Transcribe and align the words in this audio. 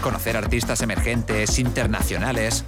conocer 0.00 0.36
artistas 0.36 0.82
emergentes, 0.82 1.58
internacionales. 1.58 2.64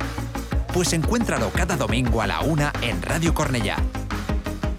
Pues 0.73 0.93
encuéntralo 0.93 1.51
cada 1.51 1.77
domingo 1.77 2.23
a 2.23 2.27
la 2.29 2.41
una 2.41 2.73
en 2.83 3.03
Radio 3.03 3.35
Cornellá. 3.35 3.77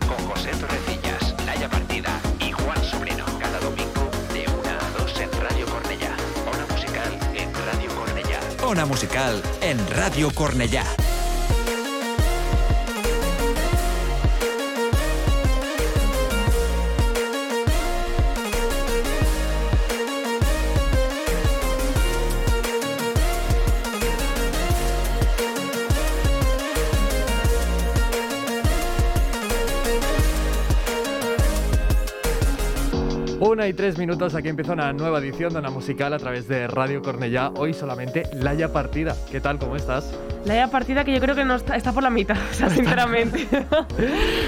Con 0.07 0.25
José 0.29 0.51
Torrecillas, 0.51 1.35
Laia 1.45 1.69
Partida 1.69 2.09
y 2.39 2.51
Juan 2.53 2.83
Sobrino. 2.85 3.25
Cada 3.37 3.59
domingo 3.59 4.09
de 4.33 4.45
una 4.47 4.77
a 4.77 4.89
dos 4.97 5.19
en 5.19 5.29
Radio 5.41 5.65
Cornellá. 5.65 6.15
Ona 6.47 6.65
musical 6.73 7.19
en 7.35 7.53
Radio 7.53 7.95
Cornellá. 7.95 8.39
Ona 8.65 8.85
musical 8.85 9.43
en 9.61 9.89
Radio 9.89 10.31
Cornellá. 10.33 10.85
Una 33.41 33.67
y 33.67 33.73
tres 33.73 33.97
minutos, 33.97 34.35
aquí 34.35 34.49
empieza 34.49 34.73
una 34.73 34.93
nueva 34.93 35.17
edición 35.17 35.51
de 35.51 35.57
una 35.57 35.71
musical 35.71 36.13
a 36.13 36.19
través 36.19 36.47
de 36.47 36.67
Radio 36.67 37.01
Cornellá. 37.01 37.49
Hoy 37.55 37.73
solamente 37.73 38.29
Laia 38.33 38.71
Partida. 38.71 39.15
¿Qué 39.31 39.41
tal? 39.41 39.57
¿Cómo 39.57 39.75
estás? 39.75 40.13
Laia 40.45 40.67
Partida 40.69 41.03
que 41.03 41.11
yo 41.11 41.19
creo 41.19 41.33
que 41.33 41.43
no 41.43 41.55
está, 41.55 41.75
está 41.75 41.91
por 41.91 42.03
la 42.03 42.11
mitad, 42.11 42.37
o 42.37 42.53
sea, 42.53 42.69
sinceramente. 42.69 43.47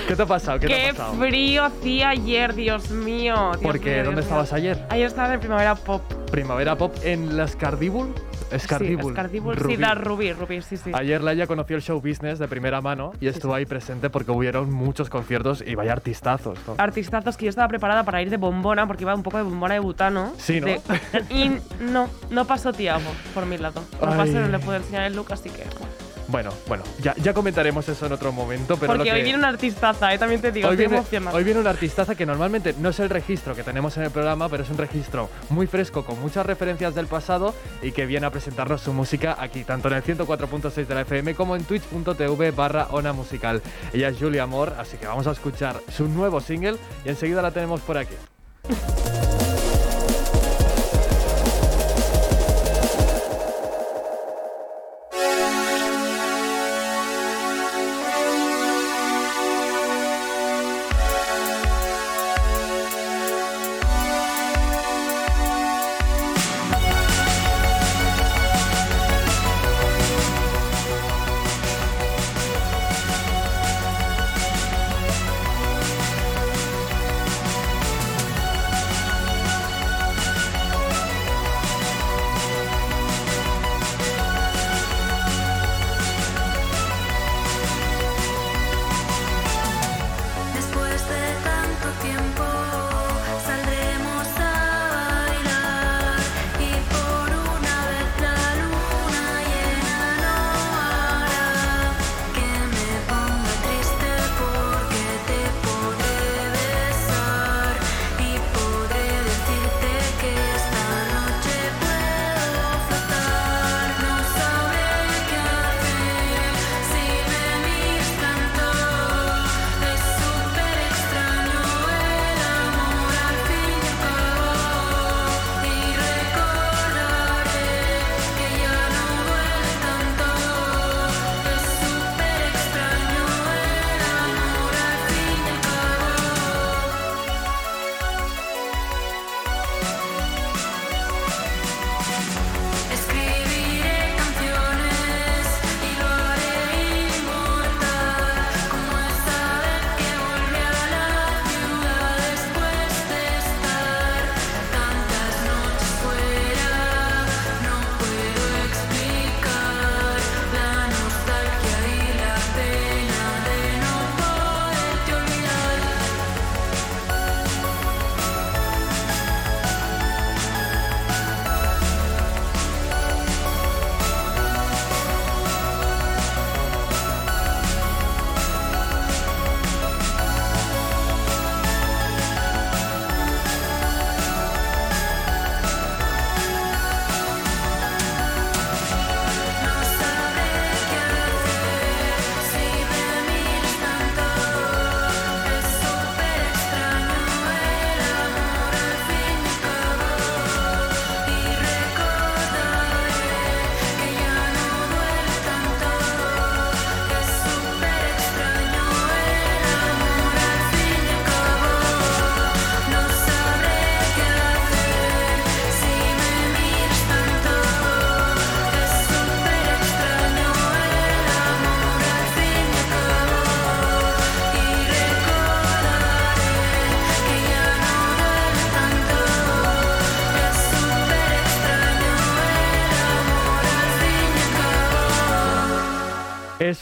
¿Qué 0.08 0.16
te 0.16 0.22
ha 0.22 0.26
pasado? 0.28 0.60
¿Qué, 0.60 0.68
te 0.68 0.74
Qué 0.76 0.90
ha 0.90 0.92
pasado? 0.92 1.14
frío 1.16 1.64
hacía 1.64 2.10
ayer, 2.10 2.54
Dios 2.54 2.92
mío. 2.92 3.34
Dios 3.54 3.64
¿Por 3.64 3.80
qué? 3.80 3.96
mío, 3.96 4.04
¿Dónde 4.06 4.22
estabas 4.22 4.54
ayer? 4.54 4.86
Ayer 4.92 5.08
estaba 5.08 5.34
en 5.34 5.40
Primavera 5.40 5.74
Pop. 5.74 6.04
Primavera 6.30 6.78
Pop 6.78 6.96
en 7.04 7.36
la 7.36 7.48
Scardibul. 7.48 8.14
Scardibul. 8.60 9.04
Sí, 9.06 9.12
Scardibul, 9.12 9.56
sí, 9.56 9.62
Rubí. 9.64 9.78
la 9.78 9.96
Rubí, 9.96 10.34
Rubí, 10.34 10.62
sí, 10.62 10.78
sí. 10.78 10.92
Ayer 10.94 11.22
Laia 11.22 11.48
conoció 11.48 11.76
el 11.76 11.82
show 11.82 12.00
business 12.02 12.40
de 12.40 12.48
primera 12.48 12.82
mano 12.82 13.12
y 13.20 13.28
estuvo 13.28 13.54
ahí 13.54 13.66
presente 13.66 14.10
porque 14.10 14.32
hubieron 14.32 14.72
muchos 14.72 15.10
conciertos 15.10 15.64
y 15.66 15.76
vaya 15.76 15.92
artistazos. 15.94 16.58
¿no? 16.68 16.76
Artistazos 16.78 17.38
que 17.38 17.46
yo 17.46 17.50
estaba 17.50 17.68
preparada 17.68 18.04
para 18.04 18.22
ir 18.22 18.30
de 18.30 18.38
bombona, 18.38 18.88
porque 18.88 19.04
iba 19.04 19.14
un 19.16 19.24
poco 19.24 19.38
de 19.38 19.44
bombona 19.44 19.74
de 19.76 19.80
butano. 19.80 20.34
Sí, 20.38 20.60
¿no? 20.60 20.68
De- 20.68 20.82
y 21.30 21.52
no, 21.80 22.10
no 22.30 22.46
pasó 22.46 22.74
Tiago 22.74 23.10
por 23.34 23.46
mi 23.46 23.58
lado. 23.58 23.84
No 24.02 24.10
pasó, 24.10 24.34
no 24.34 24.48
le 24.48 24.60
pude 24.60 24.78
enseñar 24.78 25.04
el 25.04 25.16
look, 25.16 25.32
así 25.32 25.50
que... 25.50 25.64
bueno. 25.80 26.03
Bueno, 26.28 26.52
bueno, 26.68 26.84
ya, 27.02 27.16
ya 27.16 27.34
comentaremos 27.34 27.88
eso 27.90 28.06
en 28.06 28.14
otro 28.14 28.32
momento, 28.32 28.78
pero 28.78 28.94
porque 28.94 28.98
lo 28.98 29.04
que... 29.04 29.12
hoy 29.12 29.24
viene 29.24 29.38
una 29.38 29.50
artistaza, 29.50 30.14
eh, 30.14 30.18
también 30.18 30.42
te 30.42 30.52
digo, 30.52 30.70
Hoy 30.70 30.76
viene, 30.76 31.02
hoy 31.32 31.44
viene 31.44 31.60
una 31.60 31.70
artistaza 31.72 32.16
que 32.16 32.26
normalmente 32.26 32.74
no 32.80 32.90
es 32.90 33.00
el 33.00 33.10
registro 33.10 33.56
que 33.56 33.64
tenemos 33.64 33.98
en 33.98 34.04
el 34.04 34.12
programa, 34.12 34.50
pero 34.50 34.64
es 34.64 34.70
un 34.70 34.78
registro 34.78 35.30
muy 35.50 35.68
fresco, 35.68 36.06
con 36.06 36.20
muchas 36.22 36.46
referencias 36.46 36.96
del 36.96 37.08
pasado 37.08 37.54
y 37.82 37.92
que 37.92 38.06
viene 38.06 38.26
a 38.26 38.30
presentarnos 38.32 38.82
su 38.82 38.94
música 38.94 39.36
aquí, 39.40 39.64
tanto 39.64 39.90
en 39.90 39.96
el 39.96 40.04
104.6 40.04 40.86
de 40.86 40.96
la 40.96 41.02
FM 41.02 41.36
como 41.36 41.56
en 41.56 41.64
twitch.tv 41.64 42.52
barra 42.52 42.88
ona 42.92 43.14
musical. 43.14 43.62
Ella 43.92 44.10
es 44.10 44.18
Julia 44.18 44.44
Amor, 44.44 44.74
así 44.78 44.98
que 44.98 45.08
vamos 45.08 45.28
a 45.28 45.32
escuchar 45.32 45.82
su 45.92 46.08
nuevo 46.08 46.40
single 46.40 46.78
y 47.06 47.10
enseguida 47.10 47.42
la 47.42 47.52
tenemos 47.52 47.82
por 47.82 47.98
aquí. 47.98 48.16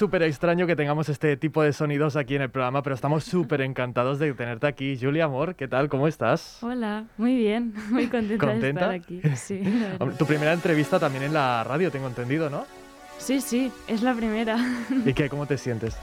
Súper 0.02 0.24
extraño 0.24 0.66
que 0.66 0.76
tengamos 0.76 1.10
este 1.10 1.38
tipo 1.38 1.62
de 1.62 1.74
sonidos 1.74 2.16
aquí 2.16 2.34
en 2.36 2.42
el 2.42 2.50
programa, 2.50 2.82
pero 2.82 2.96
estamos 2.96 3.24
súper 3.24 3.62
encantados 3.62 4.18
de 4.18 4.34
tenerte 4.34 4.66
aquí. 4.66 4.98
Julia 5.00 5.26
Amor, 5.26 5.54
¿qué 5.54 5.68
tal? 5.68 5.90
¿Cómo 5.90 6.08
estás? 6.08 6.58
Hola, 6.64 7.06
muy 7.18 7.36
bien, 7.36 7.76
muy 7.92 8.08
contenta, 8.08 8.48
¿Contenta? 8.48 8.90
de 8.90 8.98
estar 8.98 9.30
aquí. 9.30 9.36
Sí, 9.36 9.62
tu 10.18 10.26
primera 10.26 10.54
entrevista 10.54 10.98
también 11.00 11.26
en 11.26 11.34
la 11.34 11.64
radio, 11.64 11.92
tengo 11.92 12.08
entendido, 12.08 12.50
¿no? 12.50 12.66
sí, 13.20 13.42
sí, 13.42 13.72
es 13.88 14.02
la 14.02 14.16
primera. 14.16 14.58
¿Y 15.06 15.14
qué? 15.14 15.30
¿Cómo 15.30 15.46
te 15.46 15.60
sientes? 15.60 15.96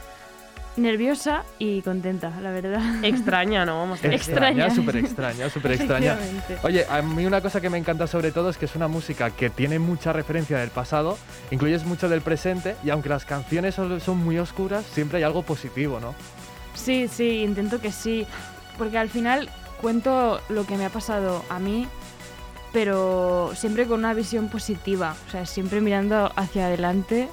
Nerviosa 0.79 1.45
y 1.59 1.83
contenta, 1.83 2.33
la 2.41 2.51
verdad. 2.51 3.05
Extraña, 3.05 3.65
¿no? 3.65 3.81
Vamos 3.81 3.99
a 3.99 4.03
decir. 4.03 4.15
Extraña. 4.15 4.71
súper 4.71 4.97
extraña, 4.97 5.51
súper 5.51 5.73
extraña. 5.73 6.17
Oye, 6.63 6.87
a 6.89 7.03
mí 7.03 7.27
una 7.27 7.41
cosa 7.41 7.61
que 7.61 7.69
me 7.69 7.79
encanta 7.79 8.07
sobre 8.07 8.31
todo 8.31 8.51
es 8.51 8.57
que 8.57 8.67
es 8.67 8.77
una 8.77 8.87
música 8.87 9.31
que 9.31 9.51
tiene 9.51 9.79
mucha 9.79 10.13
referencia 10.13 10.59
del 10.59 10.71
pasado, 10.71 11.19
incluyes 11.51 11.85
mucho 11.85 12.09
del 12.09 12.21
presente 12.21 12.77
y 12.85 12.91
aunque 12.91 13.09
las 13.09 13.25
canciones 13.25 13.75
son 13.75 14.19
muy 14.19 14.39
oscuras, 14.39 14.85
siempre 14.85 15.19
hay 15.19 15.25
algo 15.25 15.43
positivo, 15.43 15.99
¿no? 16.01 16.15
Sí, 16.75 17.09
sí, 17.09 17.43
intento 17.43 17.81
que 17.81 17.91
sí, 17.91 18.27
porque 18.77 18.99
al 18.99 19.09
final 19.09 19.51
cuento 19.81 20.41
lo 20.49 20.65
que 20.65 20.77
me 20.77 20.87
ha 20.87 20.91
pasado 20.91 21.45
a 21.49 21.59
mí, 21.59 21.89
pero 22.73 23.51
siempre 23.55 23.87
con 23.87 23.99
una 23.99 24.15
visión 24.15 24.49
positiva, 24.49 25.17
o 25.27 25.31
sea, 25.31 25.45
siempre 25.45 25.81
mirando 25.81 26.31
hacia 26.37 26.67
adelante. 26.67 27.29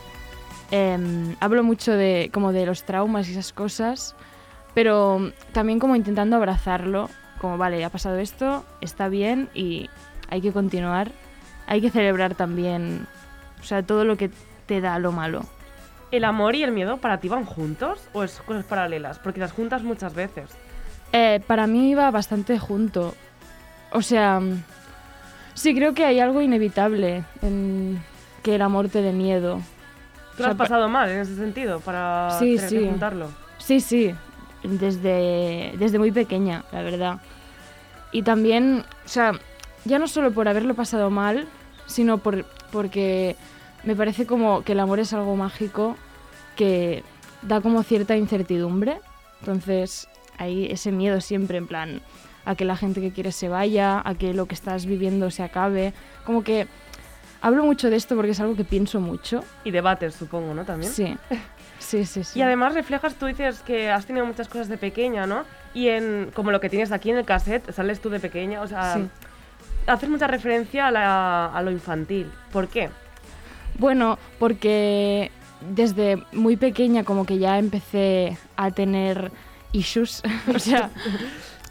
Em, 0.71 1.35
hablo 1.39 1.63
mucho 1.63 1.91
de 1.93 2.29
como 2.33 2.51
de 2.51 2.65
los 2.65 2.83
traumas 2.83 3.27
y 3.27 3.31
esas 3.31 3.53
cosas, 3.53 4.15
pero 4.73 5.31
también 5.51 5.79
como 5.79 5.95
intentando 5.95 6.35
abrazarlo, 6.35 7.09
como 7.39 7.57
vale, 7.57 7.83
ha 7.85 7.89
pasado 7.89 8.17
esto, 8.17 8.65
está 8.81 9.07
bien 9.07 9.49
y 9.53 9.89
hay 10.29 10.41
que 10.41 10.51
continuar, 10.51 11.11
hay 11.67 11.81
que 11.81 11.91
celebrar 11.91 12.35
también, 12.35 13.07
o 13.61 13.63
sea, 13.63 13.83
todo 13.83 14.05
lo 14.05 14.17
que 14.17 14.31
te 14.65 14.81
da 14.81 14.97
lo 14.99 15.11
malo. 15.11 15.45
¿El 16.11 16.23
amor 16.23 16.55
y 16.55 16.63
el 16.63 16.71
miedo 16.71 16.97
para 16.97 17.19
ti 17.19 17.27
van 17.27 17.45
juntos 17.45 17.99
o 18.13 18.23
es 18.23 18.39
cosas 18.41 18.65
paralelas? 18.65 19.19
Porque 19.19 19.39
las 19.39 19.51
juntas 19.51 19.83
muchas 19.83 20.13
veces. 20.13 20.49
Eh, 21.11 21.41
para 21.45 21.67
mí 21.67 21.89
iba 21.89 22.09
bastante 22.11 22.57
junto. 22.59 23.15
O 23.91 24.01
sea, 24.01 24.39
sí 25.53 25.75
creo 25.75 25.93
que 25.93 26.05
hay 26.05 26.19
algo 26.19 26.41
inevitable 26.41 27.23
en 27.41 28.01
que 28.43 28.55
el 28.55 28.61
amor 28.61 28.89
te 28.89 29.01
dé 29.01 29.13
miedo. 29.13 29.61
¿Tú 30.35 30.43
lo 30.43 30.49
has 30.49 30.55
pasado 30.55 30.87
mal 30.89 31.09
en 31.09 31.19
ese 31.21 31.35
sentido 31.35 31.79
para 31.79 32.37
Sí, 32.39 32.55
tener 32.55 32.69
sí. 32.69 32.77
que 32.79 32.85
juntarlo? 32.89 33.29
Sí, 33.57 33.79
sí, 33.79 34.13
desde, 34.63 35.73
desde 35.77 35.99
muy 35.99 36.11
pequeña, 36.11 36.63
la 36.71 36.81
verdad. 36.81 37.21
Y 38.11 38.23
también, 38.23 38.83
o 39.05 39.07
sea, 39.07 39.33
ya 39.85 39.99
no 39.99 40.07
solo 40.07 40.31
por 40.31 40.47
haberlo 40.47 40.73
pasado 40.73 41.09
mal, 41.09 41.47
sino 41.85 42.17
por, 42.17 42.45
porque 42.71 43.35
me 43.83 43.95
parece 43.95 44.25
como 44.25 44.63
que 44.63 44.73
el 44.73 44.79
amor 44.79 44.99
es 44.99 45.13
algo 45.13 45.35
mágico 45.35 45.95
que 46.55 47.03
da 47.41 47.61
como 47.61 47.83
cierta 47.83 48.15
incertidumbre. 48.17 48.99
Entonces, 49.41 50.07
hay 50.37 50.65
ese 50.71 50.91
miedo 50.91 51.21
siempre 51.21 51.57
en 51.57 51.67
plan 51.67 52.01
a 52.45 52.55
que 52.55 52.65
la 52.65 52.75
gente 52.77 53.01
que 53.01 53.11
quieres 53.11 53.35
se 53.35 53.49
vaya, 53.49 54.01
a 54.05 54.15
que 54.15 54.33
lo 54.33 54.45
que 54.45 54.55
estás 54.55 54.85
viviendo 54.85 55.31
se 55.31 55.43
acabe. 55.43 55.93
Como 56.25 56.43
que 56.43 56.67
hablo 57.47 57.63
mucho 57.63 57.89
de 57.89 57.95
esto 57.95 58.15
porque 58.15 58.31
es 58.31 58.39
algo 58.39 58.55
que 58.55 58.63
pienso 58.63 58.99
mucho. 58.99 59.43
Y 59.63 59.71
debates, 59.71 60.15
supongo, 60.15 60.53
¿no? 60.53 60.65
También. 60.65 60.91
Sí, 60.91 61.15
sí, 61.79 62.05
sí. 62.05 62.23
sí. 62.23 62.39
Y 62.39 62.41
además 62.41 62.73
reflejas, 62.73 63.15
tú 63.15 63.27
dices 63.27 63.61
que 63.61 63.91
has 63.91 64.05
tenido 64.05 64.25
muchas 64.25 64.47
cosas 64.47 64.67
de 64.67 64.77
pequeña, 64.77 65.27
¿no? 65.27 65.43
Y 65.73 65.89
en 65.89 66.31
como 66.33 66.51
lo 66.51 66.59
que 66.59 66.69
tienes 66.69 66.91
aquí 66.91 67.11
en 67.11 67.17
el 67.17 67.25
cassette, 67.25 67.71
sales 67.71 67.99
tú 68.01 68.09
de 68.09 68.19
pequeña, 68.19 68.61
o 68.61 68.67
sea, 68.67 68.95
Sí. 68.95 69.07
haces 69.87 70.09
mucha 70.09 70.27
referencia 70.27 70.87
a, 70.87 70.91
la- 70.91 71.45
a 71.47 71.61
lo 71.61 71.69
infantil. 71.71 72.31
¿Por 72.51 72.67
qué? 72.67 72.89
Bueno, 73.77 74.17
porque 74.39 75.31
desde 75.69 76.23
muy 76.31 76.55
pequeña 76.57 77.03
como 77.03 77.25
que 77.25 77.37
ya 77.37 77.59
empecé 77.59 78.37
a 78.55 78.71
tener 78.71 79.31
issues. 79.71 80.23
o 80.55 80.59
sea, 80.59 80.89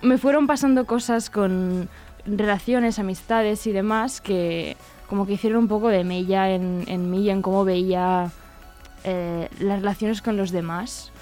me 0.02 0.18
fueron 0.18 0.46
pasando 0.46 0.84
cosas 0.86 1.30
con 1.30 1.88
relaciones, 2.26 2.98
amistades 2.98 3.66
y 3.66 3.72
demás 3.72 4.20
que 4.20 4.76
como 5.08 5.26
que 5.26 5.34
hicieron 5.34 5.60
un 5.60 5.68
poco 5.68 5.88
de 5.88 6.04
mella 6.04 6.50
en, 6.50 6.84
en 6.86 7.10
mí 7.10 7.22
y 7.22 7.30
en 7.30 7.42
cómo 7.42 7.64
veía 7.64 8.30
eh, 9.04 9.48
las 9.60 9.80
relaciones 9.80 10.22
con 10.22 10.36
los 10.36 10.50
demás. 10.50 11.12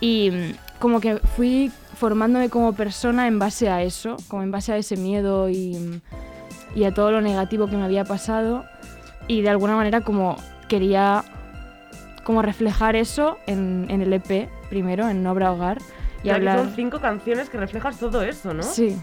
Y 0.00 0.30
mm, 0.30 0.78
como 0.78 1.00
que 1.00 1.16
fui 1.18 1.70
formándome 1.96 2.50
como 2.50 2.74
persona 2.74 3.26
en 3.26 3.38
base 3.38 3.68
a 3.68 3.82
eso, 3.82 4.16
como 4.28 4.42
en 4.42 4.50
base 4.50 4.72
a 4.72 4.76
ese 4.76 4.96
miedo 4.96 5.48
y, 5.48 6.00
y 6.74 6.84
a 6.84 6.92
todo 6.92 7.10
lo 7.10 7.20
negativo 7.20 7.66
que 7.66 7.76
me 7.76 7.84
había 7.84 8.04
pasado 8.04 8.64
y 9.28 9.42
de 9.42 9.48
alguna 9.48 9.76
manera 9.76 10.02
como 10.02 10.36
quería 10.68 11.24
como 12.24 12.42
reflejar 12.42 12.96
eso 12.96 13.38
en, 13.46 13.86
en 13.88 14.02
el 14.02 14.12
EP 14.12 14.48
primero, 14.68 15.08
en 15.08 15.26
Obra 15.26 15.52
Hogar 15.52 15.78
y 16.20 16.24
que 16.24 16.32
hablar... 16.32 16.58
Son 16.58 16.74
cinco 16.74 17.00
canciones 17.00 17.48
que 17.48 17.56
reflejas 17.56 17.98
todo 17.98 18.22
eso, 18.22 18.52
¿no? 18.52 18.62
Sí, 18.62 18.96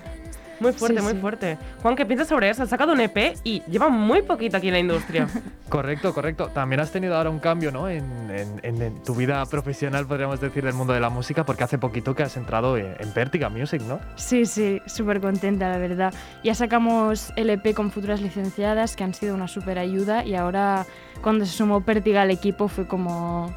Muy 0.60 0.72
fuerte, 0.74 0.98
Sí, 1.00 1.04
muy 1.04 1.14
sí. 1.14 1.20
fuerte. 1.20 1.58
Juan, 1.82 1.96
¿qué 1.96 2.06
piensas 2.06 2.28
sobre 2.28 2.50
eso? 2.50 2.64
Has 2.64 2.70
sacado 2.70 2.94
un 2.94 3.00
EP 3.02 3.36
y 3.44 3.62
lleva 3.70 3.90
muy 3.90 4.22
poquito 4.22 4.58
aquí 4.58 4.68
en 4.68 4.74
la 4.74 4.80
industria. 4.80 5.28
Correcto, 5.70 6.14
correcto. 6.14 6.50
También 6.54 6.80
has 6.82 6.92
tenido 6.92 7.16
ahora 7.18 7.32
un 7.32 7.40
cambio, 7.40 7.72
¿no? 7.72 7.90
En, 7.90 8.04
en- 8.30 8.60
en- 8.62 8.82
en 8.82 9.04
tu 9.04 9.16
vida 9.16 9.44
profesional, 9.48 10.06
podríamos 10.06 10.40
decir, 10.40 10.64
del 10.64 10.76
mundo 10.76 10.94
de 10.94 11.00
la 11.00 11.10
música, 11.10 11.46
porque 11.46 11.64
hace 11.64 11.80
poquito 11.80 12.14
que 12.14 12.22
has 12.22 12.38
entrado 12.38 12.78
en, 12.78 12.96
en 13.00 13.14
Vertiga 13.16 13.50
Music, 13.50 13.82
¿no? 13.82 14.00
sí, 14.16 14.46
sí, 14.46 14.80
súper 14.86 15.20
contenta 15.20 15.70
la 15.70 15.80
verdad. 15.80 16.14
Ya 16.44 16.54
sacamos 16.54 17.34
el 17.36 17.50
EP 17.50 17.74
con 17.74 17.90
futuras 17.92 18.22
licenciadas 18.22 18.96
que 18.96 19.04
han 19.04 19.16
sido 19.16 19.34
una 19.34 19.48
súper 19.48 19.80
ayuda 19.80 20.24
y 20.24 20.36
ahora 20.36 20.86
cuando 21.24 21.44
se 21.46 21.54
sumó 21.54 21.82
Pértiga 21.82 22.22
al 22.22 22.30
equipo 22.32 22.68
fue 22.68 22.86
como... 22.88 23.52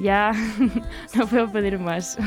Ya 0.00 0.32
no 1.14 1.26
puedo 1.28 1.52
pedir 1.52 1.78
más. 1.78 2.18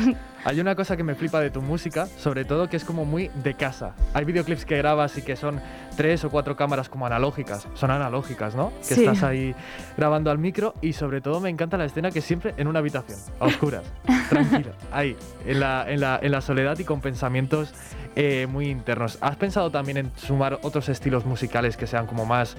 Hay 0.46 0.60
una 0.62 0.76
cosa 0.76 0.96
que 0.96 1.04
me 1.04 1.14
flipa 1.16 1.42
de 1.42 1.50
tu 1.50 1.62
música, 1.62 2.06
sobre 2.06 2.46
todo 2.46 2.70
que 2.70 2.78
es 2.78 2.86
como 2.86 3.04
muy 3.04 3.30
de 3.44 3.54
casa. 3.56 3.94
Hay 4.14 4.24
videoclips 4.24 4.64
que 4.66 4.78
grabas 4.78 5.18
y 5.18 5.22
que 5.22 5.36
son 5.36 5.60
tres 5.98 6.24
o 6.24 6.30
cuatro 6.30 6.56
cámaras 6.56 6.88
como 6.90 7.06
analógicas. 7.06 7.68
Son 7.74 7.92
analógicas, 7.92 8.56
¿no? 8.56 8.72
Que 8.88 8.96
Sí. 8.96 9.00
estás 9.06 9.24
ahí 9.24 9.54
grabando 9.98 10.32
al 10.32 10.38
micro 10.38 10.74
y 10.82 10.94
sobre 10.94 11.20
todo 11.20 11.42
me 11.42 11.50
encanta 11.50 11.76
la 11.78 11.86
escena 11.86 12.12
que 12.12 12.22
siempre 12.22 12.54
en 12.58 12.68
una 12.68 12.80
habitación, 12.80 13.20
a 13.40 13.46
oscuras, 13.46 13.84
tranquila, 14.30 14.72
ahí, 14.92 15.18
en 15.46 15.60
la, 15.60 15.86
en 15.92 16.00
la- 16.00 16.20
en 16.22 16.32
la 16.32 16.40
soledad 16.42 16.78
y 16.80 16.84
con 16.86 17.02
pensamientos 17.02 17.74
eh, 18.16 18.48
muy 18.50 18.68
internos. 18.70 19.18
¿Has 19.22 19.36
pensado 19.36 19.70
también 19.70 19.98
en 19.98 20.12
sumar 20.16 20.60
otros 20.62 20.88
estilos 20.90 21.26
musicales 21.26 21.76
que 21.78 21.88
sean 21.88 22.06
como 22.08 22.26
más, 22.26 22.56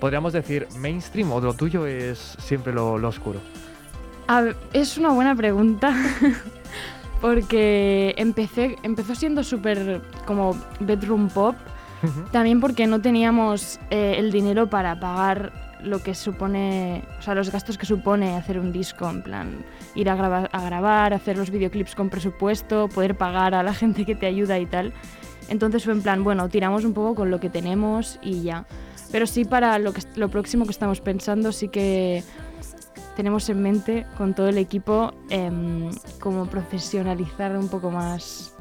podríamos 0.00 0.32
decir, 0.32 0.66
mainstream 0.78 1.30
o 1.32 1.40
lo 1.40 1.52
tuyo 1.54 1.86
es 1.86 2.36
siempre 2.40 2.72
lo, 2.72 2.96
lo 2.98 3.08
oscuro? 3.08 3.40
A 4.26 4.40
ver, 4.40 4.56
es 4.72 4.96
una 4.96 5.10
buena 5.10 5.34
pregunta. 5.34 5.92
porque 7.20 8.14
empecé, 8.16 8.76
empezó 8.82 9.14
siendo 9.14 9.44
súper 9.44 10.00
como 10.26 10.56
bedroom 10.80 11.28
pop. 11.28 11.56
También 12.32 12.60
porque 12.60 12.86
no 12.86 13.02
teníamos 13.02 13.78
eh, 13.90 14.14
el 14.16 14.32
dinero 14.32 14.70
para 14.70 14.98
pagar 14.98 15.52
lo 15.82 16.02
que 16.02 16.14
supone, 16.14 17.04
o 17.18 17.22
sea, 17.22 17.34
los 17.34 17.50
gastos 17.50 17.76
que 17.76 17.84
supone 17.84 18.36
hacer 18.36 18.58
un 18.58 18.72
disco, 18.72 19.08
en 19.08 19.22
plan, 19.22 19.64
ir 19.94 20.08
a 20.08 20.14
grabar, 20.14 20.48
a 20.52 20.64
grabar, 20.64 21.12
hacer 21.12 21.36
los 21.36 21.50
videoclips 21.50 21.94
con 21.94 22.08
presupuesto, 22.08 22.88
poder 22.88 23.16
pagar 23.16 23.54
a 23.54 23.62
la 23.62 23.74
gente 23.82 24.06
que 24.06 24.14
te 24.14 24.26
ayuda 24.26 24.58
y 24.58 24.66
tal. 24.66 24.92
Entonces 25.48 25.84
fue 25.84 25.92
en 25.92 26.02
plan, 26.02 26.24
bueno, 26.24 26.48
tiramos 26.48 26.84
un 26.84 26.94
poco 26.94 27.14
con 27.14 27.30
lo 27.30 27.40
que 27.40 27.50
tenemos 27.50 28.18
y 28.22 28.42
ya. 28.42 28.64
Pero 29.10 29.26
sí 29.26 29.44
para 29.44 29.78
lo, 29.78 29.92
que, 29.92 30.02
lo 30.16 30.28
próximo 30.28 30.64
que 30.64 30.70
estamos 30.70 31.00
pensando, 31.00 31.52
sí 31.52 31.68
que 31.68 32.22
tenemos 33.16 33.48
en 33.48 33.62
mente 33.62 34.06
con 34.16 34.34
todo 34.34 34.48
el 34.48 34.58
equipo 34.58 35.12
em, 35.28 35.90
como 36.20 36.46
profesionalizar 36.46 37.56
un 37.56 37.68
poco 37.68 37.90
más 37.90 38.54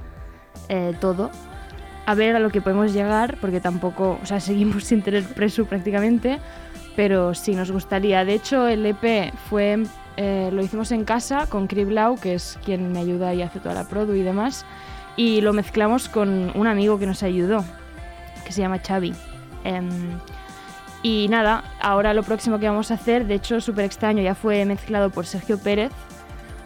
eh, 0.68 0.94
todo. 1.00 1.32
A 2.06 2.16
ver 2.16 2.36
a 2.36 2.40
lo 2.40 2.50
que 2.50 2.62
podemos 2.62 2.94
llegar, 2.94 3.38
porque 3.40 3.60
tampoco, 3.60 4.20
o 4.22 4.26
sea, 4.26 4.40
seguimos 4.40 4.84
sin 4.84 5.02
tener 5.02 5.24
preso 5.34 5.66
prácticamente, 5.66 6.40
pero 6.96 7.34
sí 7.34 7.56
nos 7.56 7.72
gustaría. 7.72 8.26
De 8.26 8.34
hecho, 8.34 8.68
el 8.68 8.86
EP 8.86 9.34
fue, 9.50 9.84
eh, 10.18 10.50
lo 10.52 10.62
hicimos 10.62 10.92
en 10.92 11.06
casa 11.06 11.48
con 11.48 11.68
Criblau, 11.68 12.20
que 12.20 12.34
es 12.34 12.60
quien 12.66 12.92
me 12.92 13.00
ayuda 13.00 13.34
y 13.34 13.42
hace 13.42 13.60
toda 13.60 13.76
la 13.76 13.88
produ 13.88 14.16
y 14.16 14.22
demás, 14.22 14.66
y 15.16 15.42
lo 15.42 15.54
mezclamos 15.54 16.10
con 16.10 16.52
un 16.56 16.68
amigo 16.68 17.00
que 17.00 17.06
nos 17.06 17.24
ayudó, 17.24 17.64
que 18.46 18.52
se 18.52 18.62
llama 18.62 18.80
Xavi. 18.80 19.14
Y 21.02 21.28
nada, 21.30 21.64
ahora 21.80 22.14
lo 22.14 22.24
próximo 22.24 22.60
que 22.60 22.68
vamos 22.68 22.92
a 22.92 22.96
hacer, 22.96 23.26
de 23.26 23.36
hecho, 23.36 23.62
súper 23.62 23.86
extraño, 23.86 24.22
ya 24.22 24.36
fue 24.36 24.66
mezclado 24.66 25.10
por 25.10 25.26
Sergio 25.26 25.58
Pérez, 25.58 25.92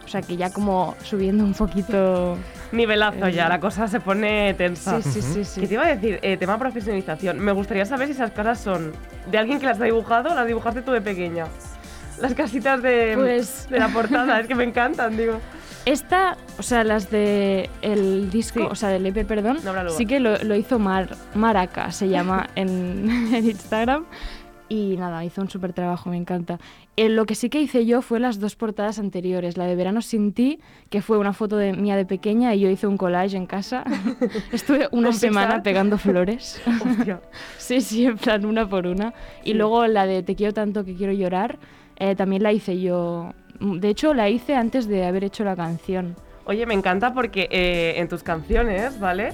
o 0.04 0.08
sea 0.08 0.22
que 0.22 0.36
ya 0.36 0.50
como 0.50 0.96
subiendo 1.04 1.44
un 1.44 1.54
poquito... 1.54 2.36
Nivelazo 2.72 3.28
ya, 3.28 3.48
la 3.48 3.60
cosa 3.60 3.86
se 3.86 4.00
pone 4.00 4.52
tensa. 4.54 5.00
Sí, 5.00 5.08
sí, 5.12 5.22
sí, 5.22 5.44
sí. 5.44 5.60
¿Qué 5.60 5.68
te 5.68 5.74
iba 5.74 5.84
a 5.84 5.94
decir? 5.94 6.18
Eh, 6.22 6.36
tema 6.36 6.58
profesionalización. 6.58 7.38
Me 7.38 7.52
gustaría 7.52 7.86
saber 7.86 8.08
si 8.08 8.14
esas 8.14 8.32
casas 8.32 8.58
son 8.58 8.90
de 9.30 9.38
alguien 9.38 9.60
que 9.60 9.66
las 9.66 9.80
ha 9.80 9.84
dibujado 9.84 10.32
o 10.32 10.34
las 10.34 10.44
dibujaste 10.44 10.82
tú 10.82 10.90
de 10.90 11.00
pequeña. 11.00 11.46
Las 12.20 12.34
casitas 12.34 12.82
de, 12.82 13.12
Pues- 13.16 13.68
de 13.70 13.78
la 13.78 13.88
portada, 13.88 14.40
es 14.40 14.48
que 14.48 14.56
me 14.56 14.64
encantan, 14.64 15.16
digo. 15.16 15.38
Esta, 15.86 16.38
o 16.58 16.62
sea, 16.62 16.82
las 16.82 17.10
de 17.10 17.68
el 17.82 18.30
disco, 18.30 18.60
Sí. 18.60 18.66
o 18.70 18.74
sea, 18.74 18.88
del 18.88 19.04
EP, 19.06 19.24
perdón, 19.26 19.58
No 19.64 19.90
sí 19.90 20.06
que 20.06 20.18
lo, 20.18 20.38
lo 20.42 20.54
hizo 20.56 20.78
Mar, 20.78 21.14
Maraca, 21.34 21.92
se 21.92 22.08
llama 22.08 22.48
en, 22.56 23.30
en 23.34 23.44
Instagram. 23.44 24.04
Y 24.66 24.96
nada, 24.96 25.22
hizo 25.26 25.42
un 25.42 25.50
súper 25.50 25.74
trabajo, 25.74 26.08
me 26.08 26.16
encanta. 26.16 26.58
Eh, 26.96 27.10
lo 27.10 27.26
que 27.26 27.34
sí 27.34 27.50
que 27.50 27.60
hice 27.60 27.84
yo 27.84 28.00
fue 28.00 28.18
las 28.18 28.40
dos 28.40 28.56
portadas 28.56 28.98
anteriores, 28.98 29.58
la 29.58 29.66
de 29.66 29.76
Verano 29.76 30.00
sin 30.00 30.32
ti, 30.32 30.58
que 30.88 31.02
fue 31.02 31.18
una 31.18 31.34
foto 31.34 31.58
de 31.58 31.74
mía 31.74 31.96
de 31.96 32.06
pequeña 32.06 32.54
y 32.54 32.60
yo 32.60 32.70
hice 32.70 32.86
un 32.86 32.96
collage 32.96 33.36
en 33.36 33.44
casa. 33.44 33.84
Estuve 34.52 34.88
una 34.90 35.10
¿Con 35.10 35.18
semana 35.18 35.62
pegando 35.62 35.98
flores. 35.98 36.62
Sí, 37.58 37.82
sí, 37.82 38.06
en 38.06 38.16
plan 38.16 38.46
una 38.46 38.66
por 38.68 38.86
una. 38.86 39.12
Y 39.44 39.48
Sí. 39.52 39.54
luego 39.54 39.86
la 39.86 40.06
de 40.06 40.22
Te 40.22 40.34
quiero 40.34 40.54
tanto 40.54 40.82
que 40.84 40.94
quiero 40.94 41.12
llorar, 41.12 41.58
eh, 41.96 42.14
también 42.14 42.42
la 42.42 42.52
hice 42.52 42.80
yo. 42.80 43.32
De 43.60 43.88
hecho, 43.88 44.14
la 44.14 44.28
hice 44.28 44.56
antes 44.56 44.88
de 44.88 45.06
haber 45.06 45.24
hecho 45.24 45.44
la 45.44 45.56
canción. 45.56 46.16
Oye, 46.46 46.66
me 46.66 46.74
encanta 46.74 47.14
porque 47.14 47.48
eh, 47.50 47.94
en 47.96 48.08
tus 48.08 48.22
canciones, 48.22 49.00
¿vale? 49.00 49.32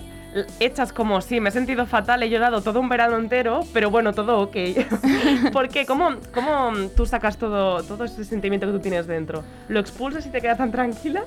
Hechas 0.60 0.92
como, 0.92 1.20
sí, 1.20 1.40
me 1.40 1.48
he 1.48 1.52
sentido 1.52 1.86
fatal, 1.86 2.22
he 2.22 2.30
llorado 2.30 2.60
todo 2.60 2.78
un 2.78 2.88
verano 2.88 3.16
entero, 3.16 3.60
pero 3.72 3.90
bueno, 3.90 4.12
todo 4.12 4.40
ok. 4.42 4.56
¿Por 5.52 5.68
qué? 5.68 5.86
¿Cómo, 5.86 6.10
¿Cómo 6.32 6.72
tú 6.96 7.04
sacas 7.04 7.36
todo, 7.36 7.82
todo 7.82 8.04
ese 8.04 8.24
sentimiento 8.24 8.66
que 8.66 8.72
tú 8.72 8.78
tienes 8.78 9.08
dentro? 9.08 9.42
¿Lo 9.68 9.80
expulsas 9.80 10.24
y 10.26 10.30
te 10.30 10.40
quedas 10.40 10.58
tan 10.58 10.70
tranquila? 10.70 11.24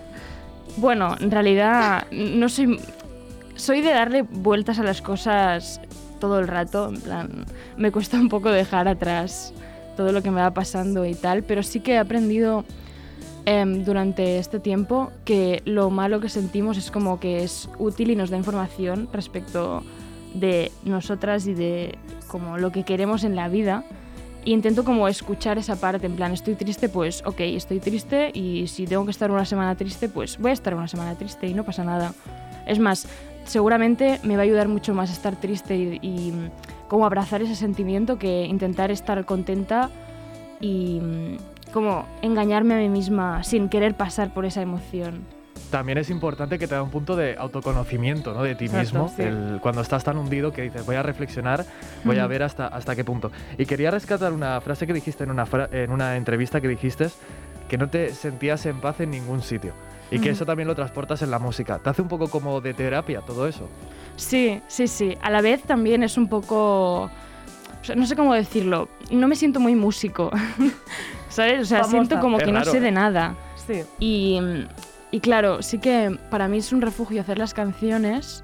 Bueno, 0.78 1.16
en 1.20 1.32
realidad 1.32 2.08
no 2.12 2.48
soy. 2.48 2.80
Soy 3.56 3.82
de 3.82 3.92
darle 3.92 4.24
vueltas 4.24 4.80
a 4.80 4.84
las 4.84 5.02
cosas 5.02 5.82
todo 6.20 6.40
el 6.40 6.48
rato. 6.48 6.90
En 6.90 7.02
plan, 7.02 7.46
me 7.76 7.92
cuesta 7.92 8.18
un 8.18 8.30
poco 8.30 8.50
dejar 8.50 8.88
atrás 8.88 9.54
todo 9.96 10.12
lo 10.12 10.22
que 10.22 10.32
me 10.32 10.42
va 10.42 10.52
pasando 10.52 11.06
y 11.06 11.16
tal, 11.16 11.44
pero 11.44 11.64
sí 11.64 11.80
que 11.80 11.94
he 11.94 11.98
aprendido 11.98 12.64
em, 13.46 13.84
durante 13.84 14.38
este 14.38 14.60
tiempo 14.60 15.12
que 15.26 15.62
lo 15.66 15.90
malo 15.90 16.20
que 16.20 16.30
sentimos 16.30 16.78
es 16.78 16.92
como 16.92 17.20
que 17.20 17.44
es 17.44 17.70
útil 17.80 18.12
y 18.12 18.16
nos 18.16 18.30
da 18.30 18.38
información 18.38 19.10
respecto 19.12 19.84
de 20.34 20.72
nosotras 20.84 21.48
y 21.48 21.54
de 21.54 21.98
como 22.28 22.58
lo 22.58 22.72
que 22.72 22.84
queremos 22.84 23.24
en 23.24 23.36
la 23.36 23.48
vida. 23.48 23.84
Y 24.46 24.52
intento 24.52 24.84
como 24.84 25.08
escuchar 25.08 25.58
esa 25.58 25.78
parte, 25.78 26.06
en 26.06 26.16
plan, 26.16 26.34
estoy 26.34 26.56
triste, 26.56 26.90
pues 26.90 27.24
ok, 27.26 27.40
estoy 27.42 27.80
triste 27.80 28.30
y 28.34 28.68
si 28.68 28.86
tengo 28.86 29.06
que 29.06 29.12
estar 29.12 29.32
una 29.32 29.46
semana 29.46 29.76
triste, 29.76 30.10
pues 30.10 30.38
voy 30.38 30.52
a 30.52 30.54
estar 30.54 30.74
una 30.74 30.88
semana 30.90 31.16
triste 31.16 31.48
y 31.48 31.54
no 31.54 31.64
pasa 31.64 31.86
nada. 31.86 32.14
Es 32.66 32.78
más, 32.80 33.08
seguramente 33.46 34.20
me 34.24 34.36
va 34.36 34.42
a 34.42 34.44
ayudar 34.44 34.68
mucho 34.68 34.94
más 34.94 35.12
estar 35.12 35.36
triste 35.36 35.76
y, 35.76 36.34
como 36.88 37.06
abrazar 37.06 37.42
ese 37.42 37.56
sentimiento 37.56 38.18
que 38.18 38.46
intentar 38.46 38.92
estar 38.92 39.24
contenta 39.26 39.90
y 40.60 41.00
mm, 41.02 41.72
como 41.74 42.06
engañarme 42.22 42.76
a 42.76 42.78
mí 42.78 42.90
misma 42.90 43.44
sin 43.44 43.70
querer 43.70 43.96
pasar 43.96 44.34
por 44.34 44.46
esa 44.46 44.62
emoción. 44.62 45.22
También 45.72 45.98
es 45.98 46.12
importante 46.12 46.60
que 46.60 46.68
te 46.68 46.76
da 46.76 46.84
un 46.84 46.92
punto 46.92 47.16
de 47.16 47.36
autoconocimiento 47.36 48.34
¿no? 48.36 48.44
de 48.44 48.54
ti 48.54 48.66
Exacto, 48.66 48.82
mismo. 48.84 49.10
sí. 49.16 49.24
el- 49.24 49.58
cuando 49.60 49.82
estás 49.82 50.04
tan 50.04 50.18
hundido 50.18 50.52
que 50.54 50.62
dices, 50.62 50.86
voy 50.86 50.96
a 50.98 51.02
reflexionar, 51.04 51.66
voy 52.04 52.20
a 52.20 52.28
ver 52.28 52.44
hasta, 52.44 52.68
hasta 52.68 52.96
qué 52.96 53.04
punto. 53.04 53.32
Y 53.58 53.66
quería 53.66 53.90
rescatar 53.90 54.34
una 54.34 54.62
frase 54.62 54.86
que 54.86 54.94
dijiste 54.94 55.24
en 55.24 55.32
una, 55.32 55.48
fra- 55.48 55.70
en 55.72 55.90
una 55.92 56.16
entrevista 56.16 56.62
que 56.62 56.68
dijiste, 56.68 57.08
que 57.68 57.78
no 57.78 57.90
te 57.90 58.14
sentías 58.14 58.66
en 58.66 58.80
paz 58.80 59.00
en 59.00 59.12
ningún 59.12 59.42
sitio. 59.42 59.74
Y 60.12 60.20
que 60.20 60.30
Ujú. 60.30 60.36
eso 60.36 60.46
también 60.46 60.68
lo 60.68 60.76
transportas 60.76 61.22
en 61.24 61.32
la 61.32 61.40
música. 61.40 61.80
¿Te 61.80 61.90
hace 61.90 62.02
un 62.02 62.08
poco 62.08 62.28
como 62.30 62.62
de 62.62 62.74
terapia 62.74 63.22
todo 63.22 63.48
eso? 63.48 63.68
Sí, 64.16 64.62
sí, 64.68 64.88
sí. 64.88 65.18
A 65.22 65.32
la 65.32 65.42
vez 65.42 65.64
también 65.64 66.04
es 66.04 66.18
un 66.18 66.28
poco... 66.28 67.04
o 67.06 67.10
sea, 67.84 67.96
no 67.96 68.06
sé 68.06 68.16
cómo 68.16 68.34
decirlo. 68.36 68.90
No 69.10 69.28
me 69.28 69.36
siento 69.36 69.60
muy 69.60 69.76
músico. 69.76 70.30
¿Sabes? 71.30 71.62
O 71.62 71.66
sea, 71.66 71.80
Famosa. 71.80 71.92
siento 71.98 72.20
como 72.20 72.38
Es 72.38 72.44
que 72.44 72.52
no 72.52 72.64
sé 72.64 72.78
¿eh? 72.78 72.82
de 72.82 72.92
nada. 72.92 73.36
Sí. 73.66 73.82
Y, 74.00 74.40
y 75.10 75.20
claro, 75.20 75.64
sí 75.64 75.80
que 75.80 76.16
para 76.30 76.48
mí 76.48 76.60
es 76.60 76.72
un 76.74 76.82
refugio 76.82 77.22
hacer 77.22 77.40
las 77.40 77.56
canciones 77.56 78.44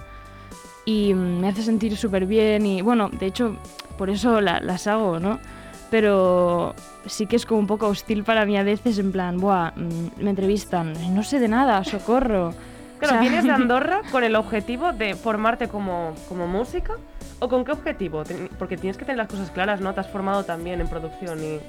y 0.85 1.13
me 1.13 1.49
hace 1.49 1.61
sentir 1.61 1.95
súper 1.97 2.25
bien 2.25 2.65
y 2.65 2.81
bueno, 2.81 3.09
de 3.09 3.27
hecho, 3.27 3.57
por 3.97 4.09
eso 4.09 4.41
la- 4.41 4.59
las 4.61 4.87
hago, 4.87 5.19
¿no? 5.19 5.39
Pero 5.89 6.75
sí 7.07 7.25
que 7.25 7.35
es 7.35 7.45
como 7.45 7.59
un 7.59 7.67
poco 7.67 7.87
hostil 7.87 8.23
para 8.23 8.45
mí 8.45 8.57
a 8.57 8.63
veces, 8.63 8.99
en 8.99 9.11
plan, 9.11 9.37
buah, 9.39 9.71
mm, 9.75 10.23
me 10.23 10.29
entrevistan, 10.29 10.93
no 11.15 11.23
sé 11.23 11.39
de 11.39 11.47
nada, 11.47 11.83
socorro. 11.83 12.53
Claro, 12.99 13.15
O 13.15 13.19
sea, 13.19 13.21
¿vienes 13.21 13.43
de 13.43 13.51
Andorra 13.51 14.01
con 14.11 14.23
el 14.23 14.35
objetivo 14.35 14.91
de 14.91 15.15
formarte 15.15 15.67
como, 15.67 16.13
como 16.27 16.47
música? 16.47 16.93
¿O 17.39 17.47
con 17.47 17.63
qué 17.63 17.71
objetivo? 17.71 18.23
Porque 18.59 18.77
tienes 18.77 18.97
que 18.97 19.05
tener 19.05 19.17
las 19.17 19.27
cosas 19.29 19.49
claras, 19.51 19.79
¿no? 19.81 19.93
Te 19.93 20.01
has 20.01 20.09
formado 20.09 20.43
también 20.43 20.81
en 20.81 20.87
producción 20.87 21.39
y... 21.43 21.59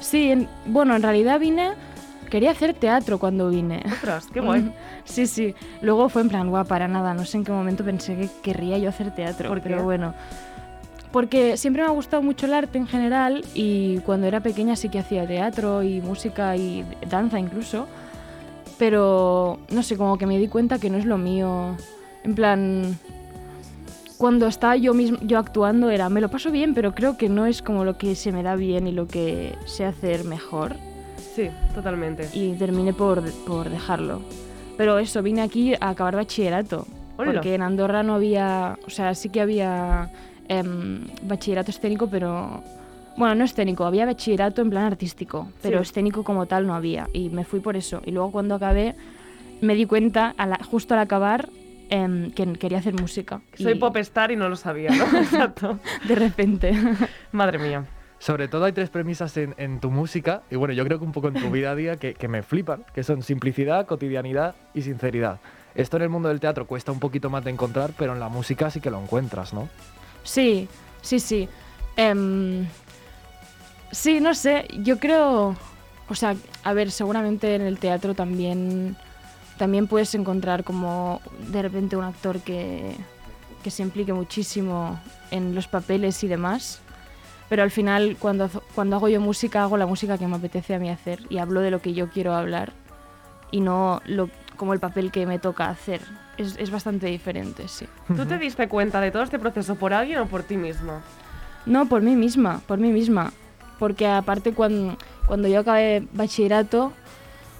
Sí, 0.00 0.30
en- 0.30 0.48
bueno, 0.66 0.94
en 0.94 1.02
realidad 1.02 1.40
vine, 1.40 1.70
quería 2.30 2.50
hacer 2.50 2.74
teatro 2.74 3.18
cuando 3.18 3.48
vine. 3.48 3.82
Ostras, 3.86 4.26
qué 4.32 4.40
guay. 4.40 4.72
Sí, 5.04 5.26
sí. 5.26 5.54
Luego 5.82 6.08
fue 6.08 6.22
en 6.22 6.28
plan, 6.28 6.48
guau, 6.50 6.64
para 6.66 6.86
nada. 6.88 7.14
No 7.14 7.24
sé 7.24 7.38
en 7.38 7.44
qué 7.44 7.52
momento 7.52 7.82
pensé 7.84 8.14
que 8.16 8.28
querría 8.42 8.78
yo 8.78 8.88
hacer 8.90 9.14
teatro. 9.14 9.54
Pero 9.62 9.82
bueno. 9.82 10.14
Porque 11.14 11.56
siempre 11.56 11.80
me 11.84 11.86
ha 11.88 11.92
gustado 11.92 12.24
mucho 12.24 12.46
el 12.46 12.54
arte 12.54 12.76
en 12.76 12.88
general 12.88 13.44
y 13.54 13.98
cuando 13.98 14.26
era 14.26 14.40
pequeña 14.40 14.74
sí 14.74 14.88
que 14.88 14.98
hacía 14.98 15.24
teatro 15.24 15.84
y 15.84 16.00
música 16.00 16.56
y 16.56 16.84
danza 17.08 17.38
incluso. 17.38 17.86
Pero 18.78 19.60
no 19.70 19.84
sé, 19.84 19.96
como 19.96 20.18
que 20.18 20.26
me 20.26 20.38
di 20.38 20.48
cuenta 20.48 20.80
que 20.80 20.90
no 20.90 20.98
es 20.98 21.04
lo 21.04 21.16
mío. 21.16 21.76
En 22.24 22.34
plan, 22.34 22.98
cuando 24.18 24.48
estaba 24.48 24.74
yo 24.74 24.92
mismo, 24.92 25.18
yo 25.22 25.38
actuando 25.38 25.88
era, 25.88 26.08
me 26.08 26.20
lo 26.20 26.28
paso 26.28 26.50
bien, 26.50 26.74
pero 26.74 26.96
creo 26.96 27.16
que 27.16 27.28
no 27.28 27.46
es 27.46 27.62
como 27.62 27.84
lo 27.84 27.96
que 27.96 28.16
se 28.16 28.32
me 28.32 28.42
da 28.42 28.56
bien 28.56 28.88
y 28.88 28.90
lo 28.90 29.06
que 29.06 29.54
sé 29.66 29.84
hacer 29.84 30.24
mejor 30.24 30.74
Sí, 31.36 31.48
totalmente. 31.76 32.28
y 32.32 32.54
terminé 32.54 32.92
por, 32.92 33.22
por 33.44 33.70
dejarlo. 33.70 34.20
Pero 34.76 34.98
eso, 34.98 35.22
vine 35.22 35.42
aquí 35.42 35.74
a 35.74 35.90
acabar 35.90 36.16
bachillerato. 36.16 36.88
Hola. 37.18 37.34
Porque 37.34 37.54
en 37.54 37.62
Andorra 37.62 38.02
no 38.02 38.14
había, 38.16 38.80
o 38.84 38.90
sea, 38.90 39.14
sí 39.14 39.28
que 39.28 39.40
había 39.40 40.10
em, 40.48 41.06
bachillerato 41.22 41.70
escénico, 41.70 42.08
pero... 42.08 42.62
Bueno, 43.16 43.36
no 43.36 43.44
escénico, 43.44 43.84
había 43.84 44.06
bachillerato 44.06 44.60
en 44.60 44.70
plan 44.70 44.84
artístico, 44.86 45.48
pero 45.62 45.78
Sí. 45.78 45.90
escénico 45.90 46.24
como 46.24 46.46
tal 46.46 46.66
no 46.66 46.74
había. 46.74 47.08
Y 47.12 47.28
me 47.30 47.44
fui 47.44 47.60
por 47.60 47.76
eso. 47.76 48.02
Y 48.04 48.10
luego 48.10 48.32
cuando 48.32 48.56
acabé, 48.56 48.96
me 49.60 49.76
di 49.76 49.86
cuenta, 49.86 50.34
a 50.36 50.46
la- 50.48 50.58
justo 50.64 50.94
al 50.94 51.00
acabar, 51.00 51.48
em, 51.90 52.32
que 52.32 52.44
quería 52.54 52.78
hacer 52.78 52.94
música. 53.00 53.40
Soy 53.56 53.72
Y 53.72 53.74
popstar 53.76 54.32
y 54.32 54.36
no 54.36 54.48
lo 54.48 54.56
sabía, 54.56 54.90
¿no? 54.90 55.04
Exacto. 55.20 55.78
De 56.08 56.14
repente. 56.16 56.72
Madre 57.32 57.58
mía. 57.60 57.84
Sobre 58.18 58.48
todo 58.48 58.64
hay 58.64 58.72
tres 58.72 58.90
premisas 58.90 59.36
en, 59.36 59.54
en 59.58 59.78
tu 59.78 59.90
música, 59.92 60.42
y 60.50 60.56
bueno, 60.56 60.74
yo 60.74 60.84
creo 60.84 60.98
que 60.98 61.04
un 61.04 61.12
poco 61.12 61.28
en 61.28 61.34
tu 61.34 61.50
vida 61.50 61.70
a 61.70 61.74
día, 61.76 61.96
que, 61.98 62.14
que 62.14 62.26
me 62.26 62.42
flipan, 62.42 62.82
que 62.94 63.04
son 63.04 63.22
simplicidad, 63.22 63.86
cotidianidad 63.86 64.54
y 64.74 64.82
sinceridad. 64.82 65.38
Esto 65.76 65.98
en 65.98 66.04
el 66.04 66.08
mundo 66.08 66.30
del 66.30 66.40
teatro 66.40 66.66
cuesta 66.66 66.90
un 66.90 67.00
poquito 67.00 67.28
más 67.30 67.44
de 67.44 67.50
encontrar, 67.50 67.90
pero 67.98 68.12
en 68.14 68.18
la 68.20 68.28
música 68.28 68.70
sí 68.70 68.80
que 68.80 68.90
lo 68.90 69.00
encuentras, 69.00 69.52
¿no? 69.52 69.68
Sí, 70.24 70.68
sí, 71.02 71.20
sí. 71.20 71.48
Em, 71.96 72.66
sí, 73.92 74.20
no 74.20 74.34
sé, 74.34 74.66
yo 74.78 74.98
creo, 74.98 75.56
o 76.08 76.14
sea, 76.14 76.34
a 76.64 76.72
ver, 76.72 76.90
seguramente 76.90 77.54
en 77.54 77.62
el 77.62 77.78
teatro 77.78 78.14
también, 78.14 78.96
también 79.58 79.86
puedes 79.86 80.14
encontrar 80.14 80.64
como 80.64 81.20
de 81.52 81.62
repente 81.62 81.96
un 81.96 82.04
actor 82.04 82.40
que, 82.40 82.96
que 83.62 83.70
se 83.70 83.82
implique 83.82 84.12
muchísimo 84.12 84.98
en 85.30 85.54
los 85.54 85.68
papeles 85.68 86.24
y 86.24 86.28
demás. 86.28 86.80
Pero 87.48 87.62
al 87.62 87.70
final, 87.70 88.16
cuando, 88.18 88.48
cuando 88.74 88.96
hago 88.96 89.08
yo 89.08 89.20
música, 89.20 89.62
hago 89.62 89.76
la 89.76 89.86
música 89.86 90.18
que 90.18 90.26
me 90.26 90.36
apetece 90.36 90.74
a 90.74 90.78
mí 90.78 90.90
hacer 90.90 91.20
y 91.28 91.38
hablo 91.38 91.60
de 91.60 91.70
lo 91.70 91.80
que 91.80 91.92
yo 91.92 92.08
quiero 92.08 92.34
hablar 92.34 92.72
y 93.50 93.60
no 93.60 94.00
lo, 94.06 94.30
como 94.56 94.72
el 94.72 94.80
papel 94.80 95.12
que 95.12 95.26
me 95.26 95.38
toca 95.38 95.68
hacer. 95.68 96.00
Es, 96.36 96.56
es 96.58 96.70
bastante 96.70 97.06
diferente, 97.06 97.68
sí. 97.68 97.86
¿Tú 98.08 98.26
te 98.26 98.38
diste 98.38 98.68
cuenta 98.68 99.00
de 99.00 99.10
todo 99.10 99.22
este 99.22 99.38
proceso 99.38 99.76
por 99.76 99.92
alguien 99.94 100.18
o 100.18 100.26
por 100.26 100.42
ti 100.42 100.56
misma? 100.56 101.00
No, 101.66 101.86
por 101.86 102.02
mí 102.02 102.16
misma, 102.16 102.60
por 102.66 102.78
mí 102.78 102.90
misma. 102.92 103.32
Porque 103.78 104.06
aparte 104.06 104.52
cuando, 104.52 104.96
cuando 105.26 105.48
yo 105.48 105.60
acabé 105.60 106.06
bachillerato, 106.12 106.92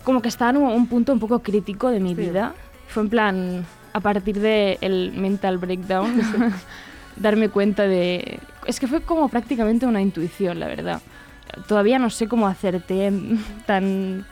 como 0.05 0.21
que 0.23 0.29
estaba 0.29 0.51
en 0.51 0.59
un, 0.59 0.73
un 0.73 0.87
punto 0.87 1.13
un 1.13 1.19
poco 1.21 1.39
crítico 1.41 1.89
de 1.91 2.01
mi 2.01 2.11
Sí. 2.11 2.23
vida. 2.23 2.53
Fue 2.89 3.03
en 3.03 3.09
plan, 3.09 3.67
a 3.93 4.01
partir 4.01 4.39
del 4.41 4.79
el 4.81 5.13
mental 5.17 5.59
breakdown, 5.59 6.21
darme 7.17 7.49
cuenta 7.49 7.85
de... 7.85 8.39
Es 8.67 8.81
que 8.81 8.87
fue 8.87 9.01
como 9.03 9.29
prácticamente 9.29 9.87
una 9.87 10.01
intuición, 10.03 10.59
la 10.61 10.67
verdad. 10.67 11.01
Todavía 11.69 11.99
no 11.99 12.11
sé 12.11 12.27
cómo 12.29 12.47
hacerte 12.49 13.13
tan 13.67 14.27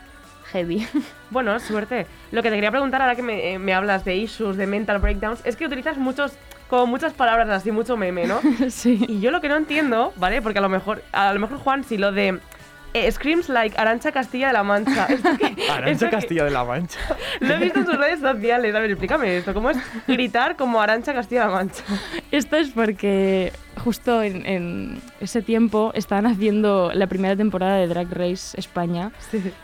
heavy. 0.52 0.87
Bueno, 1.30 1.59
suerte. 1.61 2.06
Lo 2.30 2.42
que 2.42 2.50
te 2.50 2.56
quería 2.56 2.71
preguntar 2.71 3.00
ahora 3.00 3.16
que 3.16 3.23
me, 3.23 3.54
eh, 3.54 3.59
me 3.59 3.73
hablas 3.73 4.04
de 4.04 4.16
issues, 4.16 4.59
de 4.59 4.66
mental 4.66 4.99
breakdowns, 4.99 5.40
es 5.47 5.56
que 5.56 5.64
utilizas 5.64 5.97
muchos, 5.97 6.32
como 6.68 6.87
muchas 6.87 7.14
palabras 7.14 7.49
así, 7.49 7.73
mucho 7.73 7.97
meme, 7.97 8.26
¿no? 8.26 8.38
sí. 8.68 9.02
Y 9.09 9.21
yo 9.21 9.30
lo 9.30 9.40
que 9.40 9.49
no 9.49 9.56
entiendo, 9.56 10.12
¿vale? 10.16 10.42
Porque 10.42 10.59
a 10.59 10.62
lo 10.62 10.68
mejor, 10.68 11.02
a 11.12 11.32
lo 11.32 11.40
mejor 11.40 11.56
Juan, 11.56 11.85
si 11.85 11.97
lo 11.97 12.12
de 12.12 12.38
eh, 12.92 13.11
Screams 13.11 13.49
like 13.49 13.80
Arancha 13.80 14.12
Castilla 14.12 14.49
de 14.49 14.52
la 14.52 14.62
Mancha. 14.62 15.06
¿Esto 15.09 15.30
qué- 15.38 15.54
esto 15.56 15.73
Arancha 15.73 16.11
Castilla 16.11 16.44
de 16.44 16.50
la 16.50 16.64
Mancha. 16.64 16.99
Lo 17.40 17.54
he 17.54 17.59
visto 17.59 17.78
en 17.80 17.87
sus 17.87 17.97
redes 17.97 18.21
sociales. 18.21 18.75
A 18.75 18.80
ver, 18.80 18.90
explícame 18.90 19.38
esto. 19.38 19.54
¿Cómo 19.54 19.71
es 19.71 19.78
gritar 20.06 20.56
como 20.56 20.82
Arancha 20.82 21.14
Castilla 21.14 21.42
de 21.42 21.47
la 21.47 21.54
Mancha? 21.54 21.82
Esto 22.30 22.56
es 22.56 22.68
porque 22.73 23.54
justo 23.83 24.23
en, 24.23 24.45
en 24.47 25.00
ese 25.21 25.43
tiempo 25.43 25.93
estaban 25.95 26.26
haciendo 26.26 26.91
la 26.95 27.07
primera 27.07 27.37
temporada 27.37 27.76
de 27.76 27.88
Drag 27.88 28.09
Race 28.12 28.59
España 28.59 29.12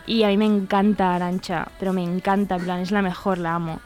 y 0.07 0.23
a 0.23 0.29
mí 0.29 0.37
me 0.37 0.47
encanta 0.47 1.15
Arancha, 1.15 1.69
pero 1.79 1.93
me 1.93 2.03
encanta, 2.03 2.57
en 2.57 2.65
plan, 2.65 2.81
es 2.81 2.91
la 2.91 3.03
mejor, 3.03 3.38
la 3.38 3.55
amo. 3.55 3.81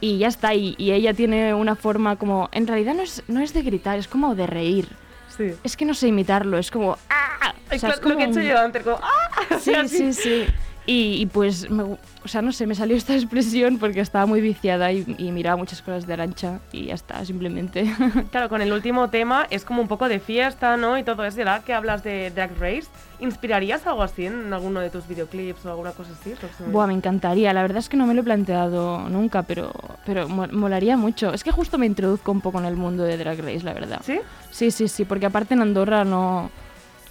Y 0.00 0.18
ya 0.18 0.28
está, 0.28 0.54
y, 0.54 0.74
y 0.78 0.92
ella 0.92 1.12
tiene 1.14 1.52
una 1.54 1.76
forma 1.76 2.16
como, 2.16 2.48
en 2.52 2.66
realidad 2.66 2.94
no 2.94 3.02
es, 3.02 3.22
no 3.28 3.40
es 3.40 3.52
de 3.52 3.62
gritar, 3.62 3.98
es 3.98 4.08
como 4.08 4.34
de 4.34 4.46
reír. 4.46 4.88
Sí. 5.36 5.52
Es 5.62 5.76
que 5.76 5.84
no 5.84 5.94
sé 5.94 6.08
imitarlo, 6.08 6.58
es 6.58 6.70
como... 6.70 6.96
¡ah! 7.10 7.54
O 7.72 7.78
sea, 7.78 7.90
Lo- 7.90 7.94
es 7.94 8.00
como 8.00 8.14
lo 8.14 8.18
que 8.18 8.24
he 8.24 8.28
hecho 8.30 8.40
un- 8.40 8.46
yo 8.46 8.58
antes, 8.58 8.82
como 8.82 8.98
¡ah! 9.00 9.58
Sí, 9.60 9.72
sí, 9.88 10.12
sí. 10.12 10.44
Y, 10.86 11.20
y 11.20 11.26
pues, 11.26 11.70
me 11.70 11.84
o 12.24 12.28
sea, 12.28 12.42
no 12.42 12.52
sé, 12.52 12.66
me 12.66 12.74
salió 12.74 12.96
esta 12.96 13.14
expresión 13.16 13.78
porque 13.78 14.00
estaba 14.00 14.26
muy 14.26 14.40
viciada 14.40 14.92
y, 14.92 15.04
y 15.18 15.32
miraba 15.32 15.56
muchas 15.56 15.80
cosas 15.82 16.06
de 16.06 16.12
Arancha 16.12 16.60
y 16.72 16.86
ya 16.86 16.94
está, 16.94 17.24
simplemente. 17.24 17.84
Claro, 18.30 18.48
con 18.48 18.60
el 18.62 18.72
último 18.72 19.08
tema 19.10 19.46
es 19.50 19.64
como 19.64 19.80
un 19.82 19.88
poco 19.88 20.08
de 20.08 20.20
fiesta, 20.20 20.76
¿no? 20.76 20.98
Y 20.98 21.02
todo 21.02 21.24
eso, 21.24 21.38
¿verdad? 21.38 21.62
Que 21.64 21.72
hablas 21.74 22.02
de 22.04 22.30
Drag 22.30 22.50
Race. 22.58 22.86
¿Inspirarías 23.20 23.86
algo 23.86 24.02
así 24.02 24.24
en 24.26 24.52
alguno 24.52 24.80
de 24.80 24.88
tus 24.90 25.06
videoclips 25.06 25.66
o 25.66 25.70
alguna 25.70 25.92
cosa 25.92 26.12
así? 26.18 26.30
próximamente? 26.30 26.72
Buah, 26.72 26.86
me 26.86 26.94
encantaría. 26.94 27.52
La 27.52 27.62
verdad 27.62 27.78
es 27.78 27.88
que 27.88 27.96
no 27.98 28.06
me 28.06 28.14
lo 28.14 28.20
he 28.22 28.24
planteado 28.24 29.08
nunca, 29.10 29.42
pero, 29.42 29.72
pero 30.06 30.26
mo- 30.28 30.48
molaría 30.52 30.96
mucho. 30.96 31.32
Es 31.34 31.44
que 31.44 31.50
justo 31.52 31.76
me 31.76 31.84
introduzco 31.86 32.32
un 32.32 32.40
poco 32.40 32.58
en 32.60 32.64
el 32.66 32.76
mundo 32.76 33.02
de 33.04 33.16
Drag 33.18 33.38
Race, 33.40 33.60
la 33.62 33.74
verdad. 33.74 34.00
¿Sí? 34.04 34.20
Sí, 34.50 34.70
sí, 34.70 34.88
sí, 34.88 35.04
porque 35.04 35.26
aparte 35.26 35.54
en 35.54 35.60
Andorra 35.60 36.04
no. 36.04 36.50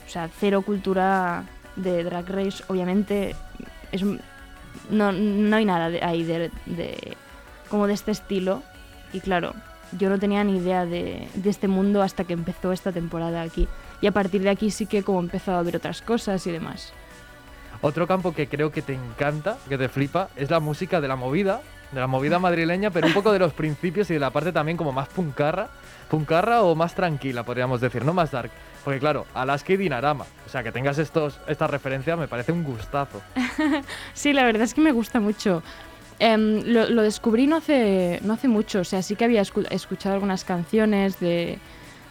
O 0.07 0.09
sea, 0.11 0.27
cero 0.39 0.63
cultura 0.63 1.43
de 1.75 2.03
Drag 2.03 2.27
Race, 2.27 2.63
obviamente. 2.67 3.35
Es, 3.91 4.03
no, 4.89 5.11
no 5.11 5.55
hay 5.55 5.65
nada 5.65 5.89
de- 5.89 6.03
ahí 6.03 6.23
de, 6.23 6.51
de- 6.65 7.17
como 7.69 7.87
de 7.87 7.93
este 7.93 8.11
estilo. 8.11 8.63
Y 9.13 9.19
claro, 9.21 9.53
yo 9.97 10.09
no 10.09 10.19
tenía 10.19 10.43
ni 10.43 10.57
idea 10.57 10.85
de, 10.85 11.27
de 11.33 11.49
este 11.49 11.67
mundo 11.67 12.01
hasta 12.01 12.23
que 12.23 12.33
empezó 12.33 12.71
esta 12.71 12.91
temporada 12.91 13.41
aquí. 13.41 13.67
Y 14.01 14.07
a 14.07 14.11
partir 14.11 14.41
de 14.41 14.49
aquí 14.49 14.71
sí 14.71 14.85
que 14.85 15.03
como 15.03 15.19
he 15.19 15.23
empezado 15.23 15.57
a 15.57 15.63
ver 15.63 15.75
otras 15.75 16.01
cosas 16.01 16.45
y 16.47 16.51
demás. 16.51 16.93
Otro 17.81 18.07
campo 18.07 18.33
que 18.33 18.47
creo 18.47 18.71
que 18.71 18.81
te 18.81 18.93
encanta, 18.93 19.57
que 19.67 19.77
te 19.77 19.87
flipa, 19.89 20.29
es 20.35 20.49
la 20.49 20.59
música 20.59 20.99
de 21.01 21.07
la 21.07 21.15
movida, 21.15 21.61
de 21.91 21.99
la 21.99 22.07
movida 22.07 22.37
madrileña, 22.39 22.91
pero 22.91 23.07
un 23.07 23.13
poco 23.13 23.31
de 23.31 23.39
los 23.39 23.53
principios 23.53 24.09
y 24.09 24.13
de 24.15 24.19
la 24.19 24.31
parte 24.31 24.51
también 24.51 24.77
como 24.77 24.91
más 24.91 25.07
puncarra, 25.09 25.69
puncarra 26.09 26.61
o 26.63 26.75
más 26.75 26.93
tranquila, 26.93 27.43
podríamos 27.43 27.79
decir, 27.81 28.03
no 28.05 28.13
más 28.13 28.31
dark. 28.31 28.51
Porque 28.83 28.99
claro, 28.99 29.25
Alaska 29.33 29.73
y 29.73 29.77
Dinarama, 29.77 30.25
o 30.45 30.49
sea, 30.49 30.63
que 30.63 30.71
tengas 30.71 30.97
estos, 30.97 31.39
estas 31.47 31.69
referencias 31.69 32.17
me 32.17 32.27
parece 32.27 32.51
un 32.51 32.63
gustazo. 32.63 33.21
Sí, 34.13 34.33
la 34.33 34.43
verdad 34.43 34.63
es 34.63 34.73
que 34.73 34.81
me 34.81 34.91
gusta 34.91 35.19
mucho. 35.19 35.61
Em, 36.19 36.61
lo, 36.65 36.89
lo 36.89 37.01
descubrí 37.01 37.47
no 37.47 37.57
hace, 37.57 38.19
no 38.23 38.33
hace 38.33 38.47
mucho, 38.47 38.79
o 38.81 38.83
sea, 38.83 39.01
sí 39.01 39.15
que 39.15 39.25
había 39.25 39.41
escu- 39.41 39.67
escuchado 39.69 40.15
algunas 40.15 40.43
canciones 40.43 41.19
de, 41.19 41.59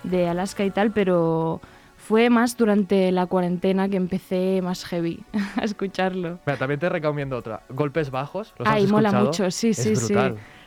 de 0.02 0.28
Alaska 0.28 0.64
y 0.64 0.70
tal, 0.70 0.92
pero 0.92 1.60
fue 1.96 2.30
más 2.30 2.56
durante 2.56 3.12
la 3.12 3.26
cuarentena 3.26 3.88
que 3.88 3.96
empecé 3.96 4.60
más 4.62 4.84
heavy 4.86 5.24
a 5.56 5.64
escucharlo. 5.64 6.38
Mira, 6.46 6.56
también 6.58 6.80
te 6.80 6.88
recomiendo 6.88 7.36
otra, 7.36 7.60
Golpes 7.68 8.10
Bajos. 8.10 8.54
¿los 8.58 8.66
has 8.68 8.74
Ay, 8.76 8.86
mola 8.86 9.08
escuchado? 9.10 9.26
mucho, 9.26 9.50
sí, 9.50 9.70
Es 9.70 9.76
sí, 9.76 9.94
sí. 9.96 10.14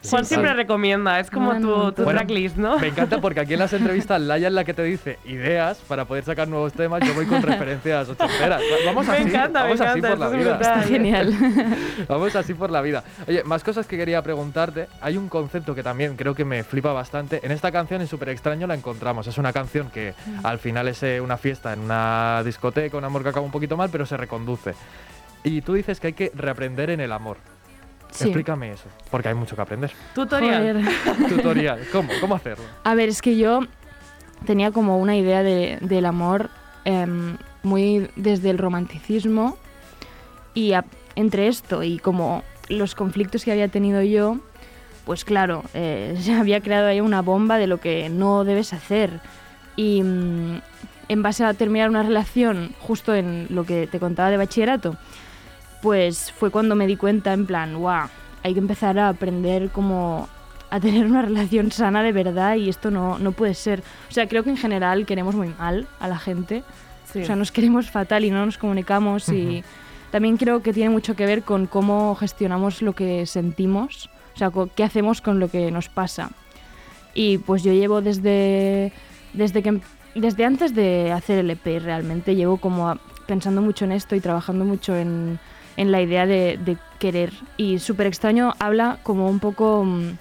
Juan 0.10 0.26
siempre 0.26 0.54
recomienda, 0.54 1.20
es 1.20 1.30
como 1.30 1.54
tu, 1.60 1.92
tu. 1.92 2.04
Bueno, 2.04 2.20
tracklist, 2.20 2.58
¿no? 2.58 2.80
Me 2.80 2.88
encanta 2.88 3.22
porque 3.22 3.40
aquí 3.40 3.54
en 3.54 3.60
las 3.60 3.72
entrevistas 3.74 4.20
Laia 4.20 4.48
es 4.48 4.54
la 4.54 4.64
que 4.64 4.74
te 4.74 4.84
dice 4.84 5.20
ideas 5.26 5.78
para 5.88 6.06
poder 6.06 6.24
sacar 6.24 6.48
nuevos 6.48 6.74
temas. 6.74 7.02
Yo 7.06 7.14
voy 7.14 7.26
con 7.28 7.42
referencias 7.44 8.10
ochenteras. 8.10 8.62
Vamos 8.86 9.06
Me 9.08 9.14
así, 9.14 9.24
encanta, 9.24 9.60
me 9.60 9.66
vamos 9.66 9.82
así 9.82 10.00
encanta, 10.00 10.10
por 10.10 10.20
la 10.20 10.30
vida. 10.30 10.56
brutal. 10.56 10.80
Está 10.80 10.88
genial. 10.88 11.34
Vamos 12.08 12.36
así 12.36 12.54
por 12.54 12.72
la 12.72 12.82
vida. 12.82 13.04
Oye, 13.28 13.44
más 13.44 13.64
cosas 13.64 13.86
que 13.86 13.96
quería 13.98 14.22
preguntarte. 14.22 14.88
Hay 15.02 15.18
un 15.18 15.30
concepto 15.30 15.76
que 15.76 15.84
también 15.84 16.16
creo 16.16 16.34
que 16.34 16.46
me 16.46 16.64
flipa 16.64 16.94
bastante. 16.94 17.40
En 17.44 17.52
esta 17.52 17.72
canción, 17.72 18.02
en 18.02 18.08
Súper 18.08 18.30
Extraño, 18.30 18.66
la 18.68 18.74
encontramos. 18.76 19.28
Es 19.28 19.38
una 19.38 19.54
canción 19.54 19.90
que 19.92 20.14
al 20.44 20.58
final 20.60 20.88
es 20.88 21.04
eh, 21.04 21.22
una 21.22 21.38
fiesta 21.38 21.74
en 21.74 21.80
una 21.80 22.42
discoteca, 22.44 22.98
un 22.98 23.04
amor 23.04 23.24
que 23.24 23.30
acaba 23.30 23.46
un 23.46 23.52
poquito 23.52 23.78
mal, 23.78 23.90
pero 23.92 24.06
se 24.06 24.18
reconduce. 24.18 24.74
Y 25.44 25.62
tú 25.62 25.74
dices 25.74 26.00
que 26.00 26.08
hay 26.08 26.14
que 26.14 26.32
reaprender 26.36 26.90
en 26.90 27.00
el 27.02 27.12
amor. 27.12 27.38
Sí. 28.12 28.26
Explícame 28.26 28.72
eso, 28.74 28.86
porque 29.10 29.30
hay 29.30 29.36
mucho 29.36 29.56
que 29.56 29.62
aprender. 29.62 29.92
Tutorial. 30.14 30.84
Joder. 30.84 31.30
Tutorial, 31.30 31.80
¿cómo? 31.92 32.10
¿Cómo 32.20 32.36
hacerlo? 32.36 32.64
A 32.84 32.94
ver, 32.94 33.10
es 33.10 33.22
que 33.22 33.38
yo 33.38 33.62
tenía 34.46 34.72
como 34.72 34.98
una 35.00 35.16
idea 35.16 35.44
de- 35.44 35.78
del 35.82 36.06
amor 36.06 36.50
em, 36.86 37.38
muy 37.64 38.10
desde 38.16 38.50
el 38.50 38.58
romanticismo 38.58 39.58
y 40.54 40.74
a- 40.74 40.86
entre 41.16 41.48
esto 41.48 41.84
y 41.84 42.00
como 42.00 42.44
los 42.70 42.96
conflictos 42.96 43.44
que 43.46 43.52
había 43.52 43.68
tenido 43.68 44.02
yo, 44.02 44.38
pues 45.06 45.24
claro, 45.26 45.64
eh, 45.74 46.16
se 46.22 46.34
había 46.34 46.62
creado 46.62 46.88
ahí 46.88 47.02
una 47.02 47.22
bomba 47.22 47.58
de 47.58 47.68
lo 47.68 47.80
que 47.80 48.10
no 48.10 48.44
debes 48.44 48.74
hacer. 48.74 49.20
Y 49.76 50.04
mm, 50.04 50.62
en 51.08 51.22
base 51.24 51.44
a 51.46 51.54
terminar 51.54 51.90
una 51.90 52.04
relación, 52.04 52.74
justo 52.80 53.14
en 53.16 53.48
lo 53.50 53.64
que 53.64 53.88
te 53.88 54.00
contaba 54.00 54.30
de 54.32 54.38
bachillerato, 54.38 54.98
pues 55.82 56.32
fue 56.32 56.52
cuando 56.52 56.76
me 56.76 56.88
di 56.88 56.96
cuenta 56.96 57.34
en 57.34 57.46
plan, 57.46 57.78
wow, 57.80 58.08
hay 58.44 58.54
que 58.54 58.60
empezar 58.60 58.98
a 59.00 59.10
aprender 59.10 59.70
como 59.70 60.28
a 60.70 60.80
tener 60.80 61.06
una 61.06 61.22
relación 61.22 61.72
sana 61.72 62.02
de 62.04 62.12
verdad 62.12 62.56
y 62.56 62.70
esto 62.70 62.92
no, 62.92 63.20
no 63.20 63.32
puede 63.34 63.54
ser. 63.54 63.84
O 64.10 64.14
sea, 64.14 64.28
creo 64.28 64.44
que 64.44 64.52
en 64.52 64.58
general 64.58 65.06
queremos 65.06 65.36
muy 65.36 65.50
mal 65.60 65.88
a 66.00 66.08
la 66.08 66.18
gente. 66.18 66.64
Sí. 67.12 67.24
O 67.24 67.26
sea, 67.26 67.36
nos 67.36 67.52
queremos 67.52 67.90
fatal 67.90 68.24
y 68.24 68.32
no 68.32 68.46
nos 68.46 68.58
comunicamos 68.58 69.28
y 69.30 69.64
también 70.12 70.38
creo 70.38 70.62
que 70.62 70.72
tiene 70.72 70.90
mucho 70.90 71.16
que 71.16 71.26
ver 71.26 71.44
con 71.44 71.68
cómo 71.68 72.16
gestionamos 72.16 72.82
lo 72.82 72.94
que 72.94 73.26
sentimos, 73.26 74.10
o 74.34 74.38
sea, 74.38 74.50
qué 74.76 74.84
hacemos 74.84 75.22
con 75.22 75.40
lo 75.40 75.50
que 75.50 75.72
nos 75.72 75.90
pasa. 75.90 76.32
Y 77.14 77.40
pues 77.40 77.64
yo 77.64 77.74
llevo 77.74 78.02
desde, 78.02 78.94
desde, 79.34 79.62
que, 79.62 79.70
em- 79.70 79.82
desde 80.16 80.46
antes 80.46 80.74
de 80.74 81.12
hacer 81.12 81.40
el 81.40 81.50
EP 81.50 81.80
realmente, 81.82 82.36
llevo 82.36 82.58
como 82.58 82.98
pensando 83.28 83.62
mucho 83.62 83.84
en 83.84 83.92
esto 83.92 84.16
y 84.16 84.22
trabajando 84.22 84.64
mucho 84.64 84.96
en, 84.96 85.38
en 85.82 85.92
la 85.92 86.02
idea 86.02 86.26
de, 86.26 86.60
de 86.64 86.78
querer. 87.00 87.32
Y 87.58 87.80
súper 87.80 88.08
extraño 88.08 88.54
habla 88.60 89.00
como 89.04 89.28
un 89.30 89.40
poco 89.40 89.84
mm, 89.84 90.18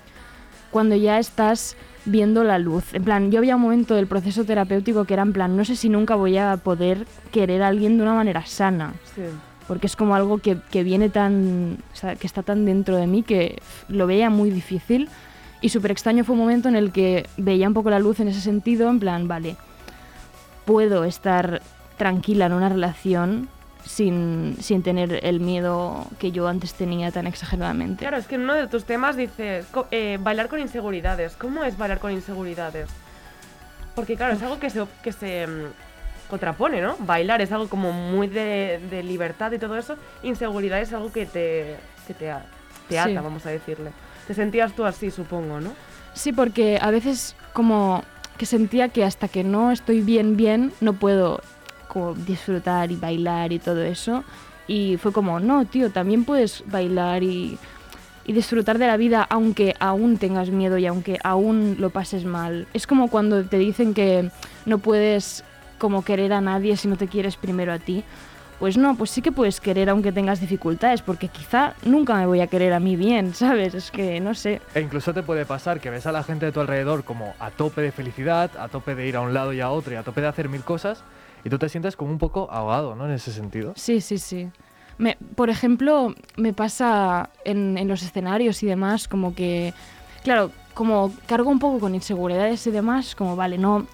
cuando 0.71 0.97
ya 0.97 1.19
estás 1.19 1.77
viendo 2.07 2.43
la 2.45 2.59
luz. 2.59 2.95
En 2.95 3.05
plan, 3.05 3.31
yo 3.31 3.39
había 3.39 3.57
un 3.57 3.63
momento 3.63 3.95
del 3.95 4.07
proceso 4.07 4.45
terapéutico 4.45 5.05
que 5.05 5.13
era 5.15 5.23
en 5.23 5.33
plan, 5.35 5.57
no 5.57 5.65
sé 5.65 5.77
si 5.77 5.89
nunca 5.91 6.15
voy 6.15 6.39
a 6.39 6.57
poder 6.57 7.07
querer 7.31 7.63
a 7.63 7.69
alguien 7.69 7.97
de 7.99 8.03
una 8.03 8.15
manera 8.15 8.47
sana 8.47 8.95
Sí. 9.15 9.23
porque 9.69 9.87
es 9.87 9.97
como 9.97 10.15
algo 10.15 10.39
que, 10.39 10.57
que 10.71 10.83
viene 10.83 11.11
tan, 11.11 11.77
o 11.93 11.97
sea, 11.97 12.17
que 12.17 12.27
está 12.27 12.43
tan 12.43 12.65
dentro 12.65 12.97
de 12.97 13.07
mí 13.07 13.23
que 13.23 13.61
lo 13.89 14.07
veía 14.07 14.31
muy 14.31 14.51
difícil 14.51 15.09
y 15.61 15.69
súper 15.69 15.91
extraño 15.91 16.25
fue 16.25 16.33
un 16.33 16.41
momento 16.41 16.69
en 16.71 16.75
el 16.77 16.91
que 16.91 17.27
veía 17.37 17.69
un 17.69 17.75
poco 17.75 17.91
la 17.91 17.99
luz 17.99 18.19
en 18.21 18.29
ese 18.29 18.41
sentido, 18.41 18.89
en 18.89 18.99
plan, 18.99 19.29
vale, 19.29 19.57
puedo 20.65 21.05
estar 21.05 21.61
tranquila 21.99 22.47
en 22.47 22.55
una 22.55 22.71
relación 22.71 23.49
sin, 23.85 24.57
sin 24.61 24.83
tener 24.83 25.21
el 25.25 25.41
miedo 25.41 26.07
que 26.19 26.33
yo 26.33 26.47
antes 26.49 26.75
tenía 26.75 27.11
tan 27.11 27.27
exageradamente. 27.27 28.01
Claro, 28.01 28.17
es 28.17 28.27
que 28.27 28.35
en 28.37 28.43
uno 28.43 28.55
de 28.55 28.67
tus 28.67 28.85
temas 28.85 29.17
dices 29.17 29.67
eh, 29.91 30.19
bailar 30.21 30.49
con 30.49 30.61
inseguridades. 30.61 31.35
¿Cómo 31.37 31.65
es 31.65 31.77
bailar 31.77 31.99
con 31.99 32.13
inseguridades? 32.13 32.89
Porque 33.95 34.17
claro, 34.17 34.35
es 34.35 34.43
algo 34.43 34.59
que 34.59 34.71
se, 34.71 34.85
que 35.03 35.13
se 35.13 35.47
mm, 35.47 36.31
contrapone, 36.31 36.81
¿no? 36.81 36.97
Bailar 37.01 37.41
es 37.43 37.53
algo 37.53 37.69
como 37.69 37.93
muy 37.93 38.29
de, 38.29 38.81
de 38.91 39.03
libertad 39.03 39.53
y 39.53 39.59
todo 39.59 39.77
eso. 39.77 39.97
Inseguridad 40.23 40.81
es 40.81 40.93
algo 40.93 41.13
que 41.13 41.27
te, 41.27 41.77
que 42.07 42.15
te, 42.15 42.33
te 42.89 42.99
ata, 42.99 43.09
Sí. 43.09 43.15
vamos 43.17 43.45
a 43.47 43.51
decirle. 43.51 43.91
Te 44.27 44.35
sentías 44.35 44.73
tú 44.75 44.85
así, 44.85 45.11
supongo, 45.11 45.61
¿no? 45.61 45.73
Sí, 46.15 46.33
porque 46.33 46.79
a 46.81 46.91
veces 46.91 47.35
como 47.53 48.05
que 48.39 48.47
sentía 48.47 48.89
que 48.89 49.05
hasta 49.05 49.29
que 49.29 49.45
no 49.45 49.71
estoy 49.71 50.01
bien, 50.01 50.37
bien, 50.37 50.73
no 50.81 50.93
puedo 50.95 51.41
como 51.93 52.15
disfrutar 52.15 52.91
y 52.91 52.97
bailar 52.97 53.53
y 53.53 53.59
todo 53.59 53.83
eso. 53.83 54.25
Y 54.67 54.97
fue 54.99 55.13
como, 55.13 55.41
no, 55.41 55.65
tío, 55.65 55.91
también 55.91 56.25
puedes 56.25 56.63
bailar 56.67 57.23
y, 57.23 57.59
y 58.25 58.33
disfrutar 58.33 58.79
de 58.79 58.87
la 58.87 58.97
vida 58.97 59.27
aunque 59.29 59.75
aún 59.81 60.17
tengas 60.17 60.51
miedo 60.51 60.79
y 60.79 60.87
aunque 60.87 61.19
aún 61.25 61.77
lo 61.79 61.91
pases 61.91 62.25
mal. 62.25 62.69
Es 62.73 62.87
como 62.87 63.09
cuando 63.09 63.45
te 63.45 63.59
dicen 63.59 63.95
que 63.95 64.31
no 64.67 64.79
puedes 64.79 65.45
como 65.79 66.05
querer 66.05 66.33
a 66.33 66.41
nadie 66.41 66.77
si 66.77 66.87
no 66.87 66.97
te 66.97 67.09
quieres 67.09 67.37
primero 67.37 67.73
a 67.73 67.79
ti. 67.79 68.05
Pues 68.61 68.77
no, 68.77 68.95
pues 68.95 69.11
sí 69.11 69.23
que 69.23 69.33
puedes 69.33 69.59
querer 69.59 69.89
aunque 69.89 70.13
tengas 70.13 70.39
dificultades, 70.39 71.01
porque 71.01 71.29
quizá 71.29 71.75
nunca 71.87 72.15
me 72.15 72.27
voy 72.27 72.43
a 72.43 72.47
querer 72.47 72.75
a 72.75 72.79
mí 72.79 72.95
bien, 72.95 73.35
¿sabes? 73.35 73.75
Es 73.75 73.91
que 73.91 74.21
no 74.21 74.35
sé. 74.35 74.61
E 74.75 74.81
incluso 74.81 75.15
te 75.15 75.23
puede 75.23 75.47
pasar 75.47 75.81
que 75.81 75.91
ves 75.91 76.07
a 76.07 76.13
la 76.13 76.23
gente 76.23 76.47
de 76.47 76.53
tu 76.53 76.61
alrededor 76.61 77.03
como 77.03 77.35
a 77.41 77.51
tope 77.51 77.81
de 77.81 77.91
felicidad, 77.91 78.51
a 78.59 78.69
tope 78.69 78.95
de 78.95 79.09
ir 79.09 79.17
a 79.17 79.23
un 79.23 79.33
lado 79.33 79.55
y 79.55 79.61
a 79.61 79.71
otro 79.71 79.95
y 79.95 79.97
a 79.97 80.03
tope 80.03 80.21
de 80.21 80.29
hacer 80.29 80.49
mil 80.49 80.63
cosas 80.63 81.03
y 81.45 81.51
tú 81.51 81.59
te 81.59 81.69
sientes 81.69 81.97
como 81.97 82.11
un 82.11 82.19
poco 82.19 82.49
ahogado, 82.51 82.95
¿no? 82.95 83.07
En 83.07 83.13
ese 83.13 83.33
sentido. 83.33 83.73
Sí, 83.77 84.01
sí, 84.01 84.19
sí. 84.19 84.51
Me, 84.99 85.17
por 85.35 85.49
ejemplo, 85.49 86.15
me 86.37 86.53
pasa 86.53 87.31
en, 87.45 87.79
en 87.79 87.89
los 87.89 88.03
escenarios 88.03 88.63
y 88.63 88.67
demás, 88.67 89.09
como 89.09 89.35
que, 89.35 89.73
claro, 90.23 90.51
como 90.75 91.13
cargo 91.27 91.51
un 91.51 91.59
poco 91.59 91.81
con 91.81 91.95
inseguridades 91.95 92.67
y 92.67 92.71
demás, 92.71 93.15
como 93.15 93.37
vale, 93.37 93.57
no, 93.57 93.87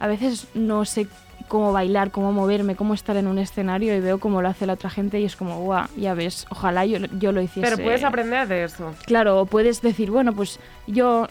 a 0.00 0.06
veces 0.06 0.48
no 0.54 0.84
sé 0.84 1.06
cómo 1.46 1.72
bailar, 1.72 2.10
cómo 2.10 2.32
moverme, 2.32 2.76
cómo 2.76 2.94
estar 2.94 3.16
en 3.16 3.26
un 3.26 3.38
escenario 3.38 3.96
y 3.96 4.00
veo 4.00 4.18
cómo 4.20 4.40
lo 4.40 4.48
hace 4.48 4.66
la 4.66 4.74
otra 4.74 4.90
gente 4.90 5.20
y 5.20 5.24
es 5.24 5.36
como, 5.36 5.60
guau, 5.60 5.88
ya 5.96 6.14
ves, 6.14 6.46
ojalá 6.50 6.86
yo, 6.86 6.98
yo 7.18 7.32
lo 7.32 7.40
hiciese. 7.40 7.68
Pero 7.68 7.82
puedes 7.82 8.04
aprender 8.04 8.46
de 8.46 8.64
eso. 8.64 8.94
Claro, 9.06 9.40
o 9.40 9.46
puedes 9.46 9.82
decir, 9.82 10.10
bueno, 10.10 10.32
pues 10.32 10.60
yo 10.86 11.26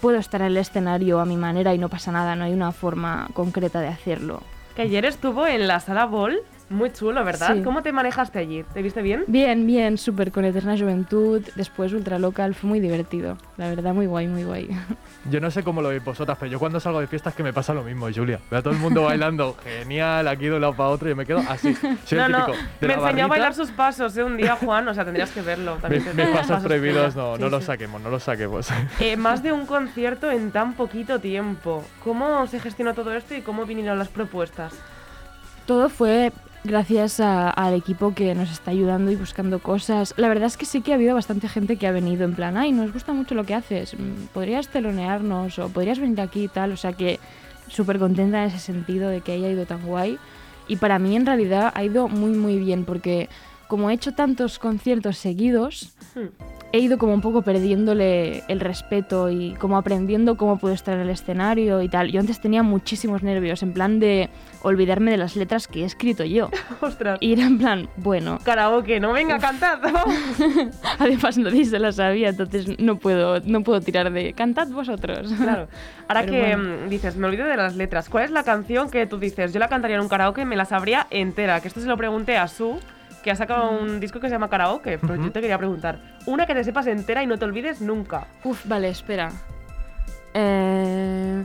puedo 0.00 0.18
estar 0.18 0.40
en 0.40 0.48
el 0.48 0.56
escenario 0.56 1.20
a 1.20 1.24
mi 1.24 1.36
manera 1.36 1.74
y 1.74 1.78
no 1.78 1.88
pasa 1.88 2.10
nada, 2.10 2.34
no 2.36 2.44
hay 2.44 2.52
una 2.52 2.72
forma 2.72 3.28
concreta 3.34 3.80
de 3.80 3.88
hacerlo. 3.88 4.42
Que 4.76 4.82
ayer 4.82 5.06
estuvo 5.06 5.46
en 5.46 5.66
la 5.66 5.80
sala 5.80 6.04
Ball 6.04 6.40
Muy 6.68 6.92
chulo, 6.92 7.24
¿verdad? 7.24 7.54
Sí. 7.54 7.62
¿Cómo 7.62 7.80
te 7.82 7.92
manejaste 7.92 8.40
allí? 8.40 8.64
¿Te 8.74 8.82
viste 8.82 9.00
bien? 9.00 9.22
Bien, 9.28 9.64
bien, 9.68 9.96
súper 9.98 10.32
con 10.32 10.44
Eterna 10.44 10.76
Juventud, 10.76 11.40
después 11.54 11.92
Ultra 11.92 12.18
Local, 12.18 12.56
fue 12.56 12.68
muy 12.68 12.80
divertido. 12.80 13.38
La 13.56 13.68
verdad, 13.68 13.94
muy 13.94 14.06
guay, 14.06 14.26
muy 14.26 14.42
guay. 14.42 14.68
Yo 15.30 15.40
no 15.40 15.48
sé 15.52 15.62
cómo 15.62 15.80
lo 15.80 15.90
veis 15.90 16.04
vosotras, 16.04 16.36
pero 16.40 16.50
yo 16.52 16.58
cuando 16.60 16.78
salgo 16.78 17.00
de 17.00 17.06
fiestas 17.08 17.34
que 17.34 17.42
me 17.42 17.52
pasa 17.52 17.74
lo 17.74 17.82
mismo, 17.82 18.06
Julia. 18.14 18.38
Veo 18.50 18.60
a 18.60 18.62
todo 18.62 18.72
el 18.74 18.78
mundo 18.80 19.02
bailando, 19.02 19.56
genial, 19.64 20.26
aquí 20.28 20.44
de 20.46 20.54
un 20.54 20.60
lado 20.60 20.74
para 20.74 20.88
otro 20.90 21.08
y 21.08 21.10
yo 21.12 21.16
me 21.16 21.26
quedo 21.26 21.38
así. 21.48 21.74
Soy 22.04 22.18
no, 22.18 22.26
el 22.26 22.32
no, 22.32 22.46
típico 22.46 22.52
de 22.80 22.86
me 22.88 22.88
la 22.88 22.94
enseñó 23.02 23.24
a 23.24 23.28
bailar 23.28 23.54
sus 23.54 23.70
pasos 23.72 24.16
¿eh? 24.16 24.22
un 24.24 24.36
día, 24.36 24.54
Juan, 24.56 24.86
o 24.88 24.94
sea, 24.94 25.04
tendrías 25.04 25.30
que 25.30 25.42
verlo. 25.42 25.76
También 25.80 26.04
Mis, 26.04 26.14
te- 26.14 26.24
mis 26.26 26.36
pasos 26.36 26.62
prohibidos 26.62 27.16
no, 27.16 27.34
Sí, 27.36 27.42
no 27.42 27.48
los 27.48 27.60
sí. 27.62 27.66
saquemos, 27.66 28.00
no 28.00 28.10
los 28.10 28.22
saquemos. 28.22 28.68
Eh, 29.00 29.16
más 29.16 29.42
de 29.42 29.50
un 29.52 29.66
concierto 29.66 30.30
en 30.30 30.50
tan 30.52 30.74
poquito 30.74 31.18
tiempo. 31.20 31.84
¿Cómo 32.04 32.46
se 32.48 32.60
gestionó 32.60 32.94
todo 32.94 33.12
esto 33.14 33.34
y 33.34 33.40
cómo 33.42 33.66
vinieron 33.66 33.98
las 33.98 34.08
propuestas? 34.08 34.72
Todo 35.66 35.88
fue 35.88 36.32
gracias 36.66 37.20
a- 37.20 37.50
al 37.50 37.74
equipo 37.74 38.14
que 38.14 38.34
nos 38.34 38.50
está 38.50 38.70
ayudando 38.70 39.10
y 39.10 39.16
buscando 39.16 39.58
cosas. 39.60 40.14
La 40.16 40.28
verdad 40.28 40.46
es 40.46 40.56
que 40.56 40.66
sí 40.66 40.80
que 40.82 40.92
ha 40.92 40.96
habido 40.96 41.14
bastante 41.14 41.48
gente 41.48 41.76
que 41.76 41.86
ha 41.86 41.92
venido 41.92 42.24
en 42.24 42.34
plan, 42.34 42.56
ay, 42.56 42.72
nos 42.72 42.92
gusta 42.92 43.12
mucho 43.12 43.34
lo 43.34 43.44
que 43.44 43.54
haces, 43.54 43.94
mm, 43.94 44.26
podrías 44.34 44.68
telonearnos 44.68 45.58
o 45.58 45.68
podrías 45.68 45.98
venir 45.98 46.20
aquí 46.20 46.44
y 46.44 46.48
tal. 46.48 46.72
O 46.72 46.76
sea 46.76 46.92
que 46.92 47.18
súper 47.68 47.98
contenta 47.98 48.42
en 48.42 48.48
ese 48.48 48.58
sentido 48.58 49.08
de 49.08 49.20
que 49.22 49.32
haya 49.32 49.48
ido 49.50 49.66
tan 49.66 49.82
guay. 49.86 50.18
Y 50.68 50.76
para 50.76 50.98
mí 50.98 51.14
en 51.16 51.26
realidad 51.26 51.72
ha 51.74 51.84
ido 51.84 52.08
muy 52.08 52.30
muy 52.32 52.58
bien 52.58 52.84
porque 52.84 53.28
como 53.68 53.90
he 53.90 53.94
hecho 53.94 54.12
tantos 54.12 54.58
conciertos 54.58 55.18
seguidos, 55.18 55.92
Hmm. 56.14 56.28
he 56.72 56.78
ido 56.80 56.96
como 56.98 57.12
un 57.14 57.20
poco 57.20 57.42
perdiéndole 57.42 58.42
el 58.48 58.60
respeto 58.60 59.30
y 59.30 59.52
como 59.54 59.76
aprendiendo 59.76 60.36
cómo 60.36 60.58
puedo 60.58 60.74
estar 60.74 60.94
en 60.94 61.00
el 61.00 61.10
escenario 61.10 61.82
y 61.82 61.88
tal. 61.88 62.10
Yo 62.10 62.20
antes 62.20 62.40
tenía 62.40 62.62
muchísimos 62.62 63.22
nervios, 63.22 63.62
en 63.62 63.72
plan 63.72 64.00
de 64.00 64.30
olvidarme 64.62 65.10
de 65.10 65.16
las 65.18 65.36
letras 65.36 65.68
que 65.68 65.82
he 65.82 65.84
escrito 65.84 66.24
yo. 66.24 66.50
Ostras. 66.80 67.18
Y 67.20 67.32
era 67.34 67.44
en 67.44 67.58
plan, 67.58 67.88
bueno, 67.96 68.38
Karaoke, 68.42 68.98
no 69.00 69.12
venga, 69.12 69.38
cantad. 69.38 69.78
además 70.98 71.38
nadie 71.38 71.64
se 71.64 71.78
la 71.78 71.92
sabía, 71.92 72.30
entonces 72.30 72.78
no 72.78 72.96
puedo, 72.96 73.40
no 73.40 73.62
puedo 73.62 73.80
tirar 73.80 74.12
de 74.12 74.32
cantad 74.32 74.68
vosotros. 74.68 75.32
claro. 75.34 75.68
Ahora 76.08 76.20
Pero 76.22 76.32
que 76.32 76.56
bueno. 76.56 76.86
mm, 76.86 76.88
dices, 76.88 77.16
me 77.16 77.26
olvido 77.26 77.46
de 77.46 77.56
las 77.56 77.76
letras. 77.76 78.08
¿Cuál 78.08 78.24
es 78.24 78.30
la 78.30 78.42
canción 78.42 78.90
que 78.90 79.06
tú 79.06 79.18
dices? 79.18 79.52
Yo 79.52 79.58
la 79.60 79.68
cantaría 79.68 79.96
en 79.96 80.02
un 80.02 80.08
karaoke 80.08 80.42
y 80.42 80.44
me 80.44 80.56
la 80.56 80.64
sabría 80.64 81.06
entera. 81.10 81.60
Que 81.60 81.68
esto 81.68 81.80
se 81.80 81.86
lo 81.88 81.96
pregunté 81.96 82.36
a 82.36 82.46
Su, 82.48 82.78
que 83.26 83.32
ha 83.32 83.36
sacado 83.36 83.72
un 83.72 83.98
disco 83.98 84.20
que 84.20 84.28
se 84.28 84.34
llama 84.36 84.48
Karaoke. 84.48 84.98
Pero 84.98 85.16
yo 85.16 85.32
te 85.32 85.40
quería 85.40 85.58
preguntar. 85.58 85.98
Una 86.26 86.46
que 86.46 86.54
te 86.54 86.62
sepas 86.62 86.86
entera 86.86 87.24
y 87.24 87.26
no 87.26 87.36
te 87.36 87.44
olvides 87.44 87.80
nunca. 87.80 88.28
Uf, 88.44 88.64
vale, 88.66 88.88
espera. 88.88 89.32
Eh, 90.32 91.44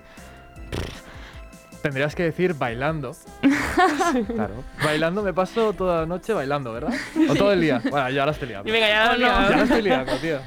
Tendrías 1.82 2.14
que 2.14 2.22
decir 2.22 2.54
bailando. 2.54 3.16
claro. 4.36 4.64
Bailando 4.86 5.24
me 5.24 5.34
paso 5.34 5.74
toda 5.74 6.02
la 6.02 6.06
noche 6.06 6.34
bailando, 6.34 6.72
¿verdad? 6.72 6.94
O 7.28 7.34
todo 7.34 7.52
el 7.54 7.62
día. 7.62 7.82
Bueno, 7.90 8.08
ya 8.12 8.20
ahora 8.22 8.32
estoy 8.34 8.50
liando. 8.50 8.70
Y 8.70 8.72
venga, 8.72 8.88
ya, 8.88 9.10
Oh, 9.10 9.14
no. 9.14 9.20
ya- 9.20 9.50
Ya 9.50 9.58
la 9.58 9.64
estoy 9.64 9.82
liando, 9.82 10.12
tío. 10.18 10.38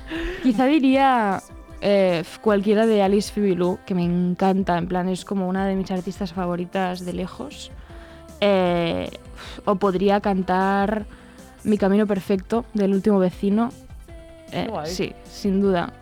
Quizá 0.45 0.67
diría 0.67 1.43
eh, 1.81 2.23
cualquiera 2.43 2.87
de 2.87 3.03
Alice 3.03 3.33
Fibilou, 3.33 3.81
que 3.85 3.97
me 3.97 4.05
encanta, 4.05 4.79
en 4.79 4.87
plan 4.87 5.09
es 5.09 5.25
como 5.25 5.49
una 5.49 5.67
de 5.67 5.75
mis 5.75 5.91
artistas 5.91 6.33
favoritas 6.33 7.05
de 7.05 7.13
lejos. 7.13 7.73
Eh, 8.41 9.11
o 9.65 9.75
podría 9.77 10.21
cantar 10.21 11.07
Mi 11.65 11.79
Camino 11.79 12.07
Perfecto 12.07 12.65
del 12.75 12.93
último 12.93 13.19
vecino. 13.19 13.71
Eh, 14.53 14.69
sí, 14.85 15.13
sin 15.25 15.61
duda. 15.61 15.93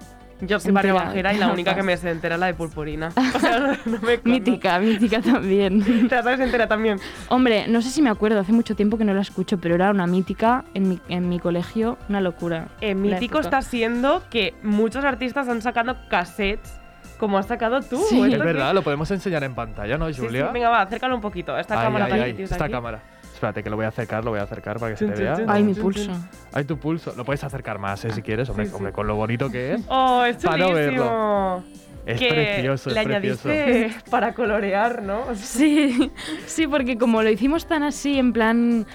Yo 0.41 0.59
soy 0.59 0.73
barrio 0.73 0.95
bajera 0.95 1.33
y 1.33 1.39
la 1.39 1.53
única 1.53 1.75
que 1.77 1.85
me 1.85 1.97
sé 1.97 2.11
entera 2.11 2.35
es 2.35 2.41
la 2.41 2.47
de 2.47 2.55
purpurina. 2.55 3.11
O 3.35 3.39
sea, 3.39 3.79
no, 3.85 3.99
me. 4.01 4.21
Mítica, 4.25 4.79
mítica 4.81 5.21
también. 5.21 5.83
¿Te 6.09 6.17
la 6.17 6.23
sabes 6.23 6.41
entera 6.41 6.67
también? 6.67 6.99
Hombre, 7.29 7.69
no 7.69 7.81
sé 7.81 7.91
si 7.91 8.03
me 8.03 8.11
acuerdo, 8.11 8.41
hace 8.41 8.53
mucho 8.53 8.75
tiempo 8.75 8.99
que 8.99 9.05
no 9.05 9.15
la 9.15 9.21
escucho, 9.21 9.59
pero 9.59 9.77
era 9.77 9.91
una 9.91 10.07
mítica 10.09 10.65
en 10.75 10.89
mi, 10.89 11.01
en 11.09 11.29
mi 11.29 11.39
colegio, 11.39 11.97
una 12.09 12.21
locura. 12.21 12.69
Eh, 12.81 12.97
mítico 12.97 13.39
época. 13.39 13.41
está 13.59 13.63
siendo 13.63 14.23
que 14.31 14.55
muchos 14.65 15.05
artistas 15.05 15.49
han 15.49 15.63
sacado 15.63 15.97
cassettes 16.11 16.73
como 17.19 17.39
has 17.39 17.47
sacado 17.47 17.81
tú. 17.81 18.03
Sí. 18.09 18.21
¿Esto 18.21 18.35
Es 18.35 18.45
verdad, 18.45 18.75
lo 18.75 18.83
podemos 18.83 19.09
enseñar 19.13 19.45
en 19.45 19.55
pantalla, 19.55 19.97
¿no, 19.97 20.09
Sí, 20.09 20.15
sí, 20.15 20.23
Julia? 20.23 20.51
Venga, 20.51 20.71
va, 20.71 20.83
acércalo 20.83 21.15
un 21.15 21.21
poquito. 21.21 21.57
Esta 21.57 21.79
Ay, 21.79 21.87
cámara 21.87 22.07
ay, 22.07 22.21
ay, 22.21 22.37
esta 22.43 22.65
aquí. 22.65 22.73
cámara. 22.73 23.01
Espérate, 23.43 23.65
que 23.65 23.71
lo 23.71 23.75
voy 23.77 23.87
a 23.87 23.89
acercar, 23.89 24.25
lo 24.25 24.31
voy 24.31 24.39
a 24.39 24.45
acercar 24.45 24.79
para 24.79 24.93
que 24.93 24.99
se 24.99 25.05
te 25.07 25.15
chun, 25.15 25.25
vea. 25.25 25.35
chun, 25.35 25.47
Ay, 25.51 25.65
mi 25.65 25.75
pulso. 25.75 26.05
chun. 26.05 26.29
Ay, 26.53 26.63
tu 26.65 26.79
pulso. 26.79 27.13
Lo 27.17 27.25
puedes 27.25 27.43
acercar 27.43 27.81
más, 27.81 28.05
eh, 28.05 28.11
si 28.13 28.23
quieres, 28.23 28.49
hombre, 28.49 28.67
Sí, 28.67 28.71
sí. 28.71 28.77
hombre, 28.77 28.93
con 28.93 29.09
lo 29.09 29.17
bonito 29.17 29.51
que 29.51 29.73
es. 29.75 29.81
Oh, 29.89 30.23
es 30.25 30.37
Para 30.37 30.59
no. 30.93 31.65
Es 32.07 32.21
que 32.21 32.29
precioso, 32.29 32.91
es 32.91 32.95
le 32.95 33.03
precioso. 33.03 33.49
añadiste 33.49 34.01
para 34.13 34.33
colorear, 34.35 35.03
¿no? 35.03 35.23
Sí, 35.35 36.13
sí, 36.47 36.69
porque 36.69 36.97
como 36.97 37.21
lo 37.25 37.31
hicimos 37.31 37.67
tan 37.67 37.83
así, 37.83 38.17
en 38.17 38.33
plan, 38.33 38.87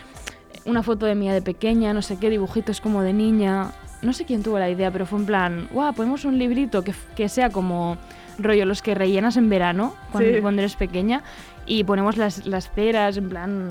una 0.64 0.82
foto 0.82 1.06
de 1.06 1.16
mía 1.16 1.34
de 1.34 1.42
pequeña, 1.42 1.94
no 1.94 2.02
sé 2.02 2.18
qué, 2.18 2.30
dibujitos 2.30 2.80
como 2.80 3.02
de 3.02 3.12
niña. 3.12 3.72
No 4.02 4.14
sé 4.14 4.24
quién 4.24 4.44
tuvo 4.44 4.60
la 4.60 4.70
idea, 4.70 4.92
pero 4.92 5.06
fue 5.06 5.20
en 5.20 5.26
plan, 5.26 5.68
guau, 5.74 5.94
ponemos 5.94 6.24
un 6.24 6.38
librito 6.40 6.86
que, 6.86 6.94
que 7.18 7.28
sea 7.28 7.50
como 7.50 7.98
rollo 8.40 8.66
los 8.66 8.82
que 8.82 8.96
rellenas 8.96 9.36
en 9.36 9.50
verano, 9.50 9.94
cuando, 10.14 10.36
Sí. 10.36 10.42
cuando 10.42 10.62
eres 10.62 10.76
pequeña, 10.78 11.24
y 11.66 11.84
ponemos 11.84 12.16
las, 12.16 12.46
las 12.46 12.72
ceras 12.72 13.18
en 13.18 13.28
plan 13.28 13.70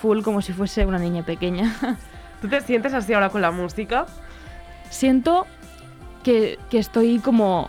full 0.00 0.22
como 0.22 0.42
si 0.42 0.52
fuese 0.52 0.86
una 0.86 0.98
niña 0.98 1.22
pequeña. 1.22 1.74
¿Tú 2.40 2.48
te 2.48 2.60
sientes 2.60 2.94
así 2.94 3.12
ahora 3.12 3.28
con 3.28 3.42
la 3.42 3.50
música? 3.50 4.06
Siento 4.88 5.46
que, 6.24 6.58
que 6.70 6.78
estoy 6.78 7.18
como 7.18 7.68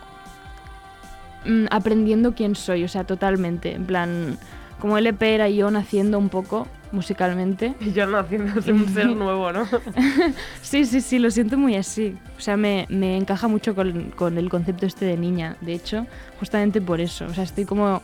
mm, 1.45 1.65
aprendiendo 1.69 2.33
quién 2.33 2.55
soy, 2.55 2.83
o 2.83 2.87
sea, 2.87 3.03
totalmente. 3.03 3.73
En 3.75 3.85
plan, 3.85 4.37
como 4.79 4.97
LP 4.97 5.35
era 5.35 5.49
yo 5.49 5.69
naciendo 5.71 6.17
un 6.17 6.29
poco 6.29 6.67
musicalmente. 6.91 7.75
Y 7.79 7.91
yo 7.91 8.07
no 8.07 8.17
haciéndose 8.17 8.71
un 8.71 8.87
ser 8.87 9.07
nuevo, 9.15 9.51
¿no? 9.51 9.67
Sí, 10.61 10.85
sí, 10.85 11.01
sí, 11.01 11.19
lo 11.19 11.31
siento 11.31 11.57
muy 11.57 11.75
así. 11.75 12.17
O 12.37 12.41
sea, 12.41 12.55
me, 12.55 12.87
me 12.89 13.17
encaja 13.17 13.47
mucho 13.47 13.75
con, 13.75 14.11
con 14.11 14.37
el 14.37 14.49
concepto 14.49 14.85
este 14.85 15.05
de 15.05 15.17
niña, 15.17 15.57
de 15.61 15.73
hecho, 15.73 16.07
justamente 16.39 16.81
por 16.81 17.01
eso. 17.01 17.25
O 17.25 17.33
sea, 17.33 17.43
estoy 17.43 17.65
como 17.65 18.01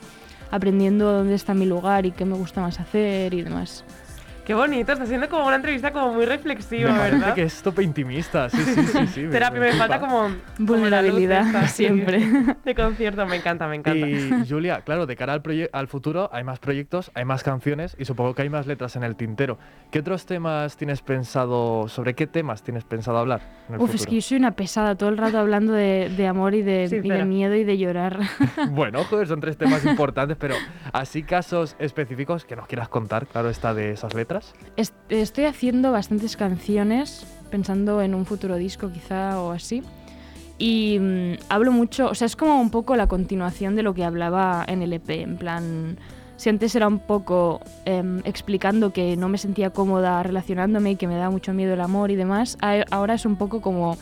aprendiendo 0.51 1.11
dónde 1.11 1.35
está 1.35 1.53
mi 1.53 1.65
lugar 1.65 2.05
y 2.05 2.11
qué 2.11 2.25
me 2.25 2.35
gusta 2.35 2.61
más 2.61 2.79
hacer 2.79 3.33
y 3.33 3.41
demás. 3.41 3.83
Qué 4.47 4.53
bonito, 4.53 4.93
está 4.93 5.05
siendo 5.05 5.27
como 5.27 5.45
una 5.45 5.57
entrevista 5.57 5.91
como 5.91 6.13
muy 6.13 6.25
reflexiva, 6.25 6.89
Me 6.89 6.97
parece 6.97 7.17
¿verdad? 7.17 7.35
que 7.35 7.43
es 7.43 7.61
tope 7.61 7.83
intimista. 7.83 8.49
Sí, 8.49 8.63
sí, 8.63 8.81
sí. 8.81 9.07
sí 9.07 9.27
Terapia, 9.29 9.59
me 9.59 9.73
falta 9.73 9.99
como... 9.99 10.21
como 10.21 10.35
Vulnerabilidad, 10.59 11.47
esta, 11.47 11.67
sí, 11.67 11.83
siempre. 11.83 12.25
De 12.63 12.73
concierto, 12.73 13.25
me 13.25 13.35
encanta, 13.35 13.67
me 13.67 13.75
encanta. 13.75 14.07
Y 14.07 14.47
Julia, 14.47 14.83
claro, 14.85 15.05
de 15.05 15.17
cara 15.17 15.33
al, 15.73 15.87
futuro 15.89 16.29
hay 16.31 16.45
más 16.45 16.59
proyectos, 16.59 17.11
hay 17.13 17.25
más 17.25 17.43
canciones 17.43 17.97
y 17.99 18.05
supongo 18.05 18.35
que 18.35 18.43
hay 18.43 18.49
más 18.49 18.67
letras 18.67 18.95
en 18.95 19.03
el 19.03 19.17
tintero. 19.17 19.57
¿Qué 19.91 19.99
otros 19.99 20.25
temas 20.25 20.77
tienes 20.77 21.01
pensado, 21.01 21.89
sobre 21.89 22.13
qué 22.13 22.25
temas 22.25 22.63
tienes 22.63 22.85
pensado 22.85 23.17
hablar 23.17 23.41
en 23.67 23.75
el 23.75 23.81
Uf, 23.81 23.95
es 23.95 24.05
que 24.05 24.15
yo 24.15 24.21
soy 24.21 24.37
una 24.37 24.51
pesada 24.51 24.95
todo 24.95 25.09
el 25.09 25.17
rato 25.17 25.39
hablando 25.39 25.73
de, 25.73 26.09
de 26.15 26.25
amor 26.25 26.55
y 26.55 26.61
de, 26.61 26.85
y 26.85 27.09
de 27.09 27.25
miedo 27.25 27.53
y 27.53 27.65
de 27.65 27.77
llorar. 27.77 28.19
Bueno, 28.69 29.03
joder, 29.03 29.27
son 29.27 29.41
tres 29.41 29.57
temas 29.57 29.83
importantes, 29.85 30.37
pero 30.39 30.55
así 30.93 31.23
casos 31.23 31.75
específicos 31.79 32.45
que 32.45 32.55
nos 32.55 32.67
quieras 32.67 32.87
contar, 32.89 33.27
claro, 33.27 33.49
está 33.49 33.73
de 33.73 33.91
esas 33.91 34.13
letras. 34.13 34.36
Est- 34.75 34.93
Estoy 35.09 35.45
haciendo 35.45 35.91
bastantes 35.91 36.35
canciones, 36.37 37.25
pensando 37.49 38.01
en 38.01 38.13
un 38.15 38.25
futuro 38.25 38.55
disco 38.57 38.91
quizá 38.91 39.41
o 39.41 39.51
así. 39.51 39.83
Y 40.57 40.97
mm, 40.99 41.33
hablo 41.49 41.71
mucho, 41.71 42.09
o 42.09 42.15
sea, 42.15 42.25
es 42.25 42.35
como 42.35 42.59
un 42.59 42.69
poco 42.71 42.95
la 42.95 43.07
continuación 43.07 43.75
de 43.75 43.83
lo 43.83 43.93
que 43.93 44.03
hablaba 44.03 44.65
en 44.67 44.81
el 44.81 44.93
EP, 44.93 45.09
en 45.21 45.37
plan, 45.37 45.97
si 46.35 46.49
antes 46.49 46.75
era 46.75 46.87
un 46.87 46.99
poco 46.99 47.61
em, 47.85 48.21
explicando 48.25 48.91
que 48.91 49.15
no 49.17 49.29
me 49.29 49.37
sentía 49.37 49.69
cómoda 49.69 50.21
relacionándome 50.23 50.91
y 50.91 50.95
que 50.95 51.07
me 51.07 51.15
da 51.15 51.29
mucho 51.29 51.53
miedo 51.53 51.73
el 51.73 51.81
amor 51.81 52.09
y 52.11 52.15
demás, 52.15 52.57
ahora 52.91 53.13
es 53.13 53.25
un 53.25 53.35
poco 53.35 53.61
como 53.61 53.97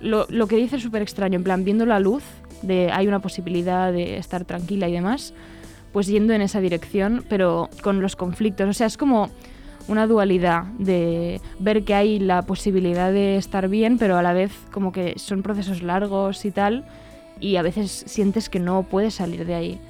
lo, 0.00 0.26
lo 0.28 0.46
que 0.48 0.56
dice 0.56 0.76
es 0.76 0.82
súper 0.82 1.02
extraño, 1.02 1.36
en 1.36 1.44
plan, 1.44 1.64
viendo 1.64 1.86
la 1.86 2.00
luz 2.00 2.24
de 2.62 2.90
hay 2.92 3.06
una 3.06 3.20
posibilidad 3.20 3.92
de 3.92 4.16
estar 4.16 4.44
tranquila 4.44 4.88
y 4.88 4.92
demás, 4.92 5.34
pues 5.92 6.06
yendo 6.08 6.32
en 6.32 6.42
esa 6.42 6.60
dirección, 6.60 7.24
pero 7.28 7.68
con 7.82 8.00
los 8.00 8.16
conflictos, 8.16 8.68
o 8.68 8.72
sea, 8.72 8.86
es 8.88 8.96
como 8.96 9.28
una 9.88 10.06
dualidad 10.06 10.64
de 10.78 11.40
ver 11.58 11.84
que 11.84 11.94
hay 11.94 12.18
la 12.18 12.42
posibilidad 12.42 13.12
de 13.12 13.36
estar 13.36 13.68
bien, 13.68 13.98
pero 13.98 14.16
a 14.16 14.22
la 14.22 14.32
vez 14.32 14.52
como 14.70 14.92
que 14.92 15.18
son 15.18 15.42
procesos 15.42 15.82
largos 15.82 16.44
y 16.44 16.50
tal, 16.50 16.84
y 17.40 17.56
a 17.56 17.62
veces 17.62 18.04
sientes 18.06 18.48
que 18.48 18.60
no 18.60 18.82
puedes 18.84 19.14
salir 19.14 19.44
de 19.46 19.54
ahí. 19.54 19.80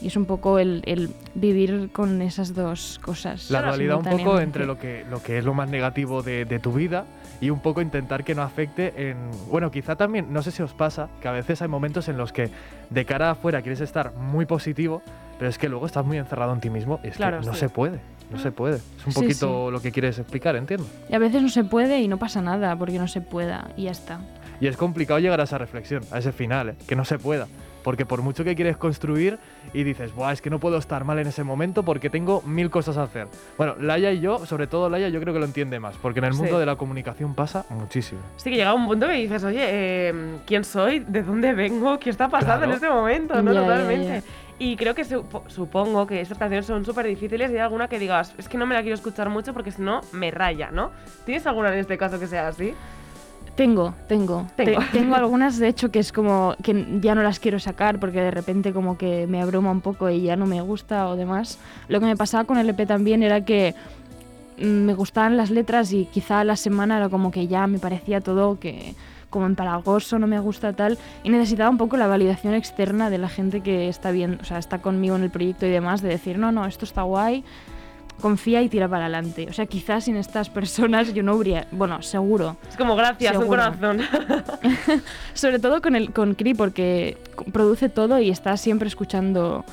Y 0.00 0.08
es 0.08 0.16
un 0.16 0.24
poco 0.24 0.58
el, 0.58 0.82
el 0.86 1.10
vivir 1.34 1.90
con 1.92 2.22
esas 2.22 2.54
dos 2.54 2.98
cosas. 3.04 3.50
La 3.50 3.62
dualidad 3.62 3.98
un 3.98 4.04
poco 4.18 4.40
entre 4.40 4.66
lo 4.66 4.76
que, 4.76 5.04
lo 5.08 5.22
que 5.22 5.38
es 5.38 5.44
lo 5.44 5.54
más 5.54 5.68
negativo 5.68 6.22
de, 6.22 6.44
de 6.44 6.58
tu 6.58 6.72
vida 6.72 7.04
y 7.40 7.50
un 7.50 7.60
poco 7.60 7.80
intentar 7.80 8.24
que 8.24 8.34
no 8.34 8.42
afecte 8.42 9.10
en... 9.10 9.16
Bueno, 9.48 9.70
quizá 9.70 9.94
también, 9.94 10.32
no 10.32 10.42
sé 10.42 10.50
si 10.50 10.60
os 10.62 10.72
pasa, 10.72 11.08
que 11.20 11.28
a 11.28 11.32
veces 11.32 11.62
hay 11.62 11.68
momentos 11.68 12.08
en 12.08 12.16
los 12.16 12.32
que 12.32 12.50
de 12.90 13.04
cara 13.04 13.30
afuera 13.30 13.62
quieres 13.62 13.80
estar 13.80 14.12
muy 14.14 14.44
positivo, 14.44 15.02
pero 15.38 15.48
es 15.48 15.58
que 15.58 15.68
luego 15.68 15.86
estás 15.86 16.04
muy 16.04 16.18
encerrado 16.18 16.52
en 16.52 16.60
ti 16.60 16.70
mismo 16.70 16.98
y 17.04 17.08
es 17.08 17.16
Claro, 17.16 17.38
que 17.40 17.46
no 17.46 17.54
sí. 17.54 17.60
se 17.60 17.68
puede, 17.68 18.00
no 18.30 18.38
se 18.38 18.52
puede. 18.52 18.76
Es 18.76 19.06
un 19.06 19.12
Sí, 19.12 19.20
poquito 19.20 19.70
lo 19.70 19.80
que 19.80 19.92
quieres 19.92 20.18
explicar, 20.18 20.56
entiendo. 20.56 20.86
Y 21.10 21.14
a 21.14 21.18
veces 21.18 21.42
no 21.42 21.48
se 21.48 21.64
puede 21.64 22.00
y 22.00 22.08
no 22.08 22.18
pasa 22.18 22.40
nada 22.42 22.76
porque 22.76 22.98
no 22.98 23.08
se 23.08 23.20
pueda 23.20 23.70
y 23.76 23.84
ya 23.84 23.90
está. 23.90 24.20
Y 24.60 24.66
es 24.68 24.76
complicado 24.76 25.18
llegar 25.20 25.40
a 25.40 25.44
esa 25.44 25.58
reflexión, 25.58 26.02
a 26.12 26.18
ese 26.18 26.32
final, 26.32 26.70
¿eh? 26.70 26.74
que 26.86 26.94
no 26.96 27.04
se 27.04 27.18
pueda. 27.18 27.46
porque 27.82 28.06
por 28.06 28.22
mucho 28.22 28.44
que 28.44 28.54
quieres 28.54 28.76
construir 28.76 29.40
y 29.74 29.82
dices, 29.82 30.14
Buah, 30.14 30.30
es 30.32 30.40
que 30.40 30.50
no 30.50 30.60
puedo 30.60 30.78
estar 30.78 31.02
mal 31.04 31.18
en 31.18 31.26
ese 31.26 31.42
momento 31.42 31.82
porque 31.82 32.10
tengo 32.10 32.40
mil 32.42 32.70
cosas 32.70 32.96
a 32.96 33.02
hacer. 33.02 33.26
Bueno, 33.58 33.74
Laia 33.80 34.12
y 34.12 34.20
yo, 34.20 34.46
sobre 34.46 34.68
todo 34.68 34.88
Laia, 34.88 35.08
yo 35.08 35.18
creo 35.20 35.34
que 35.34 35.40
lo 35.40 35.46
entiende 35.46 35.80
más, 35.80 35.96
porque 36.00 36.20
en 36.20 36.26
el 36.26 36.34
mundo 36.34 36.52
Sí. 36.52 36.60
de 36.60 36.66
la 36.66 36.76
comunicación 36.76 37.34
pasa 37.34 37.66
muchísimo. 37.70 38.20
Sí 38.36 38.50
que 38.50 38.56
llega 38.56 38.72
un 38.72 38.86
punto 38.86 39.08
que 39.08 39.14
dices, 39.14 39.42
oye, 39.42 39.64
eh, 39.68 40.14
¿quién 40.46 40.62
soy? 40.62 41.00
¿De 41.00 41.24
dónde 41.24 41.54
vengo? 41.54 41.98
¿Qué 41.98 42.10
está 42.10 42.28
pasando 42.28 42.58
Claro. 42.66 42.70
en 42.70 42.74
este 42.76 42.88
momento? 42.88 43.42
¿no? 43.42 43.52
Totalmente. 43.52 44.22
Y 44.64 44.76
creo 44.76 44.94
que 44.94 45.04
supo- 45.04 45.42
supongo 45.48 46.06
que 46.06 46.20
estas 46.20 46.38
canciones 46.38 46.66
son 46.66 46.84
súper 46.84 47.04
difíciles 47.06 47.50
y 47.50 47.54
hay 47.54 47.60
alguna 47.60 47.88
que 47.88 47.98
digas, 47.98 48.32
es 48.38 48.48
que 48.48 48.56
no 48.56 48.64
me 48.64 48.76
la 48.76 48.82
quiero 48.82 48.94
escuchar 48.94 49.28
mucho 49.28 49.52
porque 49.52 49.72
si 49.72 49.82
no 49.82 50.02
me 50.12 50.30
raya, 50.30 50.70
¿no? 50.70 50.90
¿Tienes 51.26 51.44
alguna 51.48 51.72
en 51.72 51.80
este 51.80 51.98
caso 51.98 52.20
que 52.20 52.28
sea 52.28 52.46
así? 52.46 52.72
Tengo, 53.56 53.92
tengo. 54.06 54.46
Tengo. 54.54 54.78
Te- 54.80 54.86
tengo 54.92 55.14
algunas, 55.16 55.58
de 55.58 55.66
hecho, 55.66 55.90
que 55.90 55.98
es 55.98 56.12
como 56.12 56.54
que 56.62 56.86
ya 57.00 57.16
no 57.16 57.24
las 57.24 57.40
quiero 57.40 57.58
sacar 57.58 57.98
porque 57.98 58.20
de 58.20 58.30
repente 58.30 58.72
como 58.72 58.96
que 58.96 59.26
me 59.26 59.42
abruma 59.42 59.72
un 59.72 59.80
poco 59.80 60.08
y 60.10 60.22
ya 60.22 60.36
no 60.36 60.46
me 60.46 60.60
gusta 60.60 61.08
o 61.08 61.16
demás. 61.16 61.58
Lo 61.88 61.98
que 61.98 62.06
me 62.06 62.16
pasaba 62.16 62.44
con 62.44 62.56
el 62.56 62.68
EP 62.70 62.86
también 62.86 63.24
era 63.24 63.44
que 63.44 63.74
mm, 64.58 64.64
me 64.64 64.94
gustaban 64.94 65.36
las 65.36 65.50
letras 65.50 65.92
y 65.92 66.04
quizá 66.06 66.44
la 66.44 66.54
semana 66.54 66.98
era 66.98 67.08
como 67.08 67.32
que 67.32 67.48
ya 67.48 67.66
me 67.66 67.80
parecía 67.80 68.20
todo 68.20 68.60
que 68.60 68.94
como 69.32 69.46
empalagoso, 69.46 70.20
no 70.20 70.28
me 70.28 70.38
gusta 70.38 70.72
tal 70.74 70.96
y 71.24 71.30
necesitaba 71.30 71.70
un 71.70 71.78
poco 71.78 71.96
la 71.96 72.06
validación 72.06 72.54
externa 72.54 73.10
de 73.10 73.18
la 73.18 73.28
gente 73.28 73.62
que 73.62 73.88
está 73.88 74.12
bien, 74.12 74.38
o 74.40 74.44
sea, 74.44 74.58
está 74.58 74.78
conmigo 74.80 75.16
en 75.16 75.24
el 75.24 75.30
proyecto 75.30 75.66
y 75.66 75.70
demás 75.70 76.02
de 76.02 76.10
decir, 76.10 76.38
"No, 76.38 76.52
no, 76.52 76.66
esto 76.66 76.84
está 76.84 77.02
guay." 77.02 77.42
Confía 78.20 78.62
y 78.62 78.68
tira 78.68 78.86
para 78.88 79.06
adelante. 79.06 79.48
O 79.50 79.52
sea, 79.52 79.66
quizás 79.66 80.04
sin 80.04 80.14
estas 80.16 80.48
personas 80.48 81.12
yo 81.12 81.24
no 81.24 81.32
habría, 81.32 81.66
bueno, 81.72 82.02
seguro, 82.02 82.56
Es 82.68 82.76
como 82.76 82.94
gracias, 82.94 83.34
un 83.34 83.42
Seguro. 83.42 83.62
corazón. 83.62 84.00
sobre 85.34 85.58
todo 85.58 85.80
con 85.82 85.96
el 85.96 86.12
con 86.12 86.34
Cri 86.34 86.54
porque 86.54 87.16
produce 87.52 87.88
todo 87.88 88.20
y 88.20 88.30
está 88.30 88.56
siempre 88.56 88.86
escuchando 88.86 89.64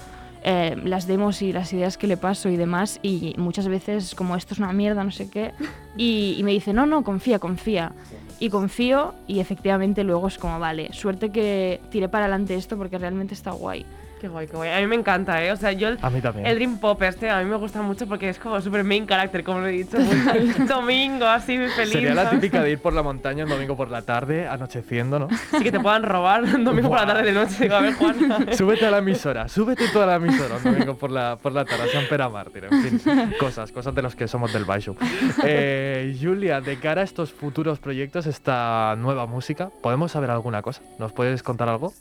eh, 0.43 0.75
las 0.85 1.05
demos 1.05 1.41
y 1.41 1.51
las 1.51 1.71
ideas 1.73 1.97
que 1.97 2.07
le 2.07 2.15
paso 2.17 2.49
y 2.49 2.55
demás 2.55 2.99
y 3.03 3.35
muchas 3.37 3.67
veces 3.67 4.15
como 4.15 4.35
esto 4.35 4.53
es 4.53 4.59
una 4.59 4.71
mierda, 4.73 5.03
no 5.03 5.11
sé 5.11 5.29
qué 5.29 5.51
y, 5.97 6.35
y 6.39 6.43
me 6.43 6.51
dice 6.51 6.71
no, 6.73 6.85
no, 6.85 7.03
confía, 7.03 7.39
confía 7.39 7.91
y 8.39 8.49
confío 8.49 9.13
y 9.27 9.39
efectivamente 9.39 10.03
luego 10.03 10.27
es 10.27 10.37
como 10.37 10.59
vale, 10.59 10.91
suerte 10.93 11.29
que 11.29 11.81
tiré 11.89 12.09
para 12.09 12.25
adelante 12.25 12.55
esto 12.55 12.77
porque 12.77 12.97
realmente 12.97 13.33
está 13.33 13.51
guay. 13.51 13.85
Qué 14.19 14.27
guay, 14.27 14.47
qué 14.47 14.55
guay. 14.55 14.69
A 14.69 14.79
mí 14.79 14.87
me 14.87 14.95
encanta, 14.95 15.43
¿eh? 15.43 15.51
O 15.51 15.55
sea, 15.55 15.71
yo 15.71 15.87
el, 15.87 15.97
A 16.01 16.09
mí 16.09 16.21
también. 16.21 16.45
el 16.45 16.55
Dream 16.55 16.77
Pop 16.77 17.01
este 17.03 17.29
a 17.29 17.39
mí 17.39 17.45
me 17.49 17.55
gusta 17.55 17.81
mucho 17.81 18.07
porque 18.07 18.29
es 18.29 18.37
como 18.37 18.61
súper 18.61 18.83
main 18.83 19.07
character, 19.07 19.43
como 19.43 19.59
lo 19.61 19.67
he 19.67 19.71
dicho. 19.71 19.97
domingo, 20.67 21.25
así, 21.25 21.57
muy 21.57 21.69
feliz. 21.69 21.93
Sería 21.93 22.13
la 22.13 22.29
típica 22.29 22.61
de 22.61 22.71
ir 22.71 22.79
por 22.79 22.93
la 22.93 23.01
montaña 23.01 23.45
un 23.45 23.49
domingo 23.49 23.75
por 23.75 23.89
la 23.89 24.01
tarde, 24.01 24.47
anocheciendo, 24.47 25.19
¿no? 25.19 25.29
Sí, 25.51 25.63
que 25.63 25.71
te 25.71 25.79
puedan 25.79 26.03
robar 26.03 26.43
un 26.43 26.63
domingo 26.63 26.89
por 26.89 26.99
la 26.99 27.07
tarde 27.07 27.23
de 27.23 27.31
noche. 27.31 27.63
Digo, 27.63 27.75
a 27.75 27.81
ver, 27.81 27.93
Juan. 27.93 28.15
Súbete 28.53 28.85
a 28.85 28.91
la 28.91 28.97
emisora, 28.99 29.47
súbete 29.47 29.87
tú 29.91 30.01
a 30.01 30.05
la 30.05 30.15
emisora 30.15 30.55
un 30.57 30.63
domingo 30.63 30.95
por 30.95 31.11
la, 31.11 31.37
por 31.41 31.51
la 31.51 31.65
tarde, 31.65 31.83
a 31.83 31.87
San 31.87 32.05
Pere 32.07 32.27
Mártir, 32.29 32.65
en 32.69 32.99
fin, 32.99 33.33
cosas, 33.39 33.71
cosas 33.71 33.95
de 33.95 34.01
los 34.01 34.15
que 34.15 34.27
somos 34.27 34.51
del 34.53 34.65
Baixo. 34.65 34.95
Eh, 35.43 36.17
Julia, 36.21 36.61
de 36.61 36.77
cara 36.77 37.01
a 37.01 37.03
estos 37.03 37.31
futuros 37.31 37.79
proyectos, 37.79 38.27
esta 38.27 38.95
nueva 38.97 39.25
música, 39.25 39.69
¿podemos 39.81 40.11
saber 40.11 40.31
alguna 40.31 40.61
cosa? 40.61 40.81
¿Nos 40.97 41.13
puedes 41.13 41.43
contar 41.43 41.69
algo? 41.69 41.93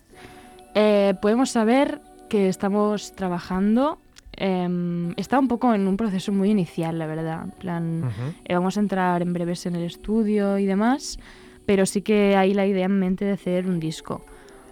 Eh, 0.75 1.15
podemos 1.21 1.51
saber 1.51 2.01
que 2.29 2.49
estamos 2.49 3.13
trabajando. 3.15 3.99
em, 4.41 5.15
está 5.17 5.37
un 5.41 5.49
poco 5.49 5.75
en 5.75 5.89
un 5.89 5.97
proceso 5.97 6.31
muy 6.31 6.51
inicial, 6.51 6.97
la 6.97 7.07
verdad. 7.07 7.43
En 7.45 7.51
plan, 7.51 8.11
eh, 8.45 8.55
vamos 8.55 8.77
a 8.77 8.81
entrar 8.81 9.21
en 9.21 9.33
breves 9.33 9.67
en 9.67 9.75
el 9.75 9.83
estudio 9.83 10.59
y 10.59 10.65
demás, 10.67 11.19
pero 11.67 11.85
sí 11.87 12.03
que 12.03 12.37
hay 12.37 12.55
la 12.55 12.65
idea 12.65 12.85
en 12.87 13.01
mente 13.01 13.25
de 13.25 13.33
hacer 13.33 13.67
un 13.67 13.81
disco. 13.81 14.25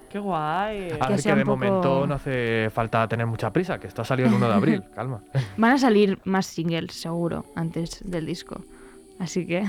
Qué 0.09 0.21
guay. 0.21 0.91
A 1.01 1.09
Que 1.09 1.13
ver, 1.15 1.23
que 1.23 1.35
de 1.35 1.45
poco- 1.45 1.57
momento 1.57 2.07
no 2.07 2.15
hace 2.15 2.71
falta 2.73 3.09
tener 3.09 3.27
mucha 3.27 3.53
prisa, 3.53 3.79
que 3.81 3.89
esto 3.89 4.03
ha 4.03 4.05
salido 4.05 4.29
el 4.29 4.35
1 4.35 4.47
de 4.49 4.55
abril, 4.61 4.85
calma. 4.95 5.21
Van 5.57 5.73
a 5.73 5.79
salir 5.79 6.21
más 6.25 6.47
singles, 6.47 6.93
seguro, 6.93 7.45
antes 7.57 8.09
del 8.09 8.25
disco. 8.25 8.61
Así 9.19 9.47
que, 9.47 9.65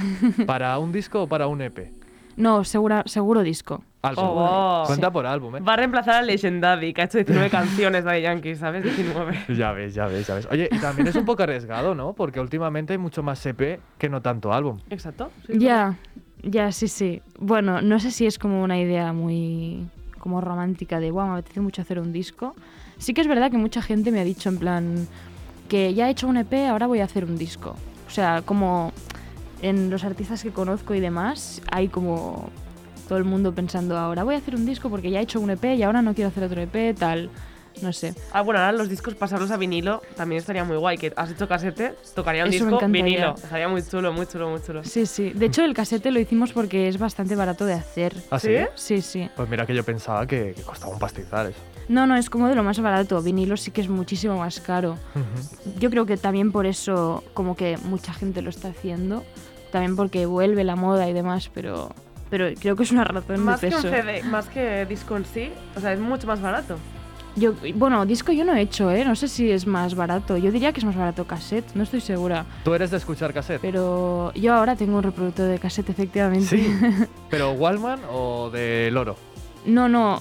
¿Para 0.45 0.78
un 0.78 0.91
disco 0.91 1.23
o 1.23 1.28
para 1.28 1.47
un 1.47 1.60
EP? 1.62 1.91
No, 2.38 2.63
segura, 2.63 3.04
seguro 3.08 3.41
disco. 3.41 3.84
Álbum. 4.04 4.23
Oh. 4.26 4.84
Cuenta 4.86 5.12
por 5.12 5.26
álbum, 5.26 5.58
¿eh? 5.58 5.60
Va 5.60 5.73
a 5.73 5.78
reemplazar 5.78 6.15
a 6.15 6.21
Legendary, 6.21 6.93
que 6.93 7.02
ha 7.02 7.06
hecho 7.06 7.17
19 7.17 7.50
canciones 7.52 8.06
de 8.06 8.21
Yankee, 8.21 8.56
¿sabes? 8.56 8.84
19. 8.84 9.56
Ya 9.58 9.71
ves, 9.71 9.95
ya 9.95 10.06
ves, 10.06 10.28
ya 10.28 10.36
ves. 10.36 10.47
Oye, 10.52 10.69
y 10.71 10.78
también 10.78 11.08
es 11.08 11.15
un 11.15 11.26
poco 11.26 11.43
arriesgado, 11.43 11.95
¿no? 11.95 12.13
Porque 12.13 12.39
últimamente 12.39 12.93
hay 12.93 13.00
mucho 13.00 13.23
más 13.23 13.43
EP 13.45 13.80
que 13.97 14.08
no 14.08 14.21
tanto 14.21 14.54
álbum. 14.54 14.80
Exacto. 14.89 15.32
sí, 15.47 15.58
Ya, 15.58 15.97
ya, 16.43 16.71
sí, 16.71 16.88
sí. 16.88 17.21
Bueno, 17.39 17.82
no 17.82 18.00
sé 18.00 18.12
si 18.12 18.28
es 18.28 18.38
como 18.38 18.63
una 18.63 18.80
idea 18.80 19.12
muy 19.13 19.88
como 20.19 20.39
romántica 20.41 21.00
de, 21.00 21.10
wow, 21.10 21.26
me 21.26 21.34
apetece 21.34 21.62
mucho 21.62 21.82
hacer 21.82 22.00
un 22.00 22.12
disco. 22.12 22.56
Sí 22.97 23.13
que 23.13 23.21
es 23.21 23.28
verdad 23.28 23.50
que 23.50 23.58
mucha 23.58 23.82
gente 23.82 24.12
me 24.12 24.19
ha 24.19 24.23
dicho 24.23 24.50
en 24.50 24.60
plan 24.60 25.08
que 25.69 25.93
ya 25.93 26.08
he 26.08 26.12
hecho 26.12 26.28
un 26.28 26.38
EP, 26.38 26.54
ahora 26.69 26.86
voy 26.86 27.00
a 27.00 27.06
hacer 27.06 27.26
un 27.26 27.38
disco. 27.38 27.76
O 28.08 28.10
sea, 28.10 28.41
como 28.43 28.93
en 29.62 29.89
los 29.89 30.04
artistas 30.04 30.43
que 30.43 30.52
conozco 30.52 30.93
y 30.93 31.00
demás, 31.00 31.62
hay 31.72 31.88
como 31.88 32.50
todo 33.08 33.17
el 33.17 33.24
mundo 33.24 33.54
pensando 33.54 33.98
ahora 33.98 34.24
voy 34.24 34.36
a 34.36 34.38
hacer 34.38 34.56
un 34.56 34.65
disco 34.65 34.89
porque 34.89 35.10
ya 35.10 35.20
he 35.20 35.24
hecho 35.24 35.39
un 35.39 35.50
EP 35.50 35.63
y 35.76 35.84
ahora 35.84 36.02
no 36.02 36.13
quiero 36.13 36.30
hacer 36.30 36.43
otro 36.43 36.62
EP, 36.62 36.96
tal. 36.98 37.30
No 37.82 37.93
sé. 37.93 38.15
Ah, 38.32 38.41
bueno, 38.41 38.60
ahora 38.60 38.72
los 38.72 38.89
discos 38.89 39.15
pasarlos 39.15 39.52
a 39.52 39.58
vinilo 39.58 40.02
también 40.15 40.39
estaría 40.39 40.63
muy 40.63 40.78
guay. 40.78 40.98
Que 40.98 41.13
has 41.15 41.32
hecho 41.32 41.48
casete, 41.48 41.93
tocaría 42.15 42.43
un 42.43 42.54
Eso 42.54 42.65
disco 42.65 42.88
vinilo. 42.88 43.36
Estaría 43.36 43.67
muy 43.67 43.84
chulo, 43.84 44.12
muy 44.13 44.26
chulo, 44.26 44.50
muy 44.50 44.62
chulo. 44.62 44.84
Sí, 44.84 45.06
sí. 45.06 45.30
De 45.30 45.46
hecho, 45.46 45.63
el 45.63 45.74
casete 45.74 46.12
lo 46.12 46.20
hicimos 46.20 46.54
porque 46.54 46.88
es 46.88 46.98
bastante 46.98 47.36
barato 47.36 47.65
de 47.65 47.74
hacer. 47.74 48.15
¿Ah, 48.32 48.39
sí? 48.39 48.56
¿Sí? 48.76 49.02
Sí. 49.02 49.30
Pues 49.36 49.48
mira 49.50 49.65
que 49.65 49.76
yo 49.76 49.84
pensaba 49.84 50.26
que, 50.26 50.54
que 50.56 50.62
costaba 50.63 50.93
un 50.93 51.00
pastizal 51.00 51.50
eso. 51.50 51.60
No, 51.88 52.06
no, 52.06 52.15
es 52.15 52.30
como 52.30 52.48
de 52.50 52.56
lo 52.56 52.63
más 52.63 52.80
barato. 52.80 53.22
Vinilo 53.22 53.56
sí 53.58 53.72
que 53.72 53.82
es 53.82 53.89
muchísimo 53.89 54.38
más 54.38 54.60
caro. 54.60 54.93
Ujú. 55.15 55.80
Yo 55.80 55.89
creo 55.89 56.06
que 56.06 56.17
también 56.17 56.52
por 56.52 56.65
eso 56.65 57.24
como 57.34 57.56
que 57.56 57.78
mucha 57.86 58.13
gente 58.13 58.41
lo 58.41 58.50
está 58.50 58.70
haciendo. 58.70 59.24
También 59.78 59.96
porque 59.96 60.26
vuelve 60.26 60.63
la 60.63 60.76
moda 60.76 61.08
y 61.10 61.13
demás, 61.13 61.52
pero, 61.54 61.90
pero 62.30 62.48
creo 62.60 62.76
que 62.76 62.84
es 62.84 62.92
una 62.92 63.04
razón 63.04 63.42
Más 63.44 63.62
de 63.62 63.70
que 63.70 63.76
un 63.76 63.82
peso. 63.84 63.94
CD, 63.94 64.24
más 64.24 64.48
que 64.50 64.86
disco 64.86 65.16
en 65.18 65.26
sí, 65.26 65.52
o 65.76 65.80
sea, 65.80 65.94
es 65.94 66.00
mucho 66.00 66.26
más 66.28 66.42
barato. 66.42 66.78
Yo, 67.36 67.54
bueno, 67.76 68.04
disco 68.08 68.32
yo 68.32 68.44
no 68.44 68.56
he 68.56 68.62
hecho, 68.62 68.90
¿eh? 68.90 69.06
No 69.06 69.16
sé 69.16 69.28
si 69.28 69.52
es 69.52 69.68
más 69.68 69.94
barato. 69.94 70.38
Yo 70.38 70.52
diría 70.52 70.74
que 70.74 70.80
es 70.80 70.86
más 70.86 70.96
barato 70.96 71.26
cassette, 71.28 71.76
no 71.76 71.84
estoy 71.84 72.02
segura. 72.02 72.46
¿Tú 72.63 72.74
eres 72.74 72.90
de 72.90 72.98
escuchar 72.98 73.32
cassette? 73.32 73.62
Pero 73.62 74.34
yo 74.34 74.56
ahora 74.56 74.76
tengo 74.76 74.98
un 74.98 75.04
reproductor 75.04 75.48
de 75.48 75.60
cassette, 75.60 75.90
efectivamente. 75.92 76.48
Sí. 76.48 76.76
¿Pero 77.30 77.52
Wallman 77.52 78.00
o 78.12 78.50
de 78.50 78.90
Loro? 78.92 79.16
no, 79.68 79.88
no, 79.88 80.20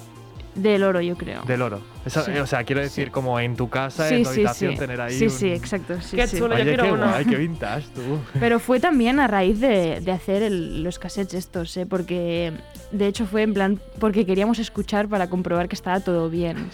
del 0.56 0.82
oro, 0.82 1.00
yo 1.00 1.16
creo. 1.16 1.42
Del 1.42 1.62
oro. 1.62 1.80
Eso- 2.04 2.24
Sí. 2.24 2.32
eh, 2.34 2.40
O 2.40 2.46
sea, 2.46 2.64
quiero 2.64 2.80
decir, 2.80 3.06
Sí. 3.06 3.10
como 3.10 3.38
en 3.38 3.56
tu 3.56 3.68
casa, 3.68 4.08
sí, 4.08 4.14
en 4.16 4.22
tu 4.24 4.30
sí, 4.30 4.34
habitación, 4.40 4.72
sí. 4.72 4.78
tener 4.78 5.00
ahí 5.00 5.12
sí, 5.18 5.24
un- 5.24 5.30
sí, 5.30 5.48
exacto. 5.52 6.00
Sí, 6.00 6.16
Qué 6.16 6.26
sí. 6.26 6.38
chulo. 6.38 6.50
yo 6.50 6.62
Oye, 6.62 6.64
quiero 6.64 6.84
qué 6.84 6.92
uno. 6.92 7.08
guay, 7.08 7.24
qué 7.24 7.36
vintage 7.36 7.86
tú. 7.94 8.00
Pero 8.40 8.58
fue 8.58 8.80
también 8.80 9.20
a 9.20 9.26
raíz 9.26 9.60
de, 9.60 10.00
de 10.00 10.12
hacer 10.12 10.42
el- 10.42 10.82
los 10.82 10.98
cassettes 10.98 11.34
estos, 11.34 11.76
¿eh? 11.76 11.86
porque 11.86 12.52
de 12.90 13.06
hecho 13.06 13.26
fue 13.26 13.42
en 13.42 13.54
plan 13.54 13.80
porque 13.98 14.24
queríamos 14.26 14.58
escuchar 14.58 15.08
para 15.08 15.28
comprobar 15.28 15.68
que 15.68 15.74
estaba 15.74 16.00
todo 16.00 16.30
bien. 16.30 16.70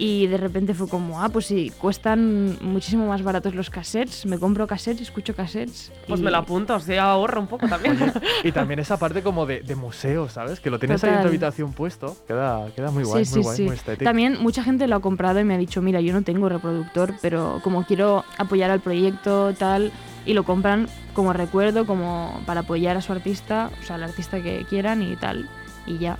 Y 0.00 0.28
de 0.28 0.36
repente 0.36 0.74
fue 0.74 0.88
como, 0.88 1.20
ah, 1.22 1.28
pues 1.28 1.46
sí, 1.46 1.72
cuestan 1.76 2.56
muchísimo 2.60 3.08
más 3.08 3.22
baratos 3.22 3.56
los 3.56 3.68
cassettes, 3.68 4.26
me 4.26 4.38
compro 4.38 4.66
cassettes, 4.68 5.02
escucho 5.02 5.34
cassettes. 5.34 5.90
Pues 6.06 6.20
y- 6.20 6.22
me 6.22 6.30
lo 6.30 6.36
apunto, 6.36 6.76
o 6.76 6.80
sea, 6.80 7.10
ahorro 7.10 7.40
un 7.40 7.48
poco 7.48 7.66
también. 7.68 8.00
Oye, 8.00 8.12
y 8.44 8.52
también 8.52 8.78
esa 8.78 8.96
parte 8.96 9.22
como 9.22 9.44
de, 9.44 9.60
de 9.62 9.74
museo, 9.74 10.28
¿sabes? 10.28 10.60
Que 10.60 10.70
lo 10.70 10.78
tienes 10.78 11.02
ahí 11.02 11.14
en 11.14 11.22
tu 11.22 11.26
habitación 11.28 11.72
puesto. 11.72 12.16
Queda, 12.28 12.70
queda 12.76 12.92
muy 12.92 13.02
guay, 13.02 13.24
sí, 13.24 13.34
muy 13.34 13.42
sí, 13.42 13.44
guay, 13.44 13.56
sí. 13.56 13.62
muy 13.64 13.74
estético. 13.74 14.04
También 14.04 14.38
mucha 14.40 14.62
gente 14.62 14.86
lo 14.86 14.94
ha 14.94 15.00
comprado 15.00 15.40
y 15.40 15.44
me 15.44 15.54
ha 15.54 15.58
dicho, 15.58 15.82
mira, 15.82 16.00
yo 16.00 16.12
no 16.12 16.22
tengo 16.22 16.48
reproductor, 16.48 17.14
pero 17.20 17.60
como 17.64 17.84
quiero 17.84 18.24
apoyar 18.38 18.70
al 18.70 18.78
proyecto, 18.80 19.52
tal, 19.54 19.90
y 20.24 20.32
lo 20.34 20.44
compran 20.44 20.88
como 21.12 21.32
recuerdo, 21.32 21.86
como 21.86 22.40
para 22.46 22.60
apoyar 22.60 22.96
a 22.96 23.00
su 23.00 23.10
artista, 23.12 23.70
o 23.82 23.84
sea, 23.84 23.96
al 23.96 24.04
artista 24.04 24.40
que 24.40 24.64
quieran 24.68 25.02
y 25.02 25.16
tal, 25.16 25.48
y 25.86 25.98
ya. 25.98 26.18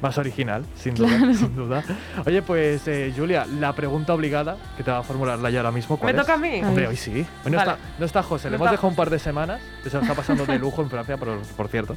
Más 0.00 0.18
original, 0.18 0.64
sin 0.76 0.94
duda, 0.94 1.16
Claro. 1.16 1.34
sin 1.34 1.56
duda. 1.56 1.82
Oye, 2.26 2.42
pues 2.42 2.86
eh, 2.88 3.12
Julia, 3.16 3.46
la 3.46 3.72
pregunta 3.74 4.12
obligada 4.12 4.56
que 4.76 4.82
te 4.82 4.90
va 4.90 4.98
a 4.98 5.02
formularla 5.02 5.48
ya 5.50 5.60
ahora 5.60 5.70
mismo. 5.72 5.96
¿Me 5.96 6.00
¿cuál 6.00 6.14
es? 6.16 6.20
toca 6.20 6.34
a 6.34 6.36
mí? 6.36 6.60
Hombre, 6.62 6.88
hoy 6.88 6.96
sí. 6.96 7.24
Hoy 7.44 7.50
no, 7.50 7.56
Vale. 7.56 7.72
está, 7.72 7.78
no 7.98 8.06
está 8.06 8.22
José, 8.22 8.50
le 8.50 8.56
hemos 8.56 8.70
dejado 8.70 8.88
un 8.88 8.96
par 8.96 9.08
de 9.10 9.18
semanas, 9.18 9.60
que 9.82 9.90
se 9.90 9.96
lo 9.96 10.02
está 10.02 10.14
pasando 10.14 10.44
de 10.44 10.58
lujo 10.58 10.82
en 10.82 10.90
Francia, 10.90 11.16
por, 11.16 11.38
por 11.56 11.68
cierto. 11.68 11.96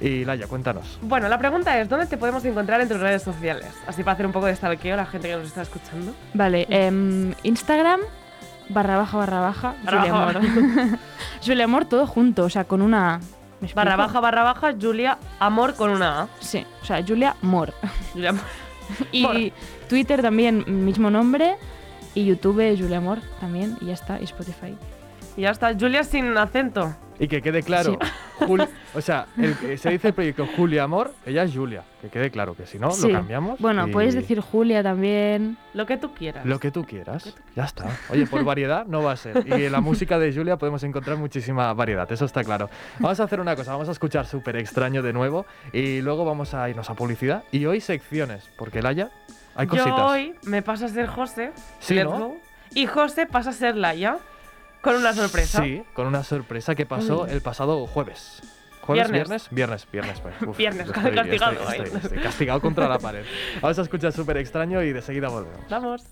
Y 0.00 0.24
Laia, 0.24 0.46
cuéntanos. 0.48 0.98
Bueno, 1.02 1.28
la 1.28 1.38
pregunta 1.38 1.80
es, 1.80 1.88
¿dónde 1.88 2.06
te 2.06 2.16
podemos 2.16 2.44
encontrar 2.44 2.80
en 2.80 2.88
tus 2.88 2.98
redes 2.98 3.22
sociales? 3.22 3.68
Así 3.86 4.02
para 4.02 4.14
hacer 4.14 4.26
un 4.26 4.32
poco 4.32 4.46
de 4.46 4.56
stalkeo 4.56 4.94
a 4.94 4.96
la 4.96 5.06
gente 5.06 5.28
que 5.28 5.36
nos 5.36 5.46
está 5.46 5.62
escuchando. 5.62 6.12
Vale, 6.34 6.66
em, 6.70 7.32
Instagram, 7.44 8.00
barra 8.68 8.96
baja, 8.96 9.16
barra 9.18 9.40
baja, 9.40 9.74
Julia. 9.84 10.12
Amor. 10.12 10.40
Julia 11.46 11.64
Amor 11.64 11.84
todo 11.84 12.06
junto, 12.06 12.44
o 12.44 12.48
sea, 12.50 12.64
con 12.64 12.82
una... 12.82 13.18
¿me? 13.18 13.41
Barra 13.74 13.96
baja, 13.96 14.20
barra 14.20 14.42
baja, 14.42 14.74
Julia 14.80 15.18
Amor 15.38 15.74
con 15.74 15.90
una 15.90 16.22
A. 16.22 16.28
Sí, 16.40 16.66
o 16.82 16.84
sea, 16.84 17.02
Julia 17.06 17.36
Mor. 17.42 17.72
Julia 18.12 18.30
Amor. 18.30 18.44
Y 19.12 19.22
Mor. 19.22 19.36
Twitter 19.88 20.20
también, 20.20 20.84
mismo 20.84 21.10
nombre. 21.10 21.56
Y 22.14 22.24
YouTube, 22.24 22.76
Julia 22.76 22.98
Amor 22.98 23.20
también, 23.40 23.78
y 23.80 23.86
ya 23.86 23.94
está, 23.94 24.20
y 24.20 24.24
Spotify. 24.24 24.76
Y 25.36 25.42
ya 25.42 25.50
está, 25.50 25.72
Julia 25.78 26.04
sin 26.04 26.36
acento. 26.36 26.94
Y 27.22 27.28
que 27.28 27.40
quede 27.40 27.62
claro, 27.62 27.96
Juli- 28.40 28.66
o 28.94 29.00
sea, 29.00 29.26
el- 29.38 29.78
se 29.78 29.90
dice 29.90 30.08
el 30.08 30.14
proyecto 30.14 30.44
Julia 30.56 30.82
Amor, 30.82 31.14
ella 31.24 31.44
es 31.44 31.54
Julia, 31.54 31.84
que 32.00 32.08
quede 32.08 32.30
claro 32.32 32.56
que 32.56 32.66
si 32.66 32.80
no, 32.80 32.90
Sí. 32.90 33.06
lo 33.06 33.14
cambiamos. 33.14 33.60
Bueno, 33.60 33.86
y 33.86 33.92
puedes 33.92 34.14
decir 34.14 34.40
Julia 34.40 34.82
también. 34.82 35.56
Lo 35.72 35.86
que 35.86 35.96
tú 35.96 36.12
quieras. 36.12 36.44
Lo 36.44 36.58
que 36.58 36.72
tú 36.72 36.84
quieras. 36.84 37.32
Ya 37.54 37.64
está. 37.64 37.84
Oye, 38.10 38.26
por 38.26 38.42
variedad 38.44 38.86
no 38.86 39.04
va 39.04 39.12
a 39.12 39.16
ser. 39.16 39.44
Y 39.46 39.52
en 39.52 39.70
la 39.70 39.80
música 39.80 40.18
de 40.18 40.34
Julia 40.34 40.56
podemos 40.56 40.82
encontrar 40.82 41.16
muchísima 41.16 41.72
variedad, 41.74 42.10
eso 42.10 42.24
está 42.24 42.42
claro. 42.42 42.68
Vamos 42.98 43.20
a 43.20 43.22
hacer 43.22 43.38
una 43.40 43.54
cosa, 43.54 43.70
vamos 43.72 43.88
a 43.88 43.92
escuchar 43.92 44.26
súper 44.26 44.56
extraño 44.56 45.00
de 45.00 45.12
nuevo 45.12 45.46
y 45.72 46.00
luego 46.00 46.24
vamos 46.24 46.54
a 46.54 46.68
irnos 46.68 46.90
a 46.90 46.94
publicidad. 46.94 47.44
Y 47.52 47.66
hoy 47.66 47.80
secciones, 47.80 48.50
porque 48.58 48.82
Laia, 48.82 49.10
hay 49.54 49.68
cositas. 49.68 49.96
Yo 49.96 50.06
hoy 50.06 50.34
me 50.42 50.62
paso 50.62 50.86
a 50.86 50.88
ser 50.88 51.06
José. 51.06 51.52
Sí, 51.78 51.94
¿no? 52.02 52.34
Y 52.74 52.86
José 52.86 53.26
pasa 53.26 53.50
a 53.50 53.52
ser 53.52 53.76
Laia. 53.76 54.18
Con 54.82 54.96
una 54.96 55.14
sorpresa. 55.14 55.62
Sí, 55.62 55.82
con 55.94 56.06
una 56.06 56.22
sorpresa 56.24 56.74
que 56.74 56.84
pasó 56.86 57.26
el 57.26 57.40
pasado 57.40 57.86
jueves. 57.86 58.42
¿Jueves, 58.82 59.10
Viernes. 59.10 59.28
viernes? 59.28 59.48
Viernes, 59.52 59.86
viernes. 59.92 60.20
pues, 60.20 60.34
uf, 60.44 60.56
Viernes, 60.56 60.88
estoy- 60.88 61.14
castigado 61.14 61.52
estoy- 61.52 61.66
ahí. 61.68 61.80
estoy- 61.82 62.00
estoy 62.02 62.18
castigado 62.18 62.60
contra 62.60 62.88
la 62.88 62.98
pared. 62.98 63.24
Vamos 63.60 63.78
a 63.78 63.82
escuchar 63.82 64.12
súper 64.12 64.38
extraño 64.38 64.82
y 64.82 64.92
de 64.92 65.00
seguida 65.02 65.28
volvemos. 65.28 65.60
Vamos. 65.70 66.02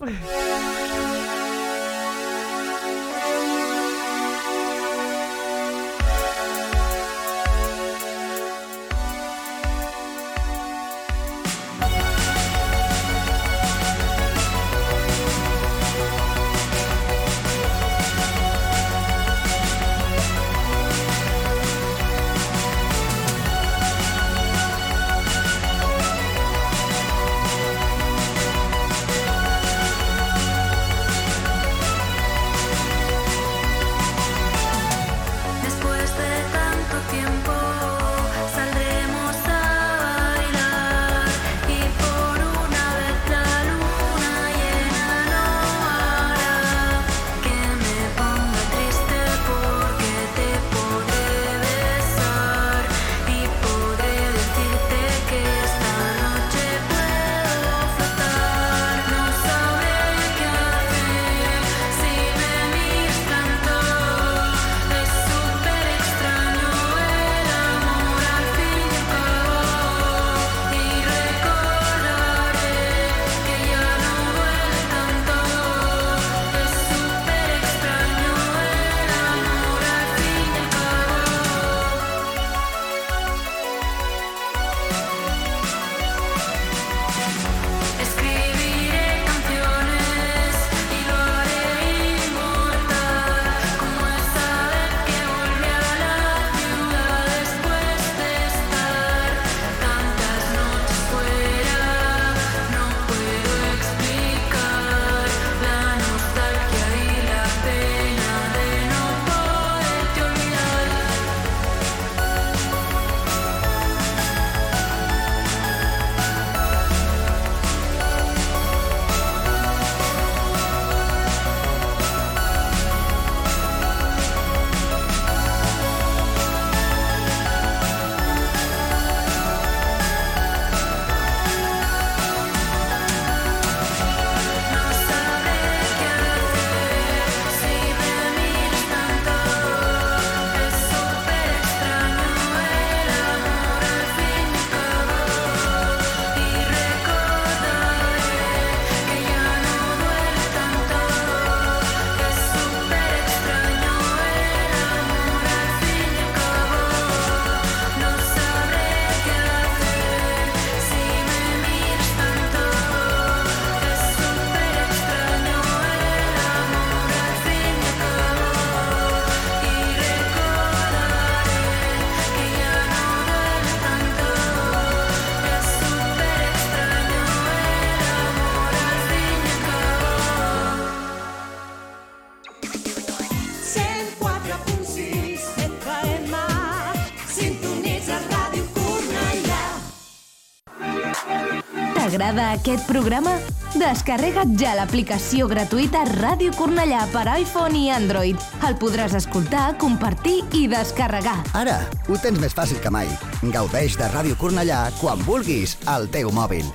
T'agrada 192.31 192.53
aquest 192.55 192.85
programa? 192.87 193.31
Descarrega't 193.75 194.53
ja 194.55 194.77
l'aplicació 194.79 195.49
gratuïta 195.51 196.05
Ràdio 196.07 196.53
Cornellà 196.55 197.01
per 197.11 197.25
iPhone 197.33 197.75
i 197.75 197.89
Android. 197.91 198.39
El 198.69 198.77
podràs 198.79 199.17
escoltar, 199.19 199.73
compartir 199.83 200.37
i 200.55 200.69
descarregar. 200.71 201.35
Ara 201.59 201.81
ho 202.07 202.19
tens 202.23 202.39
més 202.39 202.55
fàcil 202.55 202.79
que 202.85 202.93
mai. 202.95 203.11
Gaudeix 203.43 203.97
de 203.99 204.07
Ràdio 204.13 204.39
Cornellà 204.39 204.79
quan 205.01 205.19
vulguis 205.27 205.75
al 205.91 206.07
teu 206.15 206.31
mòbil. 206.31 206.71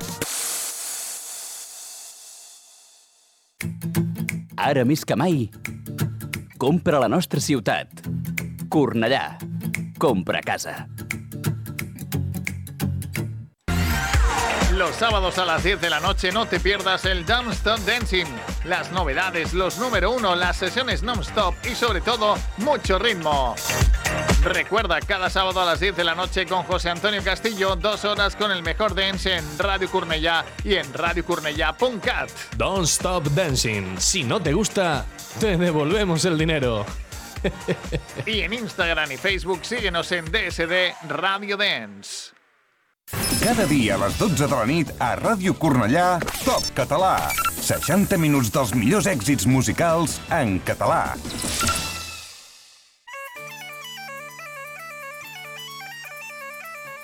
Ara 4.59 4.83
més 4.83 5.07
que 5.07 5.15
mai, 5.15 5.45
compra 6.59 6.99
la 6.99 7.07
nostra 7.07 7.39
ciutat. 7.39 8.03
Cornellà. 8.67 9.23
Compra 10.03 10.43
casa. 10.43 10.81
Los 14.77 14.97
sábados 14.97 15.37
a 15.37 15.45
las 15.45 15.63
10 15.63 15.79
de 15.79 15.89
la 15.89 16.01
noche 16.01 16.33
no 16.33 16.47
te 16.47 16.59
pierdas 16.59 17.05
el 17.05 17.25
Don't 17.25 17.53
Stop 17.53 17.79
Dancing. 17.85 18.25
Las 18.65 18.91
novedades, 18.91 19.53
los 19.53 19.77
número 19.77 20.11
uno, 20.11 20.35
las 20.35 20.57
sesiones 20.57 21.01
non-stop 21.01 21.55
y 21.63 21.75
sobre 21.75 22.01
todo 22.01 22.37
mucho 22.57 22.99
ritmo. 22.99 23.55
Recuerda, 24.43 24.99
cada 24.99 25.29
sábado 25.29 25.61
a 25.61 25.65
las 25.65 25.79
10 25.79 25.95
de 25.95 26.03
la 26.03 26.13
noche 26.13 26.45
con 26.45 26.63
José 26.63 26.89
Antonio 26.89 27.23
Castillo, 27.23 27.77
dos 27.77 28.03
horas 28.03 28.35
con 28.35 28.51
el 28.51 28.63
mejor 28.63 28.93
dance 28.93 29.37
en 29.37 29.45
Radio 29.57 29.89
Cornellá 29.89 30.43
y 30.65 30.75
en 30.75 30.93
radiocornellá.cat. 30.93 32.29
Don't 32.57 32.83
Stop 32.85 33.27
Dancing. 33.29 33.97
Si 33.97 34.25
no 34.25 34.41
te 34.41 34.51
gusta, 34.51 35.05
te 35.39 35.55
devolvemos 35.55 36.25
el 36.25 36.37
dinero. 36.37 36.85
Y 38.25 38.41
en 38.41 38.53
Instagram 38.53 39.11
y 39.11 39.17
Facebook 39.17 39.59
síguenos 39.63 40.11
en 40.11 40.25
DSD 40.25 40.95
Radio 41.07 41.55
Dance. 41.55 42.34
Cada 43.45 43.67
dia 43.69 43.93
a 43.93 43.99
les 44.01 44.15
12 44.17 44.47
de 44.49 44.55
la 44.57 44.63
nit 44.65 44.89
a 44.97 45.11
Ràdio 45.19 45.51
Cornellà, 45.61 46.15
Top 46.41 46.63
Català. 46.73 47.27
60 47.61 48.17
minuts 48.17 48.47
dels 48.49 48.71
millors 48.73 49.05
èxits 49.05 49.45
musicals 49.45 50.15
en 50.33 50.55
català. 50.65 51.13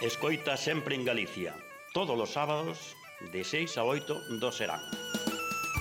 Escoita 0.02 0.58
sempre 0.58 0.98
en 0.98 1.06
Galicia. 1.06 1.54
Todos 1.94 2.18
os 2.18 2.34
sábados, 2.34 2.96
de 3.32 3.44
6 3.44 3.78
a 3.78 3.86
8 3.86 4.18
do 4.42 4.50
serán. 4.50 4.82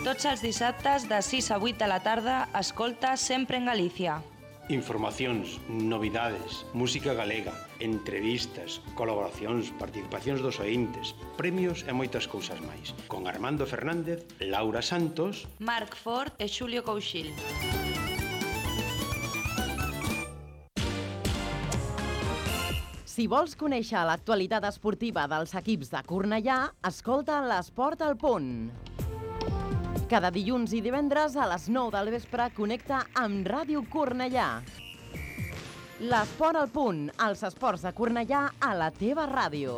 Tots 0.04 0.28
els 0.28 0.44
dissabtes 0.44 1.08
de 1.08 1.22
6 1.24 1.54
a 1.56 1.56
8 1.56 1.80
de 1.86 1.88
la 1.88 2.02
tarda, 2.04 2.36
escolta 2.60 3.16
sempre 3.16 3.56
en 3.56 3.72
Galícia. 3.72 4.20
Informacións, 4.70 5.58
novidades, 5.66 6.64
música 6.72 7.10
galega, 7.12 7.50
entrevistas, 7.82 8.78
colaboracións, 8.94 9.74
participacións 9.74 10.38
dos 10.46 10.62
ointes, 10.62 11.18
premios 11.34 11.82
e 11.82 11.92
moitas 11.92 12.30
cousas 12.30 12.62
máis. 12.62 12.94
Con 13.10 13.26
Armando 13.26 13.66
Fernández, 13.66 14.22
Laura 14.38 14.78
Santos... 14.78 15.50
Marc 15.58 15.98
Ford 15.98 16.30
e 16.38 16.46
Xulio 16.46 16.86
Couchil. 16.86 17.34
Si 23.02 23.26
vols 23.26 23.58
conèixer 23.58 24.06
l'actualitat 24.06 24.70
esportiva 24.70 25.26
dels 25.26 25.50
equips 25.58 25.90
de 25.90 26.06
Cornellà, 26.06 26.70
escolta 26.86 27.42
l'Esport 27.42 28.06
al 28.06 28.14
Punt. 28.14 28.70
Cada 30.10 30.32
dilluns 30.34 30.72
i 30.74 30.80
divendres 30.82 31.36
a 31.38 31.44
les 31.46 31.68
9 31.70 31.92
del 31.94 32.08
vespre 32.10 32.48
connecta 32.56 33.04
amb 33.20 33.46
Ràdio 33.46 33.84
Cornellà. 33.92 34.48
L'Esport 36.02 36.58
al 36.58 36.66
Punt, 36.74 37.04
els 37.28 37.44
esports 37.46 37.86
de 37.86 37.92
Cornellà 37.94 38.40
a 38.58 38.72
la 38.74 38.88
teva 38.90 39.28
ràdio. 39.30 39.76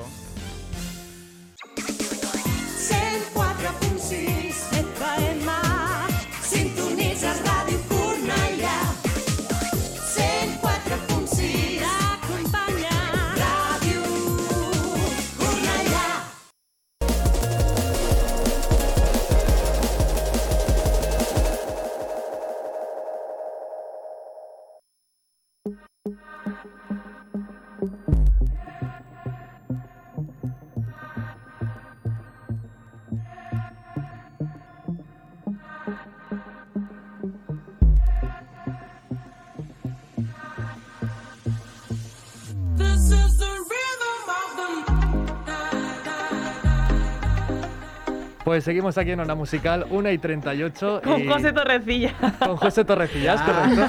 Pues 48.45 48.64
seguimos 48.64 48.99
aquí 48.99 49.12
en 49.12 49.20
Onda 49.20 49.34
Musical, 49.34 49.86
1 49.90 50.11
y 50.11 50.18
38. 50.18 51.01
Con 51.05 51.20
y- 51.22 51.26
José 51.28 51.53
Torrecilla. 51.53 52.14
Con 52.38 52.57
José 52.57 52.84
Torrecillas, 52.84 53.40
correcto. 53.43 53.88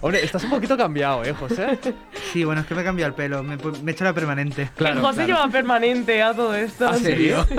Hombre, 0.00 0.24
estás 0.24 0.42
un 0.44 0.50
poquito 0.50 0.76
cambiado, 0.76 1.24
¿eh, 1.24 1.32
José? 1.32 1.78
Sí, 2.32 2.44
bueno, 2.44 2.62
es 2.62 2.66
que 2.66 2.74
me 2.74 2.80
he 2.82 2.84
cambiado 2.84 3.08
el 3.10 3.14
pelo, 3.14 3.42
me, 3.42 3.54
he 3.54 3.58
pu- 3.58 3.80
me 3.82 3.90
he 3.92 3.94
hecho 3.94 4.04
la 4.04 4.12
permanente. 4.12 4.70
Claro, 4.76 5.00
José 5.00 5.26
lleva 5.26 5.46
permanente 5.48 6.22
a 6.22 6.34
todo 6.34 6.54
esto. 6.54 6.88
¿Ah, 6.88 6.94
serio? 6.96 7.46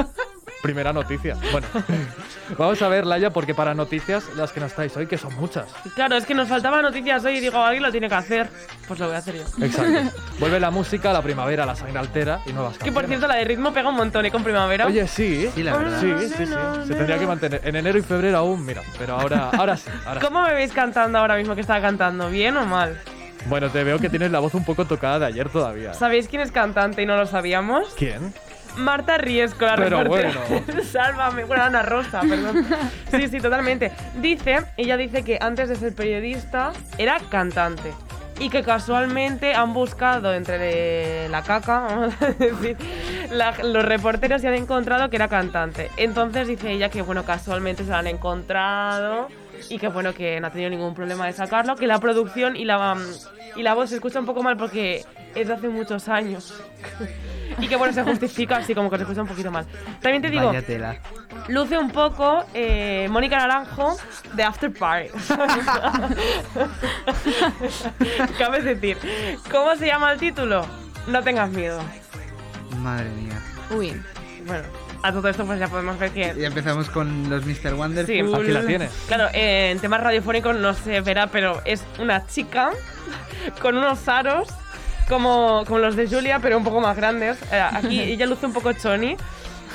Primera 0.65 0.91
noticia. 0.91 1.37
Bueno, 1.51 1.67
vamos 2.57 2.81
a 2.81 2.87
ver, 2.87 3.05
Laia, 3.05 3.29
porque 3.29 3.53
para 3.53 3.75
noticias, 3.75 4.23
las 4.35 4.51
que 4.51 4.59
nos 4.59 4.71
estáis 4.71 4.97
hoy, 4.97 5.05
que 5.05 5.15
son 5.15 5.31
muchas. 5.35 5.67
Claro, 5.93 6.15
es 6.15 6.25
que 6.25 6.33
nos 6.33 6.47
faltaban 6.47 6.81
noticias 6.81 7.23
hoy 7.23 7.37
y 7.37 7.39
digo, 7.39 7.59
alguien 7.59 7.83
lo 7.83 7.91
tiene 7.91 8.09
que 8.09 8.15
hacer. 8.15 8.49
Pues 8.87 8.99
lo 8.99 9.05
voy 9.05 9.15
a 9.15 9.19
hacer 9.19 9.35
yo. 9.35 9.43
Exacto. 9.63 10.17
Vuelve 10.39 10.59
la 10.59 10.71
música, 10.71 11.13
la 11.13 11.21
primavera, 11.21 11.67
la 11.67 11.75
sangre 11.75 11.99
altera 11.99 12.39
y 12.47 12.53
nuevas 12.53 12.79
Que 12.79 12.91
por 12.91 13.05
cierto, 13.05 13.27
la 13.27 13.35
de 13.35 13.45
ritmo 13.45 13.73
pega 13.73 13.89
un 13.89 13.95
montón, 13.95 14.25
¿eh? 14.25 14.31
Con 14.31 14.43
primavera. 14.43 14.87
Oye, 14.87 15.07
sí. 15.07 15.47
Sí, 15.53 15.61
la 15.61 15.77
verdad. 15.77 16.01
Sí, 16.01 16.29
sí, 16.29 16.45
sí. 16.47 16.53
Se 16.87 16.95
tendría 16.95 17.19
que 17.19 17.27
mantener. 17.27 17.61
En 17.63 17.75
enero 17.75 17.99
y 17.99 18.01
febrero 18.01 18.39
aún, 18.39 18.65
mira. 18.65 18.81
Pero 18.97 19.19
ahora, 19.19 19.51
ahora 19.55 19.77
sí. 19.77 19.91
Ahora 20.03 20.19
sí. 20.19 20.25
¿Cómo 20.25 20.41
me 20.41 20.53
veis 20.55 20.71
cantando 20.71 21.19
ahora 21.19 21.37
mismo 21.37 21.53
que 21.53 21.61
estaba 21.61 21.79
cantando? 21.79 22.27
¿Bien 22.31 22.57
o 22.57 22.65
mal? 22.65 22.99
Bueno, 23.47 23.69
te 23.69 23.83
veo 23.83 23.99
que 23.99 24.09
tienes 24.09 24.31
la 24.31 24.39
voz 24.39 24.55
un 24.55 24.65
poco 24.65 24.85
tocada 24.85 25.19
de 25.19 25.25
ayer 25.27 25.49
todavía. 25.49 25.93
¿Sabéis 25.93 26.27
quién 26.27 26.41
es 26.41 26.51
cantante 26.51 27.03
y 27.03 27.05
no 27.05 27.15
lo 27.15 27.27
sabíamos? 27.27 27.93
¿Quién? 27.95 28.33
Marta 28.77 29.17
Riesco, 29.17 29.65
la 29.65 29.75
Pero 29.75 30.03
reportera. 30.03 30.33
bueno. 30.49 30.83
Sálvame. 30.91 31.43
Bueno, 31.45 31.63
Ana 31.63 31.81
Rosa, 31.81 32.21
perdón. 32.21 32.65
Sí, 33.11 33.27
sí, 33.27 33.39
totalmente. 33.39 33.91
Dice, 34.21 34.57
ella 34.77 34.97
dice 34.97 35.23
que 35.23 35.37
antes 35.41 35.69
de 35.69 35.75
ser 35.75 35.93
periodista 35.95 36.73
era 36.97 37.17
cantante. 37.29 37.93
Y 38.37 38.49
que 38.49 38.63
casualmente 38.63 39.53
han 39.53 39.73
buscado 39.73 40.33
entre 40.33 41.29
la 41.29 41.41
caca, 41.41 41.79
vamos 41.89 42.13
a 42.21 42.25
decir, 42.31 42.75
la- 43.31 43.55
los 43.63 43.85
reporteros 43.85 44.43
y 44.43 44.47
han 44.47 44.55
encontrado 44.55 45.09
que 45.09 45.15
era 45.15 45.29
cantante. 45.29 45.89
Entonces 45.95 46.45
dice 46.49 46.69
ella 46.71 46.89
que, 46.89 47.01
bueno, 47.01 47.23
casualmente 47.23 47.85
se 47.85 47.91
lo 47.91 47.95
han 47.95 48.07
encontrado 48.07 49.29
y 49.69 49.77
que, 49.79 49.87
bueno, 49.87 50.13
que 50.13 50.37
no 50.41 50.47
ha 50.47 50.49
tenido 50.49 50.69
ningún 50.69 50.93
problema 50.93 51.25
de 51.27 51.31
sacarlo, 51.31 51.77
que 51.77 51.87
la 51.87 51.99
producción 51.99 52.57
y 52.57 52.65
la, 52.65 52.97
y 53.55 53.63
la 53.63 53.73
voz 53.73 53.89
se 53.91 53.95
escucha 53.95 54.19
un 54.19 54.25
poco 54.25 54.43
mal 54.43 54.57
porque 54.57 55.05
es 55.35 55.47
de 55.47 55.53
hace 55.53 55.69
muchos 55.69 56.07
años. 56.07 56.53
y 57.59 57.67
que, 57.67 57.75
bueno, 57.75 57.93
se 57.93 58.03
justifica 58.03 58.57
así 58.57 58.73
como 58.73 58.89
que 58.89 58.95
se 58.97 59.03
escucha 59.03 59.21
un 59.21 59.27
poquito 59.27 59.51
mal. 59.51 59.65
También 60.01 60.21
te 60.21 60.29
digo, 60.29 60.51
luce 61.47 61.77
un 61.77 61.91
poco 61.91 62.45
eh, 62.53 63.07
Mónica 63.09 63.37
Naranjo 63.37 63.97
de 64.33 64.43
After 64.43 64.73
Party. 64.73 65.09
Cabe 68.39 68.61
decir, 68.61 68.97
¿cómo 69.51 69.75
se 69.75 69.87
llama 69.87 70.13
el 70.13 70.19
título? 70.19 70.65
No 71.07 71.21
tengas 71.21 71.49
miedo. 71.51 71.81
Madre 72.77 73.09
mía. 73.09 73.41
Uy. 73.71 74.01
Bueno, 74.45 74.63
a 75.01 75.11
todo 75.11 75.27
esto 75.29 75.45
pues 75.45 75.59
ya 75.59 75.67
podemos 75.67 75.97
ver 75.99 76.11
que... 76.11 76.33
Y 76.37 76.45
empezamos 76.45 76.89
con 76.89 77.29
los 77.29 77.45
Mr. 77.45 77.73
Wonderful. 77.73 78.05
Sí. 78.05 78.21
Claro, 79.07 79.27
eh, 79.33 79.71
en 79.71 79.79
temas 79.79 80.01
radiofónicos 80.01 80.55
no 80.55 80.73
se 80.73 81.01
verá, 81.01 81.27
pero 81.27 81.61
es 81.65 81.83
una 81.99 82.25
chica 82.25 82.71
con 83.61 83.77
unos 83.77 84.07
aros 84.07 84.47
como, 85.07 85.63
como 85.65 85.79
los 85.79 85.95
de 85.95 86.07
Julia, 86.07 86.39
pero 86.39 86.57
un 86.57 86.63
poco 86.63 86.81
más 86.81 86.95
grandes. 86.95 87.37
Eh, 87.51 87.59
aquí 87.59 87.99
ella 88.01 88.25
luce 88.25 88.45
un 88.45 88.53
poco 88.53 88.73
choni 88.73 89.17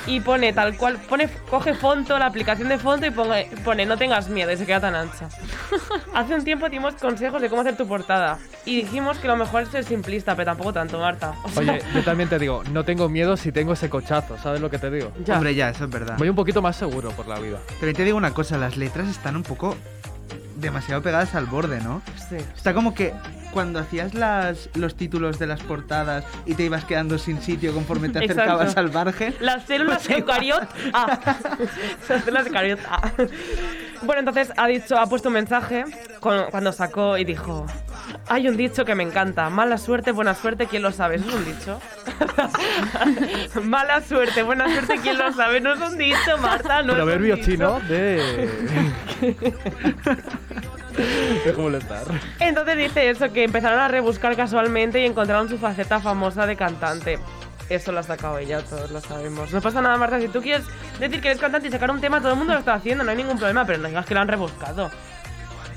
y 0.07 0.19
pone 0.19 0.51
tal 0.53 0.75
cual, 0.77 0.97
pone, 0.97 1.29
coge 1.49 1.73
Fonto, 1.73 2.17
la 2.17 2.25
aplicación 2.25 2.69
de 2.69 2.77
Fonto 2.77 3.05
y 3.05 3.11
pone, 3.11 3.49
pone 3.63 3.85
no 3.85 3.97
tengas 3.97 4.29
miedo 4.29 4.51
y 4.51 4.57
se 4.57 4.65
queda 4.65 4.81
tan 4.81 4.95
ancha. 4.95 5.29
Hace 6.13 6.35
un 6.35 6.43
tiempo 6.43 6.69
dimos 6.69 6.95
consejos 6.95 7.41
de 7.41 7.49
cómo 7.49 7.61
hacer 7.61 7.77
tu 7.77 7.87
portada 7.87 8.39
y 8.65 8.81
dijimos 8.81 9.17
que 9.19 9.27
lo 9.27 9.35
mejor 9.35 9.63
es 9.63 9.69
ser 9.69 9.83
simplista, 9.83 10.35
pero 10.35 10.51
tampoco 10.51 10.73
tanto, 10.73 10.99
Marta. 10.99 11.33
O 11.43 11.49
sea, 11.49 11.61
Oye, 11.61 11.83
yo 11.93 12.03
también 12.03 12.29
te 12.29 12.39
digo, 12.39 12.63
no 12.71 12.83
tengo 12.83 13.09
miedo 13.09 13.37
si 13.37 13.51
tengo 13.51 13.73
ese 13.73 13.89
cochazo, 13.89 14.37
¿sabes 14.37 14.61
lo 14.61 14.69
que 14.69 14.79
te 14.79 14.89
digo? 14.89 15.11
Hombre, 15.31 15.55
ya, 15.55 15.69
eso 15.69 15.85
es 15.85 15.89
verdad. 15.89 16.15
Voy 16.17 16.29
un 16.29 16.35
poquito 16.35 16.61
más 16.61 16.75
seguro 16.75 17.11
por 17.11 17.27
la 17.27 17.39
vida. 17.39 17.59
Pero 17.79 17.93
te 17.93 18.03
digo 18.03 18.17
una 18.17 18.33
cosa, 18.33 18.57
las 18.57 18.77
letras 18.77 19.07
están 19.07 19.35
un 19.35 19.43
poco 19.43 19.75
demasiado 20.61 21.01
pegadas 21.01 21.35
al 21.35 21.45
borde, 21.45 21.81
¿no? 21.81 22.01
Sí. 22.29 22.37
Está 22.55 22.73
como 22.73 22.93
que 22.93 23.13
cuando 23.51 23.79
hacías 23.79 24.13
las, 24.13 24.69
los 24.75 24.95
títulos 24.95 25.37
de 25.39 25.47
las 25.47 25.61
portadas 25.61 26.23
y 26.45 26.53
te 26.55 26.63
ibas 26.63 26.85
quedando 26.85 27.17
sin 27.17 27.41
sitio 27.41 27.73
conforme 27.73 28.07
te 28.09 28.19
Exacto. 28.23 28.41
acercabas 28.43 28.77
al 28.77 28.91
margen. 28.93 29.35
Las 29.41 29.65
células 29.65 30.03
Pues 30.05 30.17
eucariot 30.19 30.67
A. 30.93 31.19
Las 32.09 32.23
células 32.23 32.45
eucariot 32.47 32.79
A. 32.89 33.11
Bueno, 34.03 34.19
entonces 34.19 34.51
ha 34.57 34.67
dicho, 34.67 34.97
ha 34.97 35.05
puesto 35.07 35.29
un 35.29 35.33
mensaje 35.35 35.85
con- 36.19 36.45
cuando 36.51 36.71
sacó 36.71 37.17
y 37.17 37.23
dijo: 37.23 37.65
Hay 38.27 38.47
un 38.47 38.57
dicho 38.57 38.83
que 38.85 38.95
me 38.95 39.03
encanta. 39.03 39.49
Mala 39.49 39.77
suerte, 39.77 40.11
buena 40.11 40.33
suerte, 40.35 40.67
¿quién 40.67 40.81
lo 40.81 40.91
sabe? 40.91 41.15
¿Eso 41.17 41.27
es 41.29 41.33
un 41.35 41.45
dicho? 41.45 41.79
Mala 43.63 44.01
suerte, 44.01 44.43
buena 44.43 44.69
suerte, 44.71 44.95
¿quién 45.01 45.17
lo 45.17 45.31
sabe? 45.33 45.61
No 45.61 45.73
es 45.73 45.81
un 45.81 45.97
dicho, 45.97 46.37
Marta, 46.41 46.81
no 46.83 46.93
Proverbio 46.93 47.35
es 47.35 47.39
un 47.41 47.45
dicho. 47.45 47.51
chino 47.51 47.79
de. 47.87 48.49
de 51.45 51.53
molestar. 51.53 52.03
Entonces 52.39 52.77
dice 52.77 53.09
eso, 53.09 53.31
que 53.31 53.43
empezaron 53.43 53.79
a 53.79 53.87
rebuscar 53.87 54.35
casualmente 54.35 55.01
y 55.01 55.05
encontraron 55.05 55.49
su 55.49 55.57
faceta 55.57 55.99
famosa 55.99 56.45
de 56.45 56.55
cantante. 56.55 57.19
Eso 57.71 57.93
lo 57.93 57.99
ha 57.99 58.03
sacado 58.03 58.37
ella, 58.37 58.61
todos 58.61 58.91
lo 58.91 58.99
sabemos. 58.99 59.53
No 59.53 59.61
pasa 59.61 59.81
nada, 59.81 59.95
Marta. 59.95 60.19
Si 60.19 60.27
tú 60.27 60.41
quieres 60.41 60.65
decir 60.99 61.21
que 61.21 61.29
eres 61.29 61.39
cantante 61.39 61.69
y 61.69 61.71
sacar 61.71 61.89
un 61.89 62.01
tema, 62.01 62.19
todo 62.19 62.33
el 62.33 62.37
mundo 62.37 62.51
lo 62.51 62.59
está 62.59 62.73
haciendo, 62.73 63.05
no 63.05 63.11
hay 63.11 63.15
ningún 63.15 63.37
problema, 63.37 63.65
pero 63.65 63.79
no 63.79 63.87
digas 63.87 64.05
que 64.05 64.13
lo 64.13 64.19
han 64.19 64.27
rebuscado. 64.27 64.91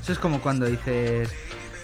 Eso 0.01 0.11
es 0.11 0.19
como 0.19 0.41
cuando 0.41 0.65
dices. 0.65 1.33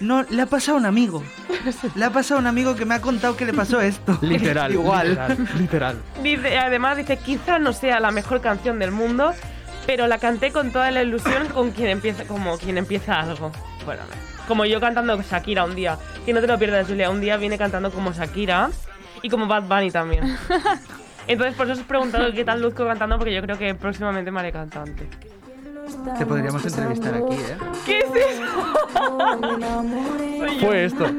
No, 0.00 0.22
le 0.24 0.42
ha 0.42 0.46
pasado 0.46 0.76
a 0.76 0.80
un 0.80 0.86
amigo. 0.86 1.22
Le 1.94 2.04
ha 2.04 2.10
pasado 2.10 2.38
a 2.38 2.40
un 2.40 2.46
amigo 2.46 2.74
que 2.74 2.84
me 2.84 2.94
ha 2.94 3.00
contado 3.00 3.36
que 3.36 3.46
le 3.46 3.54
pasó 3.54 3.80
esto. 3.80 4.18
Literal. 4.22 4.70
Igual. 4.72 5.10
Literal. 5.10 5.38
literal. 5.58 6.02
Dice, 6.22 6.58
además 6.58 6.98
dice, 6.98 7.16
quizá 7.16 7.58
no 7.58 7.72
sea 7.72 7.98
la 7.98 8.10
mejor 8.10 8.42
canción 8.42 8.78
del 8.78 8.90
mundo, 8.90 9.32
pero 9.86 10.08
la 10.08 10.18
canté 10.18 10.52
con 10.52 10.72
toda 10.72 10.90
la 10.90 11.02
ilusión 11.02 11.48
con 11.48 11.70
quien 11.70 11.88
empieza, 11.88 12.24
como 12.24 12.58
quien 12.58 12.76
empieza 12.76 13.18
algo. 13.18 13.50
Bueno, 13.86 14.02
como 14.46 14.66
yo 14.66 14.78
cantando 14.80 15.22
Shakira 15.22 15.64
un 15.64 15.74
día, 15.74 15.96
que 16.26 16.34
no 16.34 16.40
te 16.40 16.48
lo 16.48 16.58
pierdas, 16.58 16.86
Julia, 16.86 17.08
un 17.08 17.20
día 17.20 17.38
viene 17.38 17.56
cantando 17.56 17.90
como 17.90 18.12
Shakira 18.12 18.70
y 19.22 19.28
como 19.28 19.46
Bad 19.46 19.64
Bunny 19.64 19.90
también. 19.90 20.36
Entonces 21.26 21.54
por 21.54 21.66
eso 21.66 21.74
os 21.74 21.80
he 21.80 21.84
preguntado 21.84 22.32
qué 22.32 22.44
tal 22.44 22.60
luzco 22.60 22.84
cantando, 22.84 23.16
porque 23.16 23.32
yo 23.32 23.40
creo 23.42 23.56
que 23.56 23.74
próximamente 23.74 24.30
me 24.30 24.40
haré 24.40 24.52
cantante. 24.52 25.08
Te 26.18 26.26
podríamos 26.26 26.64
entrevistar 26.64 27.14
aquí, 27.14 27.34
¿eh? 27.34 27.56
¿Qué 27.84 27.98
es 27.98 28.06
eso? 28.06 28.72
Fue 30.60 30.84
esto. 30.84 31.06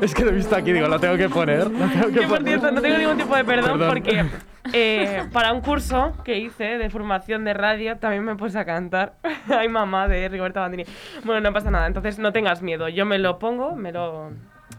es 0.00 0.14
que 0.14 0.24
lo 0.24 0.30
he 0.30 0.34
visto 0.34 0.56
aquí, 0.56 0.72
digo, 0.72 0.88
lo 0.88 0.98
tengo 1.00 1.16
que 1.16 1.28
poner. 1.28 1.70
Lo 1.70 1.86
tengo 1.88 2.06
que 2.08 2.20
Que 2.20 2.26
por 2.26 2.42
cierto, 2.42 2.70
no 2.70 2.80
tengo 2.80 2.98
ningún 2.98 3.18
tipo 3.18 3.36
de 3.36 3.44
perdón, 3.44 3.78
Perdón. 3.78 3.88
porque 3.88 4.24
eh, 4.72 5.24
para 5.32 5.52
un 5.52 5.60
curso 5.60 6.14
que 6.24 6.38
hice 6.38 6.78
de 6.78 6.90
formación 6.90 7.44
de 7.44 7.54
radio 7.54 7.96
también 7.96 8.24
me 8.24 8.36
puse 8.36 8.58
a 8.58 8.64
cantar. 8.64 9.14
Ay, 9.48 9.68
mamá, 9.68 10.08
de 10.08 10.28
Rigoberta 10.28 10.60
Bandini. 10.60 10.84
Bueno, 11.24 11.40
no 11.40 11.52
pasa 11.52 11.70
nada, 11.70 11.86
entonces 11.86 12.18
no 12.18 12.32
tengas 12.32 12.62
miedo. 12.62 12.88
Yo 12.88 13.06
me 13.06 13.18
lo 13.18 13.38
pongo, 13.38 13.76
me 13.76 13.92
lo, 13.92 14.30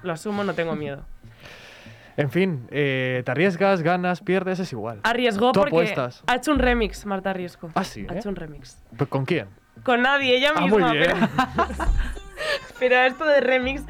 lo 0.04 0.14
asumo, 0.14 0.44
no 0.44 0.54
tengo 0.54 0.76
miedo. 0.76 1.04
En 2.18 2.32
fin, 2.32 2.66
eh, 2.72 3.24
te 3.26 3.32
arriesgas, 3.32 3.82
ganas, 3.82 4.22
pierdes, 4.22 4.60
es 4.60 4.72
igual. 4.72 5.02
Arriesgó 5.04 5.52
Tú 5.52 5.60
porque 5.60 5.70
apuestas. 5.76 6.24
ha 6.28 6.36
hecho 6.36 6.52
un 6.52 6.60
remix, 6.60 7.06
Marta 7.06 7.34
Riesco. 7.34 7.70
Ah, 7.76 7.84
sí, 7.84 8.06
Ha 8.10 8.14
¿eh? 8.14 8.18
hecho 8.20 8.30
un 8.30 8.36
remix. 8.38 8.82
¿Con 9.10 9.26
quién? 9.26 9.48
Con 9.84 10.02
nadie, 10.02 10.38
ella 10.38 10.52
Ah, 10.56 10.62
misma. 10.62 10.88
muy 10.88 10.98
bien. 10.98 11.14
Pero, 11.14 11.28
pero 12.80 12.96
esto 13.04 13.26
de 13.26 13.40
remix 13.42 13.84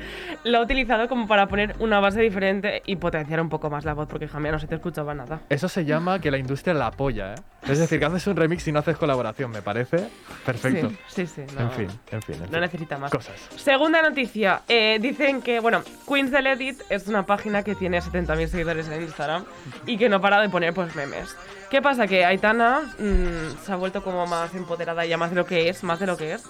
lo 0.44 0.60
he 0.60 0.62
utilizado 0.62 1.08
como 1.08 1.28
para 1.28 1.48
poner 1.48 1.76
una 1.80 2.00
base 2.00 2.22
diferente 2.22 2.82
y 2.86 2.96
potenciar 2.98 3.42
un 3.42 3.50
poco 3.50 3.70
más 3.70 3.86
la 3.86 3.94
voz, 3.94 4.08
porque 4.08 4.28
jamás 4.28 4.52
no 4.52 4.60
se 4.60 4.68
te 4.68 4.76
escuchaba 4.76 5.14
nada. 5.14 5.42
Eso 5.50 5.68
se 5.68 5.86
llama 5.86 6.20
que 6.20 6.32
la 6.32 6.38
industria 6.38 6.74
la 6.74 6.88
apoya, 6.88 7.34
¿eh? 7.34 7.38
Es 7.68 7.80
decir, 7.80 7.98
que 8.00 8.06
haces 8.06 8.28
un 8.28 8.36
remix 8.36 8.68
y 8.68 8.72
no 8.72 8.80
haces 8.80 8.96
colaboración, 8.96 9.50
me 9.50 9.62
parece 9.64 10.08
perfecto. 10.46 10.90
Sí, 11.08 11.26
sí, 11.26 11.46
sí, 11.48 11.56
no. 11.56 11.62
En 11.62 11.72
fin, 11.72 11.88
en 12.12 12.22
fin. 12.22 12.36
en 12.44 12.52
No 12.52 12.60
necesita 12.60 12.98
más. 12.98 13.12
Cosas. 13.12 13.36
Segunda 13.56 14.02
noticia. 14.04 14.62
eh, 14.68 15.00
dicen 15.02 15.42
que, 15.42 15.60
bueno, 15.60 15.82
Queens 16.08 16.30
del 16.32 16.46
Edit 16.48 16.80
es 16.90 17.08
una 17.08 17.26
página 17.26 17.64
que 17.64 17.74
tiene 17.74 18.00
70.000 18.00 18.48
seguidores 18.48 18.88
en 18.90 19.02
Instagram 19.02 19.46
y 19.88 19.98
que 19.98 20.10
no 20.10 20.22
para 20.22 20.42
de 20.42 20.50
poner 20.50 20.74
pues 20.74 20.96
memes. 20.96 21.36
¿Qué 21.76 21.82
pasa? 21.82 22.08
Que 22.08 22.24
Aitana 22.24 22.84
mm, 23.00 23.66
se 23.66 23.70
ha 23.74 23.76
vuelto 23.76 24.02
como 24.02 24.26
más 24.26 24.56
empoderada 24.56 25.06
ya 25.06 25.18
más 25.18 25.32
de 25.32 25.36
lo 25.36 25.46
que 25.46 25.68
es, 25.68 25.84
más 25.84 26.00
de 26.00 26.08
lo 26.08 26.16
que 26.16 26.32
es. 26.32 26.44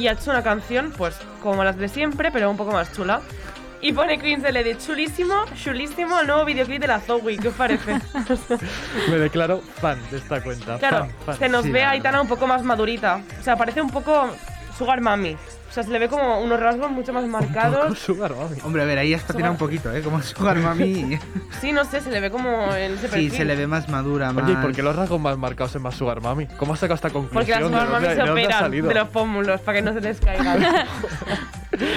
y 0.00 0.08
ha 0.08 0.12
hecho 0.14 0.32
una 0.32 0.42
canción, 0.42 0.92
pues, 0.98 1.14
como 1.44 1.62
las 1.62 1.76
de 1.78 1.88
siempre, 1.88 2.32
pero 2.32 2.50
un 2.50 2.56
poco 2.56 2.72
más 2.72 2.92
chula. 2.92 3.20
Y 3.80 3.92
pone 3.92 4.18
Queens 4.18 4.42
Edit, 4.44 4.84
chulísimo, 4.84 5.44
chulísimo 5.62 6.18
el 6.18 6.26
nuevo 6.26 6.44
videoclip 6.44 6.80
de 6.80 6.88
la 6.88 6.98
Zoe, 6.98 7.36
¿qué 7.38 7.46
os 7.46 7.54
parece? 7.54 8.00
Me 9.08 9.18
declaro 9.18 9.60
fan 9.80 9.96
de 10.10 10.16
esta 10.16 10.42
cuenta. 10.42 10.76
Claro, 10.80 10.96
fan, 11.04 11.10
fan. 11.24 11.38
se 11.38 11.48
nos 11.48 11.62
Sí, 11.62 11.70
ve 11.70 11.84
a. 11.84 11.90
Aitana 11.90 12.20
un 12.20 12.26
poco 12.26 12.48
más 12.48 12.64
madurita. 12.64 13.20
O 13.38 13.44
sea, 13.44 13.54
parece 13.54 13.80
un 13.80 13.90
poco 13.90 14.28
Sugar 14.76 15.00
Mami. 15.00 15.36
O 15.68 15.72
sea, 15.74 15.82
se 15.82 15.90
le 15.90 15.98
ve 15.98 16.08
como 16.08 16.40
unos 16.40 16.60
rasgos 16.60 16.90
mucho 16.90 17.12
más 17.12 17.24
marcados. 17.26 17.98
Sugar 17.98 18.34
Mami. 18.34 18.56
Hombre, 18.62 18.82
a 18.82 18.84
ver, 18.84 18.98
ahí 18.98 19.14
has 19.14 19.22
patinado 19.22 19.52
un 19.52 19.58
poquito, 19.58 19.92
¿eh? 19.92 20.02
Como 20.02 20.22
Sugar 20.22 20.56
Mami. 20.56 21.18
Sí, 21.60 21.72
no 21.72 21.84
sé, 21.84 22.00
se 22.00 22.10
le 22.10 22.20
ve 22.20 22.30
como 22.30 22.74
en 22.74 22.92
ese 22.92 23.06
sí, 23.06 23.08
perfil. 23.08 23.32
se 23.32 23.44
le 23.44 23.56
ve 23.56 23.66
más 23.66 23.88
madura, 23.88 24.32
más... 24.32 24.44
Oye, 24.44 24.52
¿y 24.52 24.56
por 24.56 24.74
qué 24.74 24.82
los 24.82 24.94
rasgos 24.94 25.20
más 25.20 25.38
marcados 25.38 25.74
es 25.74 25.80
más 25.80 25.94
Sugar 25.94 26.20
Mami? 26.20 26.46
¿Cómo 26.58 26.74
has 26.74 26.80
sacado 26.80 26.96
esta 26.96 27.10
conclusión? 27.10 27.32
Porque 27.32 27.52
las 27.52 27.60
¿De 27.60 27.66
Sugar 27.68 27.88
Mami 27.88 28.14
se 28.14 28.30
operan 28.30 28.70
de 28.70 28.94
los 28.94 29.08
pómulos 29.08 29.60
para 29.62 29.78
que 29.78 29.82
no 29.82 29.94
se 29.94 30.00
les 30.00 30.20
caigan. 30.20 30.62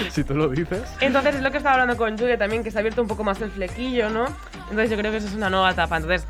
Si 0.10 0.24
tú 0.24 0.34
lo 0.34 0.48
dices. 0.50 0.82
Entonces 1.02 1.36
es 1.36 1.42
lo 1.42 1.52
que 1.52 1.58
estaba 1.58 1.76
hablando 1.76 1.98
con 1.98 2.18
Julia 2.18 2.36
también, 2.36 2.64
que 2.64 2.72
se 2.72 2.78
ha 2.78 2.80
abierto 2.80 3.02
un 3.02 3.08
poco 3.08 3.24
más 3.24 3.40
el 3.42 3.52
flequillo, 3.52 4.10
¿no? 4.10 4.26
Entonces 4.72 4.90
yo 4.90 4.98
creo 4.98 5.12
que 5.12 5.18
eso 5.18 5.28
es 5.28 5.36
una 5.36 5.52
nueva 5.52 5.70
etapa. 5.70 5.98
Entonces 5.98 6.26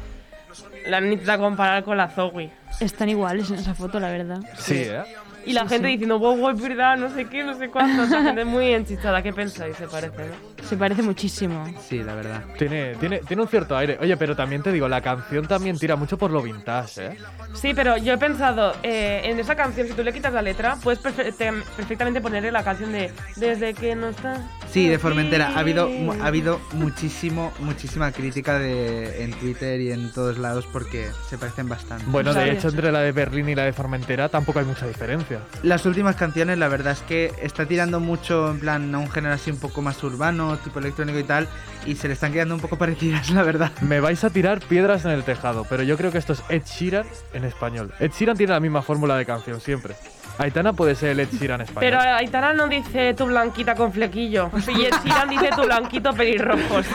la 0.86 1.00
necesita 1.02 1.38
comparar 1.38 1.84
con 1.84 1.98
la 1.98 2.10
Zoe. 2.10 2.52
Están 2.80 3.10
iguales 3.10 3.50
en 3.50 3.60
esa 3.60 3.74
foto, 3.74 4.00
la 4.00 4.10
verdad. 4.10 4.40
Sí, 4.58 4.84
¿eh? 4.86 5.04
Y 5.48 5.54
la 5.54 5.62
Sí, 5.64 5.70
gente 5.70 5.88
sí. 5.88 5.92
diciendo, 5.94 6.20
wow, 6.20 6.36
wow, 6.38 6.50
es 6.52 6.62
verdad, 6.62 6.98
no 6.98 7.10
sé 7.14 7.26
qué, 7.26 7.44
no 7.44 7.58
sé 7.58 7.70
cuánto. 7.70 8.06
La 8.06 8.24
gente 8.24 8.46
muy 8.46 8.72
enchichada. 8.74 9.22
¿Qué 9.22 9.34
pensáis? 9.34 9.76
Se 9.78 9.88
parece, 9.88 10.18
¿no? 10.18 10.66
Se 10.68 10.76
parece 10.78 11.02
muchísimo. 11.02 11.66
Sí, 11.88 12.04
la 12.04 12.16
verdad. 12.16 12.44
Tiene, 12.58 12.96
tiene, 12.96 13.20
tiene 13.20 13.42
un 13.42 13.48
cierto 13.48 13.76
aire. 13.78 13.98
Oye, 14.02 14.18
pero 14.18 14.36
también 14.36 14.62
te 14.64 14.72
digo, 14.72 14.88
la 14.88 15.02
canción 15.02 15.48
también 15.48 15.78
tira 15.78 15.96
mucho 15.96 16.18
por 16.18 16.32
lo 16.32 16.42
vintage, 16.42 17.06
¿eh? 17.08 17.18
Sí, 17.54 17.74
pero 17.74 17.98
yo 17.98 18.14
he 18.14 18.18
pensado, 18.18 18.74
eh, 18.84 19.22
en 19.26 19.40
esa 19.40 19.56
canción, 19.56 19.88
si 19.88 19.94
tú 19.94 20.04
le 20.04 20.12
quitas 20.14 20.34
la 20.34 20.42
letra, 20.42 20.78
puedes 20.84 21.00
perfectamente 21.00 22.22
ponerle 22.22 22.52
la 22.52 22.64
canción 22.64 22.92
de 22.92 23.12
Desde 23.36 23.74
que 23.74 23.96
no 23.96 24.10
está. 24.10 24.42
Sí, 24.70 24.88
de 24.88 25.00
Formentera. 25.00 25.52
Ha 25.56 25.60
habido, 25.60 25.90
ha 26.22 26.28
habido 26.28 26.60
muchísimo, 26.74 27.54
muchísima 27.60 28.12
crítica 28.12 28.60
de, 28.60 29.24
en 29.24 29.32
Twitter 29.34 29.80
y 29.80 29.92
en 29.92 30.12
todos 30.12 30.38
lados 30.38 30.68
porque 30.72 31.08
se 31.30 31.38
parecen 31.38 31.70
bastante. 31.70 32.04
Bueno, 32.08 32.34
de 32.34 32.52
hecho, 32.52 32.68
entre 32.70 32.92
la 32.92 33.00
de 33.00 33.12
Berlín 33.12 33.48
y 33.50 33.56
la 33.56 33.64
de 33.64 33.74
Formentera 33.74 34.30
tampoco 34.30 34.60
hay 34.60 34.66
mucha 34.66 34.86
diferencia. 34.88 35.37
Las 35.64 35.86
últimas 35.86 36.16
canciones, 36.16 36.58
la 36.58 36.68
verdad 36.68 36.94
es 36.94 37.02
que 37.02 37.34
está 37.42 37.66
tirando 37.66 38.00
mucho 38.00 38.52
en 38.52 38.60
plan 38.60 38.94
a 38.94 38.98
un 38.98 39.10
género 39.10 39.34
así 39.34 39.52
un 39.52 39.60
poco 39.60 39.82
más 39.82 40.04
urbano, 40.04 40.58
tipo 40.58 40.80
electrónico 40.80 41.20
y 41.20 41.24
tal, 41.24 41.48
y 41.86 41.96
se 41.96 42.08
le 42.08 42.14
están 42.14 42.34
quedando 42.34 42.56
un 42.56 42.62
poco 42.62 42.78
parecidas, 42.80 43.30
la 43.30 43.44
verdad. 43.44 43.72
Me 43.82 44.00
vais 44.00 44.24
a 44.24 44.30
tirar 44.30 44.60
piedras 44.60 45.06
en 45.06 45.12
el 45.12 45.24
tejado, 45.24 45.66
pero 45.70 45.84
yo 45.84 45.98
creo 45.98 46.12
que 46.12 46.18
esto 46.18 46.34
es 46.34 46.44
Ed 46.50 46.64
Sheeran 46.66 47.06
en 47.34 47.44
español. 47.44 47.94
Ed 48.00 48.12
Sheeran 48.12 48.38
tiene 48.38 48.54
la 48.54 48.60
misma 48.60 48.82
fórmula 48.82 49.18
de 49.18 49.26
canción 49.26 49.62
siempre. 49.62 49.96
Aitana 50.38 50.74
puede 50.74 50.96
ser 50.96 51.10
el 51.10 51.20
Ed 51.22 51.30
Sheeran 51.32 51.62
español. 51.62 51.80
Pero 51.82 52.00
Aitana 52.00 52.54
no 52.54 52.68
dice 52.68 53.14
tu 53.14 53.26
blanquita 53.26 53.76
con 53.76 53.92
flequillo. 53.92 54.50
Y 54.68 54.86
Ed 54.86 54.94
Sheeran 55.04 55.30
dice 55.30 55.50
tu 55.56 55.64
blanquito 55.64 56.14
pelirrojos. 56.14 56.86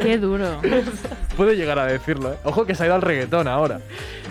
Qué 0.00 0.18
duro. 0.18 0.60
Puede 1.36 1.56
llegar 1.56 1.78
a 1.78 1.86
decirlo, 1.86 2.32
¿eh? 2.32 2.36
Ojo 2.44 2.64
que 2.64 2.74
se 2.74 2.84
ha 2.84 2.86
ido 2.86 2.94
al 2.94 3.02
reggaetón 3.02 3.48
ahora. 3.48 3.80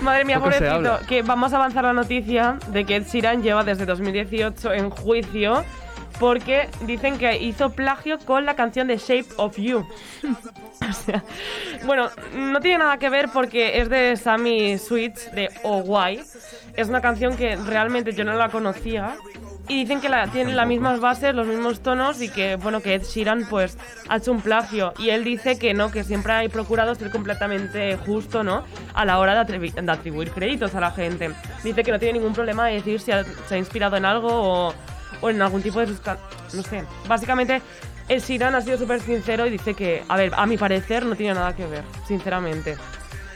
Madre 0.01 0.24
mía, 0.26 0.39
Poco 0.39 0.51
pobrecito. 0.51 0.99
Que 1.07 1.22
vamos 1.22 1.51
a 1.53 1.57
avanzar 1.57 1.84
la 1.84 1.93
noticia 1.93 2.57
de 2.68 2.86
que 2.86 2.95
Ed 2.97 3.05
Sheeran 3.07 3.43
lleva 3.43 3.64
desde 3.64 3.86
2018 3.86 4.74
en 4.74 4.89
juicio 4.89 5.64
porque 6.20 6.70
dicen 6.82 7.18
que 7.18 7.38
hizo 7.38 7.72
plagio 7.72 8.18
con 8.20 8.45
la 8.45 8.55
canción 8.55 8.88
de 8.88 8.97
Shape 8.97 9.26
of 9.38 9.57
You. 9.57 9.86
O 10.89 10.91
sea, 10.91 11.24
bueno, 11.86 12.09
no 12.36 12.59
tiene 12.59 12.80
nada 12.80 12.97
que 12.97 13.09
ver 13.09 13.30
porque 13.32 13.80
es 13.80 13.88
de 13.89 14.18
Sammy 14.18 14.78
Switch 14.78 15.32
de 15.32 15.49
OY. 15.64 16.20
Es 16.76 16.89
una 16.89 16.99
canción 16.99 17.38
que 17.38 17.55
realmente 17.55 18.11
yo 18.11 18.26
no 18.26 18.34
la 18.34 18.49
conocía. 18.49 19.16
Y 19.70 19.80
dicen 19.84 20.01
que 20.01 20.09
la, 20.09 20.28
tiene 20.28 20.53
las 20.53 20.68
mismas 20.68 20.99
bases, 20.99 21.34
los 21.34 21.47
mismos 21.47 21.80
tonos 21.82 22.22
y 22.22 22.28
que, 22.28 22.57
bueno, 22.57 22.82
que 22.82 22.95
Ed 22.95 23.03
Sheeran 23.03 23.45
pues 23.49 23.78
ha 24.09 24.18
hecho 24.18 24.34
un 24.34 24.41
plagio. 24.41 24.93
Y 24.99 25.09
él 25.11 25.24
dice 25.24 25.57
que 25.57 25.74
no, 25.74 25.89
que 25.89 26.03
siempre 26.03 26.34
ha 26.34 26.49
procurado 26.49 26.93
ser 26.95 27.09
completamente 27.11 27.95
justo, 27.95 28.43
¿no? 28.43 28.66
A 28.93 29.05
la 29.05 29.20
hora 29.20 29.41
de, 29.41 29.53
atribu- 29.53 29.74
de 29.74 29.89
atribuir 29.91 30.32
créditos 30.32 30.76
a 30.76 30.82
la 30.82 30.91
gente. 30.91 31.32
Dice 31.64 31.82
que 31.82 31.91
no 31.93 31.99
tiene 31.99 32.20
ningún 32.20 32.34
problema 32.34 32.68
de 32.68 32.74
decir 32.74 32.99
si 32.99 33.14
ha- 33.14 33.24
se 33.24 33.55
ha 33.55 33.57
inspirado 33.57 33.95
en 33.95 34.03
algo 34.03 34.28
o, 34.32 34.74
o 35.24 35.30
en 35.30 35.41
algún 35.41 35.61
tipo 35.61 35.80
de 35.80 35.88
No 35.88 36.63
sé. 36.63 36.84
Básicamente, 37.07 37.61
Ed 38.09 38.21
Sheeran 38.21 38.53
ha 38.55 38.61
sido 38.61 38.78
súper 38.78 38.99
sincero 38.99 39.45
y 39.47 39.51
dice 39.51 39.74
que, 39.74 40.03
a 40.07 40.17
ver, 40.17 40.34
a 40.36 40.45
mi 40.45 40.57
parecer 40.57 41.05
no 41.05 41.15
tiene 41.15 41.34
nada 41.34 41.55
que 41.55 41.65
ver, 41.65 41.84
sinceramente. 42.05 42.76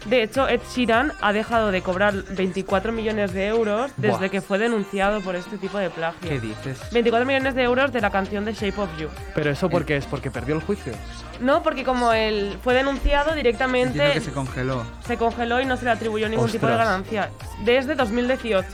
De 0.05 0.23
hecho, 0.23 0.47
Ed 0.47 0.61
Sheeran 0.73 1.13
ha 1.21 1.33
dejado 1.33 1.71
de 1.71 1.81
cobrar 1.81 2.13
24 2.13 2.91
millones 2.91 3.33
de 3.33 3.47
euros 3.47 3.91
desde 3.97 4.17
Buah. 4.17 4.29
que 4.29 4.41
fue 4.41 4.57
denunciado 4.57 5.21
por 5.21 5.35
este 5.35 5.57
tipo 5.57 5.77
de 5.77 5.89
plagio. 5.89 6.29
¿Qué 6.29 6.39
dices? 6.39 6.79
24 6.91 7.25
millones 7.25 7.55
de 7.55 7.63
euros 7.63 7.91
de 7.91 8.01
la 8.01 8.09
canción 8.09 8.45
de 8.45 8.53
Shape 8.53 8.79
of 8.79 8.89
You. 8.97 9.07
Pero 9.33 9.49
eso 9.49 9.69
porque 9.69 9.97
es 9.97 10.05
porque 10.05 10.29
perdió 10.29 10.55
el 10.55 10.61
juicio. 10.61 10.93
No, 11.41 11.61
porque 11.63 11.83
como 11.83 12.13
él 12.13 12.57
fue 12.63 12.73
denunciado 12.73 13.33
directamente 13.33 13.97
Entiendo 13.97 14.13
que 14.13 14.21
se 14.21 14.31
congeló. 14.31 14.83
se 15.05 15.17
congeló 15.17 15.61
y 15.61 15.65
no 15.65 15.77
se 15.77 15.85
le 15.85 15.91
atribuyó 15.91 16.29
ningún 16.29 16.49
tipo 16.49 16.67
de 16.67 16.77
ganancia. 16.77 17.29
Desde 17.65 17.95
2018 17.95 18.65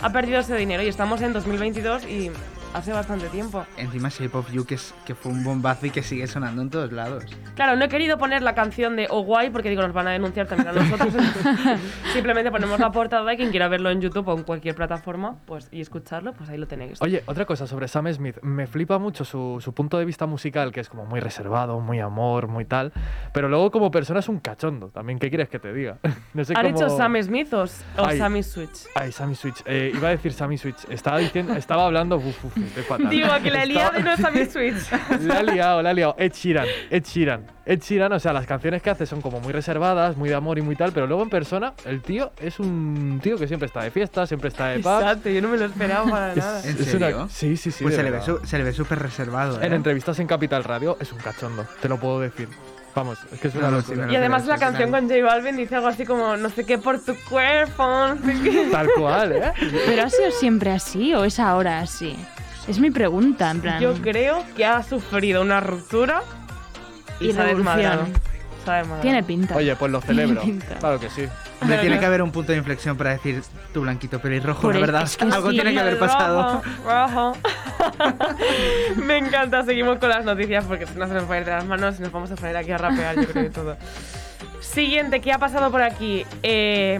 ha 0.00 0.10
perdido 0.12 0.40
ese 0.40 0.56
dinero 0.56 0.82
y 0.82 0.88
estamos 0.88 1.20
en 1.22 1.32
2022 1.32 2.04
y 2.04 2.30
hace 2.74 2.92
bastante 2.92 3.28
tiempo. 3.28 3.64
Encima 3.76 4.08
Shape 4.08 4.36
of 4.36 4.50
You, 4.52 4.64
que, 4.64 4.74
es, 4.76 4.94
que 5.04 5.14
fue 5.14 5.32
un 5.32 5.44
bombazo 5.44 5.86
y 5.86 5.90
que 5.90 6.02
sigue 6.02 6.26
sonando 6.26 6.62
en 6.62 6.70
todos 6.70 6.92
lados. 6.92 7.24
Claro, 7.54 7.76
no 7.76 7.84
he 7.84 7.88
querido 7.88 8.18
poner 8.18 8.42
la 8.42 8.54
canción 8.54 8.96
de 8.96 9.06
Oh 9.10 9.22
Guay 9.22 9.50
porque 9.50 9.70
digo, 9.70 9.82
nos 9.82 9.92
van 9.92 10.08
a 10.08 10.12
denunciar 10.12 10.46
también 10.46 10.68
a 10.68 10.72
nosotros. 10.72 11.14
Simplemente 12.12 12.50
ponemos 12.50 12.78
la 12.78 12.90
portada 12.90 13.32
y 13.32 13.36
quien 13.36 13.50
quiera 13.50 13.68
verlo 13.68 13.90
en 13.90 14.00
YouTube 14.00 14.28
o 14.28 14.36
en 14.36 14.44
cualquier 14.44 14.74
plataforma 14.74 15.36
pues, 15.46 15.68
y 15.70 15.80
escucharlo, 15.80 16.32
pues 16.32 16.48
ahí 16.50 16.58
lo 16.58 16.66
tenéis. 16.66 17.00
Oye, 17.02 17.22
otra 17.26 17.44
cosa 17.44 17.66
sobre 17.66 17.88
Sam 17.88 18.12
Smith. 18.12 18.36
Me 18.42 18.66
flipa 18.66 18.98
mucho 18.98 19.24
su, 19.24 19.58
su 19.60 19.72
punto 19.72 19.98
de 19.98 20.04
vista 20.04 20.26
musical, 20.26 20.72
que 20.72 20.80
es 20.80 20.88
como 20.88 21.06
muy 21.06 21.20
reservado, 21.20 21.80
muy 21.80 22.00
amor, 22.00 22.48
muy 22.48 22.64
tal. 22.64 22.92
Pero 23.32 23.48
luego 23.48 23.70
como 23.70 23.90
persona 23.90 24.20
es 24.20 24.28
un 24.28 24.40
cachondo. 24.40 24.88
También, 24.88 25.18
¿qué 25.18 25.28
quieres 25.28 25.48
que 25.48 25.58
te 25.58 25.72
diga? 25.72 25.98
no 26.34 26.44
sé 26.44 26.54
¿Ha 26.54 26.62
cómo... 26.62 26.74
dicho 26.74 26.88
Sam 26.96 27.20
Smith 27.22 27.52
o, 27.52 27.62
o 27.62 27.66
Ay. 28.04 28.18
Sammy 28.18 28.42
Switch? 28.42 28.86
Ay, 28.94 29.12
Sammy 29.12 29.34
Switch. 29.34 29.62
Eh, 29.66 29.92
iba 29.94 30.08
a 30.08 30.10
decir 30.12 30.32
Sammy 30.32 30.58
Switch. 30.58 30.84
Estaba 30.88 31.18
diciendo, 31.18 31.54
estaba 31.54 31.86
hablando. 31.86 32.16
Uf, 32.16 32.44
uf, 32.44 32.56
estoy 32.66 32.82
fatal. 32.82 33.08
Digo, 33.10 33.28
que 33.42 33.50
la 33.50 33.62
he 33.62 33.66
liado 33.66 33.98
y 33.98 34.02
no 34.02 34.12
es 34.12 34.20
Sammy 34.20 34.44
Switch. 34.50 34.90
La 35.22 35.38
ha 35.38 35.42
liado, 35.42 35.82
la 35.82 35.90
ha 35.90 35.92
liado. 35.92 36.14
Ed 36.18 36.32
Sheeran, 36.32 36.66
Ed 36.90 37.04
Sheeran. 37.04 37.46
Ed 37.66 37.80
Sheeran, 37.80 38.12
o 38.12 38.18
sea, 38.18 38.32
las 38.32 38.46
canciones 38.46 38.82
que 38.82 38.90
hace 38.90 39.06
son 39.06 39.20
como 39.20 39.38
muy 39.40 39.52
reservadas, 39.52 40.16
muy 40.16 40.28
de 40.28 40.34
amor 40.34 40.58
y 40.58 40.62
muy 40.62 40.74
tal, 40.76 40.92
pero 40.92 41.06
luego 41.06 41.22
en 41.22 41.30
persona, 41.30 41.72
el 41.84 42.02
tío 42.02 42.32
es 42.40 42.58
un 42.58 43.20
tío 43.22 43.36
que 43.38 43.46
siempre 43.46 43.66
está 43.66 43.82
de 43.82 43.90
fiesta, 43.90 44.26
siempre 44.26 44.48
está 44.48 44.68
de 44.68 44.80
pub. 44.80 44.90
Exacto, 45.00 45.28
yo 45.30 45.40
no 45.42 45.48
me 45.48 45.56
lo 45.58 45.66
esperaba 45.66 46.10
para 46.10 46.34
nada. 46.34 46.62
¿En 46.64 46.70
es 46.70 46.80
una- 46.94 47.06
serio? 47.06 47.28
Sí, 47.30 47.56
sí, 47.56 47.70
sí. 47.70 47.84
Pues 47.84 47.94
se 47.94 48.02
le, 48.02 48.10
ve 48.10 48.20
su- 48.22 48.40
se 48.44 48.58
le 48.58 48.64
ve 48.64 48.72
súper 48.72 48.98
reservado, 48.98 49.60
¿eh? 49.62 49.66
En 49.66 49.72
entrevistas 49.74 50.18
en 50.18 50.26
Capital 50.26 50.64
Radio 50.64 50.96
es 51.00 51.12
un 51.12 51.18
cachondo, 51.18 51.64
te 51.80 51.88
lo 51.88 51.98
puedo 51.98 52.18
decir. 52.20 52.48
Vamos, 52.92 53.18
es 53.32 53.38
que 53.38 53.46
es 53.46 53.54
una 53.54 53.70
No, 53.70 53.76
locura. 53.76 54.08
sí, 54.08 54.12
Y 54.12 54.16
además 54.16 54.46
la 54.46 54.58
canción 54.58 54.90
con 54.90 55.08
J 55.08 55.22
Balvin 55.24 55.56
dice 55.56 55.76
algo 55.76 55.86
así 55.86 56.04
como 56.04 56.36
no 56.36 56.50
sé 56.50 56.66
qué 56.66 56.76
por 56.76 56.98
tu 56.98 57.14
cuerpo, 57.28 57.84
no 57.86 58.16
sé 58.16 58.34
qué. 58.42 58.68
Tal 58.72 58.88
cual, 58.98 59.30
¿eh? 59.32 59.52
¿Pero 59.86 60.02
ha 60.02 60.10
sido 60.10 60.32
siempre 60.32 60.72
así 60.72 61.14
o 61.14 61.22
es 61.24 61.38
ahora 61.38 61.78
así? 61.78 62.16
Es 62.68 62.78
mi 62.78 62.90
pregunta, 62.90 63.50
en 63.50 63.60
plan. 63.60 63.80
Yo 63.80 63.94
creo 63.94 64.44
que 64.56 64.64
ha 64.64 64.82
sufrido 64.82 65.42
una 65.42 65.60
ruptura 65.60 66.22
y, 67.18 67.28
Y 67.28 67.32
se 67.32 67.40
ha 67.40 67.44
desmadrado. 67.44 68.02
revolución. 68.04 68.22
Se 68.64 68.70
ha 68.70 68.74
desmadrado. 68.76 69.02
Tiene 69.02 69.22
pinta. 69.22 69.56
Oye, 69.56 69.74
pues 69.76 69.90
lo 69.90 70.00
celebro. 70.00 70.42
Claro 70.78 71.00
que 71.00 71.10
sí. 71.10 71.24
Hombre, 71.62 71.78
tiene 71.78 71.98
que 71.98 72.06
haber 72.06 72.22
un 72.22 72.30
punto 72.32 72.52
de 72.52 72.58
inflexión 72.58 72.96
para 72.96 73.10
decir 73.10 73.42
tu 73.74 73.82
blanquito 73.82 74.18
pelirrojo, 74.18 74.62
Por 74.62 74.74
la 74.74 74.80
verdad. 74.80 75.02
es 75.02 75.16
que 75.18 75.24
Algo 75.24 75.50
sí. 75.50 75.56
tiene 75.56 75.72
que 75.74 75.80
haber 75.80 75.98
pasado. 75.98 76.62
Rojo, 76.84 77.32
rojo. 77.32 77.36
Me 79.04 79.18
encanta, 79.18 79.62
seguimos 79.64 79.98
con 79.98 80.08
las 80.10 80.24
noticias 80.24 80.64
porque 80.64 80.86
si 80.86 80.94
no 80.98 81.06
se 81.06 81.14
nos 81.14 81.28
va 81.30 81.34
a 81.34 81.38
ir 81.38 81.44
de 81.44 81.50
las 81.52 81.66
manos 81.66 81.98
y 81.98 82.02
nos 82.02 82.12
vamos 82.12 82.30
a 82.30 82.36
poner 82.36 82.56
aquí 82.56 82.70
a 82.72 82.78
rapear, 82.78 83.16
yo 83.16 83.26
creo 83.26 83.44
que 83.44 83.50
todo. 83.50 83.76
Siguiente, 84.60 85.20
¿qué 85.20 85.32
ha 85.32 85.38
pasado 85.38 85.70
por 85.70 85.82
aquí? 85.82 86.24
Eh, 86.42 86.98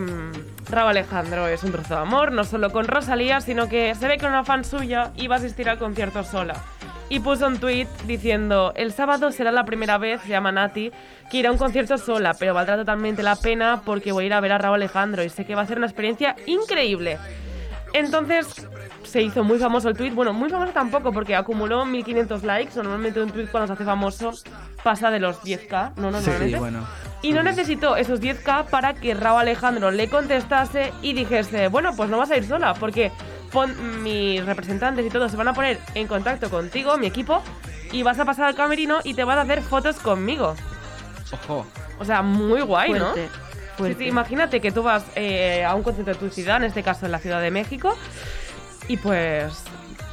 Raúl 0.71 0.91
Alejandro 0.91 1.49
es 1.49 1.65
un 1.65 1.73
trozo 1.73 1.95
de 1.95 2.01
amor, 2.01 2.33
no 2.33 2.45
solo 2.45 2.71
con 2.71 2.87
Rosalía, 2.87 3.41
sino 3.41 3.69
que 3.69 3.95
se 3.95 4.07
ve 4.07 4.19
que 4.19 4.27
una 4.27 4.45
fan 4.45 4.65
suya 4.65 5.11
iba 5.17 5.35
a 5.35 5.39
asistir 5.39 5.69
al 5.69 5.79
concierto 5.79 6.23
sola. 6.23 6.55
Y 7.09 7.19
puso 7.19 7.49
un 7.49 7.59
tweet 7.59 7.89
diciendo, 8.07 8.73
el 8.77 8.93
sábado 8.93 9.33
será 9.33 9.51
la 9.51 9.65
primera 9.65 9.99
vez, 9.99 10.25
llama 10.27 10.53
Nati, 10.53 10.93
que 11.29 11.39
irá 11.39 11.49
a 11.49 11.53
un 11.53 11.59
concierto 11.59 11.99
sola, 11.99 12.35
pero 12.39 12.55
valdrá 12.55 12.77
totalmente 12.77 13.23
la 13.23 13.35
pena 13.35 13.83
porque 13.85 14.13
voy 14.13 14.25
a 14.25 14.27
ir 14.29 14.33
a 14.33 14.41
ver 14.41 14.53
a 14.53 14.59
Raúl 14.59 14.77
Alejandro 14.77 15.25
y 15.25 15.29
sé 15.29 15.45
que 15.45 15.57
va 15.57 15.63
a 15.63 15.67
ser 15.67 15.79
una 15.79 15.87
experiencia 15.87 16.37
increíble. 16.47 17.19
Entonces 17.93 18.69
se 19.05 19.23
hizo 19.23 19.43
muy 19.45 19.59
famoso 19.59 19.89
el 19.89 19.97
tweet. 19.97 20.11
Bueno, 20.11 20.33
muy 20.33 20.51
famoso 20.51 20.73
tampoco 20.73 21.13
porque 21.13 21.35
acumuló 21.37 21.85
1500 21.85 22.43
likes. 22.45 22.73
Normalmente 22.77 23.21
un 23.23 23.31
tweet 23.31 23.47
cuando 23.47 23.67
se 23.69 23.73
hace 23.75 23.85
famoso 23.85 24.33
pasa 24.83 25.11
de 25.11 25.21
los 25.21 25.41
10k, 25.43 25.93
¿no? 25.97 26.11
Normalmente. 26.11 26.49
Sí, 26.49 26.55
bueno. 26.55 26.87
Y 27.23 27.33
no 27.33 27.43
necesitó 27.43 27.97
esos 27.97 28.21
10k 28.21 28.67
para 28.67 28.95
que 28.95 29.15
Raúl 29.15 29.41
Alejandro 29.41 29.91
le 29.91 30.09
contestase 30.09 30.93
y 31.03 31.13
dijese, 31.13 31.69
bueno, 31.69 31.95
pues 31.97 32.09
no 32.09 32.17
vas 32.19 32.31
a 32.31 32.37
ir 32.37 32.45
sola, 32.47 32.73
porque 32.75 33.13
pon- 33.53 34.03
mis 34.03 34.45
representantes 34.47 35.05
y 35.05 35.11
todos 35.11 35.31
se 35.31 35.37
van 35.37 35.49
a 35.49 35.53
poner 35.55 35.79
en 35.95 36.07
contacto 36.07 36.49
contigo, 36.49 36.97
mi 36.97 37.07
equipo, 37.07 37.43
y 37.93 38.03
vas 38.03 38.19
a 38.19 38.25
pasar 38.25 38.47
al 38.47 38.55
camerino 38.55 39.01
y 39.05 39.13
te 39.15 39.25
van 39.25 39.39
a 39.39 39.43
hacer 39.43 39.61
fotos 39.63 39.97
conmigo. 39.99 40.55
Ojo. 41.33 41.67
O 41.99 42.05
sea, 42.05 42.23
muy 42.23 42.63
guay, 42.63 42.93
¿no? 42.93 43.13
Fuerte, 43.13 43.29
Sí, 43.29 43.77
fuerte. 43.77 44.05
sí, 44.05 44.09
imagínate 44.09 44.61
que 44.61 44.73
tú 44.73 44.83
vas 44.83 45.05
eh, 45.15 45.65
a 45.65 45.75
un 45.75 45.83
concierto 45.83 46.13
de 46.13 46.19
tu 46.19 46.31
ciudad, 46.35 46.57
en 46.59 46.65
este 46.65 46.83
caso 46.83 47.05
en 47.07 47.13
la 47.13 47.19
Ciudad 47.19 47.41
de 47.43 47.51
México, 47.51 47.97
y 48.91 48.97
pues 48.97 49.63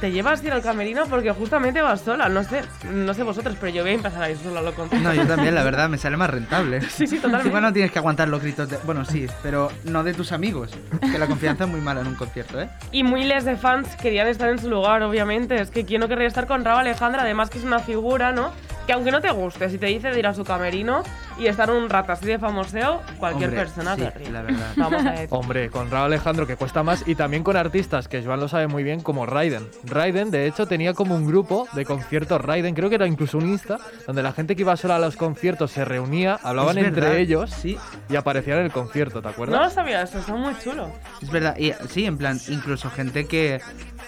te 0.00 0.12
llevas 0.12 0.40
a 0.40 0.46
ir 0.46 0.52
al 0.52 0.62
camerino 0.62 1.06
porque 1.06 1.32
justamente 1.32 1.82
vas 1.82 2.00
sola. 2.00 2.28
No 2.28 2.44
sé, 2.44 2.62
no 2.88 3.12
sé 3.12 3.24
vosotros, 3.24 3.56
pero 3.58 3.72
yo 3.72 3.82
voy 3.82 3.90
a 3.90 3.94
empezar 3.94 4.22
a 4.22 4.30
ir 4.30 4.38
sola, 4.38 4.62
lo 4.62 4.72
confieso. 4.72 5.02
No, 5.02 5.12
yo 5.12 5.26
también, 5.26 5.52
la 5.56 5.64
verdad, 5.64 5.88
me 5.88 5.98
sale 5.98 6.16
más 6.16 6.30
rentable. 6.30 6.80
Sí, 6.88 7.08
sí, 7.08 7.16
totalmente. 7.16 7.48
Encima 7.48 7.60
no 7.60 7.72
tienes 7.72 7.90
que 7.90 7.98
aguantar 7.98 8.28
los 8.28 8.40
gritos 8.40 8.68
de... 8.68 8.78
Bueno, 8.84 9.04
sí, 9.04 9.26
pero 9.42 9.72
no 9.82 10.04
de 10.04 10.14
tus 10.14 10.30
amigos. 10.30 10.70
Que 11.00 11.18
la 11.18 11.26
confianza 11.26 11.64
es 11.64 11.70
muy 11.70 11.80
mala 11.80 12.02
en 12.02 12.06
un 12.06 12.14
concierto, 12.14 12.60
¿eh? 12.60 12.70
Y 12.92 13.02
miles 13.02 13.44
de 13.44 13.56
fans 13.56 13.96
querían 13.96 14.28
estar 14.28 14.48
en 14.48 14.60
su 14.60 14.70
lugar, 14.70 15.02
obviamente. 15.02 15.60
Es 15.60 15.70
que 15.70 15.84
quién 15.84 16.00
no 16.00 16.06
querría 16.06 16.28
estar 16.28 16.46
con 16.46 16.64
Raúl 16.64 16.80
Alejandra, 16.80 17.22
además 17.22 17.50
que 17.50 17.58
es 17.58 17.64
una 17.64 17.80
figura, 17.80 18.30
¿no? 18.30 18.52
Que 18.88 18.94
aunque 18.94 19.10
no 19.10 19.20
te 19.20 19.30
guste, 19.30 19.68
si 19.68 19.76
te 19.76 19.84
dice 19.84 20.08
de 20.08 20.18
ir 20.18 20.26
a 20.26 20.32
su 20.32 20.44
camerino 20.44 21.02
y 21.38 21.44
estar 21.44 21.70
un 21.70 21.90
rato 21.90 22.10
así 22.12 22.24
de 22.24 22.38
famoseo, 22.38 23.02
cualquier 23.18 23.50
Hombre, 23.50 23.64
persona 23.64 23.94
sí, 23.94 24.00
querría. 24.00 24.30
la 24.30 24.40
verdad. 24.40 24.72
Vamos 24.76 25.04
a 25.04 25.10
decir. 25.10 25.28
Hombre, 25.28 25.68
con 25.68 25.90
Raúl 25.90 26.06
Alejandro 26.06 26.46
que 26.46 26.56
cuesta 26.56 26.82
más 26.82 27.06
y 27.06 27.14
también 27.14 27.44
con 27.44 27.58
artistas 27.58 28.08
que 28.08 28.24
Joan 28.24 28.40
lo 28.40 28.48
sabe 28.48 28.66
muy 28.66 28.82
bien 28.84 29.00
como 29.02 29.26
Raiden. 29.26 29.68
Raiden 29.84 30.30
de 30.30 30.46
hecho 30.46 30.64
tenía 30.64 30.94
como 30.94 31.16
un 31.16 31.26
grupo 31.26 31.68
de 31.74 31.84
conciertos 31.84 32.40
Raiden, 32.40 32.74
creo 32.74 32.88
que 32.88 32.94
era 32.94 33.06
incluso 33.06 33.36
un 33.36 33.50
Insta, 33.50 33.76
donde 34.06 34.22
la 34.22 34.32
gente 34.32 34.56
que 34.56 34.62
iba 34.62 34.74
sola 34.74 34.96
a 34.96 35.00
los 35.00 35.16
conciertos 35.16 35.70
se 35.70 35.84
reunía, 35.84 36.38
hablaban 36.42 36.78
entre 36.78 37.20
ellos 37.20 37.50
sí. 37.50 37.76
y 38.08 38.16
aparecían 38.16 38.60
en 38.60 38.64
el 38.64 38.72
concierto, 38.72 39.20
¿te 39.20 39.28
acuerdas? 39.28 39.58
No 39.58 39.64
lo 39.64 39.70
sabía 39.70 40.00
eso, 40.00 40.18
está 40.18 40.34
muy 40.34 40.58
chulo. 40.60 40.90
Es 41.20 41.30
verdad, 41.30 41.58
y 41.58 41.74
sí, 41.90 42.06
en 42.06 42.16
plan, 42.16 42.40
incluso 42.48 42.88
gente 42.88 43.26
que, 43.26 43.60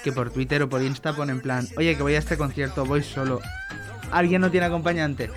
que 0.03 0.11
por 0.11 0.31
Twitter 0.31 0.63
o 0.63 0.71
por 0.71 0.81
Insta 0.81 1.13
pone 1.13 1.33
en 1.33 1.43
plan, 1.43 1.69
oye, 1.77 1.95
que 1.99 2.03
voy 2.03 2.15
a 2.15 2.19
este 2.19 2.39
concierto, 2.39 2.87
voy 2.87 3.03
solo. 3.03 3.41
¿Alguien 4.11 4.41
no 4.41 4.51
tiene 4.51 4.67
acompañante? 4.67 5.31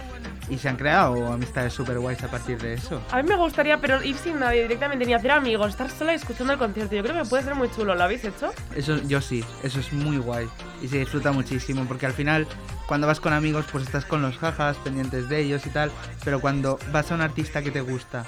Y 0.50 0.58
se 0.58 0.68
han 0.68 0.76
creado 0.76 1.32
amistades 1.32 1.74
súper 1.74 2.00
guays 2.00 2.22
a 2.24 2.28
partir 2.28 2.62
de 2.62 2.74
eso. 2.74 3.02
A 3.12 3.22
mí 3.22 3.30
me 3.30 3.36
gustaría, 3.36 3.80
pero 3.80 4.04
ir 4.04 4.18
sin 4.18 4.40
nadie 4.40 4.64
directamente, 4.64 5.06
ni 5.06 5.14
hacer 5.14 5.32
amigos, 5.32 5.70
estar 5.70 5.90
sola 5.90 6.12
y 6.12 6.16
escuchando 6.16 6.54
el 6.54 6.60
concierto. 6.60 6.96
Yo 6.96 7.04
creo 7.04 7.24
que 7.24 7.30
puede 7.30 7.44
ser 7.44 7.56
muy 7.56 7.72
chulo. 7.72 7.96
¿Lo 7.96 8.04
habéis 8.04 8.26
hecho? 8.26 8.52
Eso 8.76 8.98
yo 9.04 9.22
sí, 9.22 9.44
eso 9.64 9.80
es 9.80 9.94
muy 9.94 10.18
guay. 10.18 10.48
Y 10.82 10.90
se 10.90 11.00
disfruta 11.00 11.32
muchísimo, 11.32 11.86
porque 11.86 12.06
al 12.06 12.14
final, 12.14 12.46
cuando 12.88 13.08
vas 13.08 13.22
con 13.22 13.32
amigos, 13.32 13.66
pues 13.72 13.86
estás 13.86 14.06
con 14.06 14.22
los 14.22 14.38
jajas, 14.38 14.76
pendientes 14.78 15.30
de 15.30 15.40
ellos 15.40 15.66
y 15.66 15.70
tal. 15.70 15.92
Pero 16.26 16.42
cuando 16.42 16.78
vas 16.92 17.10
a 17.12 17.16
un 17.16 17.22
artista 17.22 17.62
que 17.62 17.72
te 17.72 17.82
gusta 17.82 18.26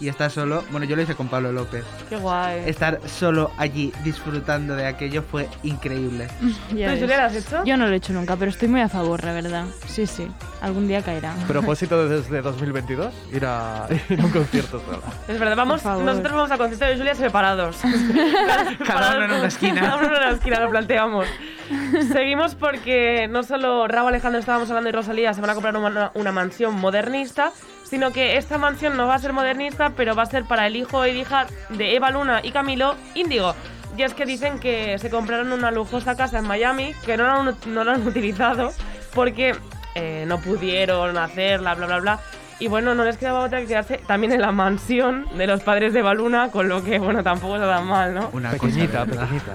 y 0.00 0.08
estás 0.08 0.32
solo, 0.32 0.64
bueno, 0.70 0.86
yo 0.86 0.94
lo 0.96 1.02
hice 1.02 1.14
con 1.14 1.28
Pablo 1.28 1.52
López. 1.52 1.84
Qué 2.08 2.16
guay. 2.16 2.62
Estar 2.66 3.00
solo 3.06 3.50
allí 3.56 3.92
disfrutando 4.04 4.76
de 4.76 4.86
aquello 4.86 5.22
fue 5.22 5.48
increíble. 5.62 6.28
¿Tú, 6.70 6.76
lo 6.76 7.14
has 7.14 7.34
hecho? 7.34 7.64
Yo 7.64 7.76
no 7.76 7.86
lo 7.86 7.92
he 7.92 7.96
hecho 7.96 8.12
nunca, 8.12 8.36
pero 8.36 8.50
estoy 8.50 8.68
muy 8.68 8.80
a 8.80 8.88
favor, 8.88 9.24
la 9.24 9.32
verdad. 9.32 9.66
Sí, 9.86 10.06
sí. 10.06 10.28
Algún 10.60 10.86
día 10.86 11.02
caerá. 11.02 11.34
Propósito 11.46 12.08
desde 12.08 12.40
2022, 12.42 13.12
ir 13.32 13.44
a, 13.44 13.88
ir 14.08 14.20
a 14.20 14.24
un 14.24 14.30
concierto 14.30 14.80
sola. 14.80 14.98
Es 15.26 15.38
verdad, 15.38 15.56
vamos, 15.56 15.84
nosotros 15.84 16.32
vamos 16.32 16.50
a 16.50 16.58
concierto 16.58 16.86
de 16.86 16.96
Julia 16.96 17.14
separados. 17.14 17.76
Cada 18.86 19.16
uno 19.16 19.24
en 19.24 19.32
una 19.32 19.48
esquina. 19.48 19.80
Cada 19.80 19.96
uno 19.96 20.06
en 20.06 20.12
una 20.12 20.30
esquina, 20.30 20.60
lo 20.60 20.70
planteamos. 20.70 21.26
Seguimos 22.12 22.54
porque 22.54 23.28
no 23.28 23.42
solo 23.42 23.86
Raúl 23.88 24.08
Alejandro 24.08 24.40
estábamos 24.40 24.70
hablando 24.70 24.88
y 24.88 24.92
Rosalía 24.92 25.34
se 25.34 25.40
van 25.40 25.50
a 25.50 25.54
comprar 25.54 25.76
una, 25.76 26.12
una 26.14 26.32
mansión 26.32 26.74
modernista, 26.74 27.52
sino 27.88 28.12
que 28.12 28.36
esta 28.36 28.58
mansión 28.58 28.96
no 28.96 29.06
va 29.06 29.14
a 29.14 29.18
ser 29.18 29.32
modernista, 29.32 29.90
pero 29.96 30.14
va 30.14 30.24
a 30.24 30.26
ser 30.26 30.44
para 30.44 30.66
el 30.66 30.76
hijo 30.76 31.04
e 31.04 31.16
hija 31.16 31.46
de 31.70 31.96
Eva 31.96 32.10
Luna 32.10 32.40
y 32.42 32.50
Camilo 32.50 32.96
Índigo. 33.14 33.54
Y 33.96 34.02
es 34.02 34.14
que 34.14 34.26
dicen 34.26 34.58
que 34.58 34.98
se 34.98 35.10
compraron 35.10 35.52
una 35.52 35.70
lujosa 35.70 36.16
casa 36.16 36.38
en 36.38 36.46
Miami, 36.46 36.94
que 37.04 37.16
no 37.16 37.24
la 37.24 37.34
han, 37.34 37.56
no 37.66 37.84
la 37.84 37.94
han 37.94 38.06
utilizado 38.06 38.72
porque 39.14 39.56
eh, 39.94 40.24
no 40.28 40.38
pudieron 40.38 41.16
hacerla, 41.16 41.74
bla, 41.74 41.86
bla, 41.86 41.98
bla. 41.98 42.20
Y 42.60 42.68
bueno, 42.68 42.94
no 42.94 43.04
les 43.04 43.16
quedaba 43.16 43.40
otra 43.40 43.60
que 43.60 43.66
quedarse 43.66 43.98
también 44.06 44.32
en 44.32 44.40
la 44.40 44.52
mansión 44.52 45.26
de 45.36 45.46
los 45.46 45.62
padres 45.62 45.92
de 45.92 46.00
Eva 46.00 46.12
Luna, 46.12 46.50
con 46.50 46.68
lo 46.68 46.82
que, 46.84 46.98
bueno, 46.98 47.22
tampoco 47.22 47.54
está 47.54 47.68
tan 47.68 47.86
mal, 47.86 48.14
¿no? 48.14 48.30
Una 48.32 48.50
Pequeñita, 48.50 49.04
pequeñita. 49.06 49.54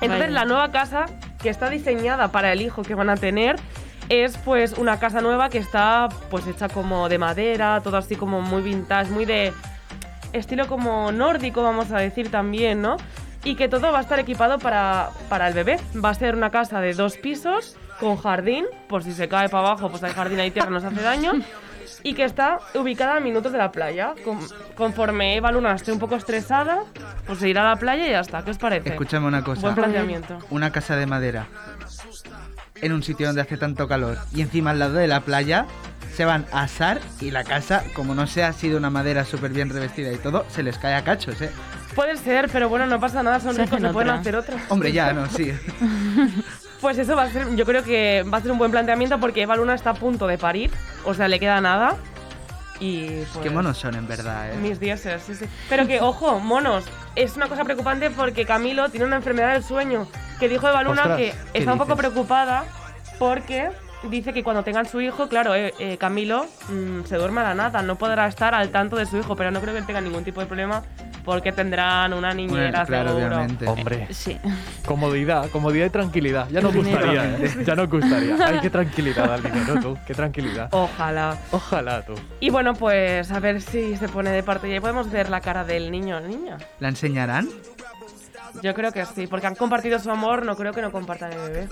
Entonces 0.00 0.28
Vaya. 0.28 0.30
la 0.30 0.44
nueva 0.44 0.70
casa 0.70 1.06
que 1.40 1.48
está 1.48 1.70
diseñada 1.70 2.32
para 2.32 2.52
el 2.52 2.60
hijo 2.60 2.82
que 2.82 2.94
van 2.94 3.08
a 3.08 3.16
tener 3.16 3.56
es 4.10 4.36
pues 4.38 4.74
una 4.76 4.98
casa 4.98 5.20
nueva 5.20 5.48
que 5.48 5.58
está 5.58 6.08
pues 6.30 6.46
hecha 6.46 6.68
como 6.68 7.08
de 7.08 7.16
madera, 7.18 7.80
todo 7.82 7.96
así 7.96 8.16
como 8.16 8.42
muy 8.42 8.60
vintage, 8.60 9.10
muy 9.10 9.24
de 9.24 9.52
estilo 10.32 10.66
como 10.66 11.12
nórdico 11.12 11.62
vamos 11.62 11.90
a 11.92 11.98
decir 11.98 12.30
también, 12.30 12.82
¿no? 12.82 12.96
Y 13.44 13.54
que 13.54 13.68
todo 13.68 13.90
va 13.92 13.98
a 13.98 14.02
estar 14.02 14.18
equipado 14.18 14.58
para, 14.58 15.10
para 15.28 15.48
el 15.48 15.54
bebé. 15.54 15.78
Va 16.04 16.10
a 16.10 16.14
ser 16.14 16.34
una 16.34 16.50
casa 16.50 16.80
de 16.80 16.92
dos 16.92 17.16
pisos 17.16 17.76
con 18.00 18.16
jardín, 18.16 18.66
por 18.88 19.02
si 19.04 19.12
se 19.12 19.28
cae 19.28 19.48
para 19.48 19.68
abajo 19.68 19.88
pues 19.90 20.02
hay 20.02 20.12
jardín, 20.12 20.40
hay 20.40 20.50
tierra, 20.50 20.70
no 20.70 20.80
se 20.80 20.88
hace 20.88 21.00
daño. 21.02 21.32
Y 22.02 22.14
que 22.14 22.24
está 22.24 22.58
ubicada 22.74 23.16
a 23.16 23.20
minutos 23.20 23.52
de 23.52 23.58
la 23.58 23.70
playa. 23.72 24.14
Con- 24.24 24.38
conforme 24.74 25.36
Eva 25.36 25.52
Luna 25.52 25.74
esté 25.74 25.92
un 25.92 25.98
poco 25.98 26.16
estresada, 26.16 26.84
pues 27.26 27.38
se 27.38 27.48
irá 27.48 27.62
a 27.62 27.74
la 27.74 27.76
playa 27.76 28.06
y 28.06 28.10
ya 28.10 28.20
está. 28.20 28.42
¿Qué 28.42 28.50
os 28.52 28.58
parece? 28.58 28.90
Escúchame 28.90 29.26
una 29.26 29.44
cosa. 29.44 29.60
Buen 29.62 29.74
planteamiento. 29.74 30.38
Una 30.50 30.72
casa 30.72 30.96
de 30.96 31.06
madera 31.06 31.46
en 32.82 32.92
un 32.92 33.02
sitio 33.02 33.26
donde 33.26 33.42
hace 33.42 33.56
tanto 33.56 33.88
calor 33.88 34.18
y 34.34 34.42
encima 34.42 34.70
al 34.70 34.78
lado 34.78 34.94
de 34.94 35.06
la 35.06 35.20
playa 35.20 35.66
se 36.14 36.24
van 36.24 36.46
a 36.52 36.62
asar 36.62 37.00
y 37.20 37.30
la 37.30 37.44
casa, 37.44 37.84
como 37.94 38.14
no 38.14 38.26
sea 38.26 38.52
sido 38.52 38.78
una 38.78 38.90
madera 38.90 39.24
súper 39.24 39.52
bien 39.52 39.70
revestida 39.70 40.12
y 40.12 40.16
todo, 40.16 40.44
se 40.50 40.62
les 40.62 40.76
cae 40.78 40.94
a 40.94 41.04
cachos, 41.04 41.40
¿eh? 41.40 41.50
Puede 41.94 42.16
ser, 42.16 42.48
pero 42.52 42.68
bueno, 42.68 42.86
no 42.86 43.00
pasa 43.00 43.22
nada, 43.22 43.40
son 43.40 43.54
Se 43.54 43.64
ricos, 43.64 43.80
se 43.80 43.88
pueden 43.88 44.10
hacer 44.10 44.36
otra. 44.36 44.56
Hombre, 44.68 44.92
ya, 44.92 45.12
no, 45.12 45.28
sí. 45.28 45.52
Pues 46.80 46.96
eso 46.96 47.14
va 47.14 47.24
a 47.24 47.30
ser, 47.30 47.54
yo 47.56 47.66
creo 47.66 47.84
que 47.84 48.24
va 48.32 48.38
a 48.38 48.40
ser 48.40 48.50
un 48.50 48.56
buen 48.56 48.70
planteamiento 48.70 49.20
porque 49.20 49.42
Eva 49.42 49.54
Luna 49.54 49.74
está 49.74 49.90
a 49.90 49.94
punto 49.94 50.26
de 50.26 50.38
parir, 50.38 50.70
o 51.04 51.12
sea, 51.12 51.28
le 51.28 51.38
queda 51.38 51.60
nada. 51.60 51.96
Y 52.80 53.06
pues, 53.32 53.42
Qué 53.42 53.50
monos 53.50 53.76
son, 53.76 53.94
en 53.96 54.08
verdad, 54.08 54.50
¿eh? 54.50 54.56
Mis 54.56 54.80
dioses, 54.80 55.22
sí, 55.26 55.34
sí. 55.34 55.44
Pero 55.68 55.86
que, 55.86 56.00
ojo, 56.00 56.40
monos, 56.40 56.84
es 57.16 57.36
una 57.36 57.48
cosa 57.48 57.64
preocupante 57.64 58.10
porque 58.10 58.46
Camilo 58.46 58.88
tiene 58.88 59.06
una 59.06 59.16
enfermedad 59.16 59.52
del 59.52 59.64
sueño. 59.64 60.06
Que 60.38 60.48
dijo 60.48 60.68
Eva 60.68 60.82
Luna 60.82 61.02
Ostras, 61.02 61.18
que 61.18 61.34
¿qué 61.52 61.58
está 61.58 61.72
un 61.72 61.78
poco 61.78 61.94
dices? 61.94 62.10
preocupada 62.10 62.64
porque 63.18 63.70
dice 64.04 64.32
que 64.32 64.42
cuando 64.42 64.62
tengan 64.64 64.86
su 64.86 65.00
hijo, 65.00 65.28
claro, 65.28 65.54
eh, 65.54 65.74
eh, 65.78 65.96
Camilo 65.98 66.46
mm, 66.68 67.04
se 67.04 67.16
duerme 67.16 67.40
a 67.40 67.44
la 67.44 67.54
nada, 67.54 67.82
no 67.82 67.96
podrá 67.96 68.26
estar 68.26 68.54
al 68.54 68.70
tanto 68.70 68.96
de 68.96 69.06
su 69.06 69.18
hijo, 69.18 69.36
pero 69.36 69.50
no 69.50 69.60
creo 69.60 69.74
que 69.74 69.82
tenga 69.82 70.00
ningún 70.00 70.24
tipo 70.24 70.40
de 70.40 70.46
problema 70.46 70.82
porque 71.24 71.52
tendrán 71.52 72.14
una 72.14 72.32
niñera, 72.32 72.70
Bueno, 72.70 72.86
claro, 72.86 73.08
seguro. 73.10 73.26
obviamente. 73.26 73.66
Hombre, 73.68 74.06
Sí. 74.10 74.38
comodidad, 74.86 75.50
comodidad 75.50 75.86
y 75.86 75.90
tranquilidad. 75.90 76.48
Ya 76.50 76.60
nos 76.62 76.74
gustaría, 76.74 77.24
¿eh? 77.36 77.50
Ya 77.66 77.74
nos 77.74 77.90
gustaría. 77.90 78.36
Ay, 78.44 78.58
qué 78.62 78.70
tranquilidad 78.70 79.32
al 79.34 79.42
dinero, 79.42 79.74
tú. 79.82 79.98
Qué 80.06 80.14
tranquilidad. 80.14 80.68
Ojalá. 80.72 81.36
Ojalá, 81.52 82.02
tú. 82.06 82.14
Y 82.40 82.48
bueno, 82.50 82.74
pues 82.74 83.30
a 83.30 83.38
ver 83.38 83.60
si 83.60 83.96
se 83.96 84.08
pone 84.08 84.30
de 84.30 84.42
parte 84.42 84.68
y 84.68 84.72
ahí 84.72 84.80
podemos 84.80 85.10
ver 85.10 85.28
la 85.28 85.40
cara 85.42 85.62
del 85.64 85.90
niño 85.90 86.16
o 86.16 86.20
niña. 86.20 86.56
¿La 86.78 86.88
enseñarán? 86.88 87.48
Yo 88.62 88.74
creo 88.74 88.92
que 88.92 89.04
sí, 89.06 89.26
porque 89.26 89.46
han 89.46 89.54
compartido 89.54 89.98
su 89.98 90.10
amor, 90.10 90.44
no 90.44 90.56
creo 90.56 90.72
que 90.72 90.82
no 90.82 90.90
compartan 90.92 91.32
el 91.32 91.38
bebé. 91.38 91.68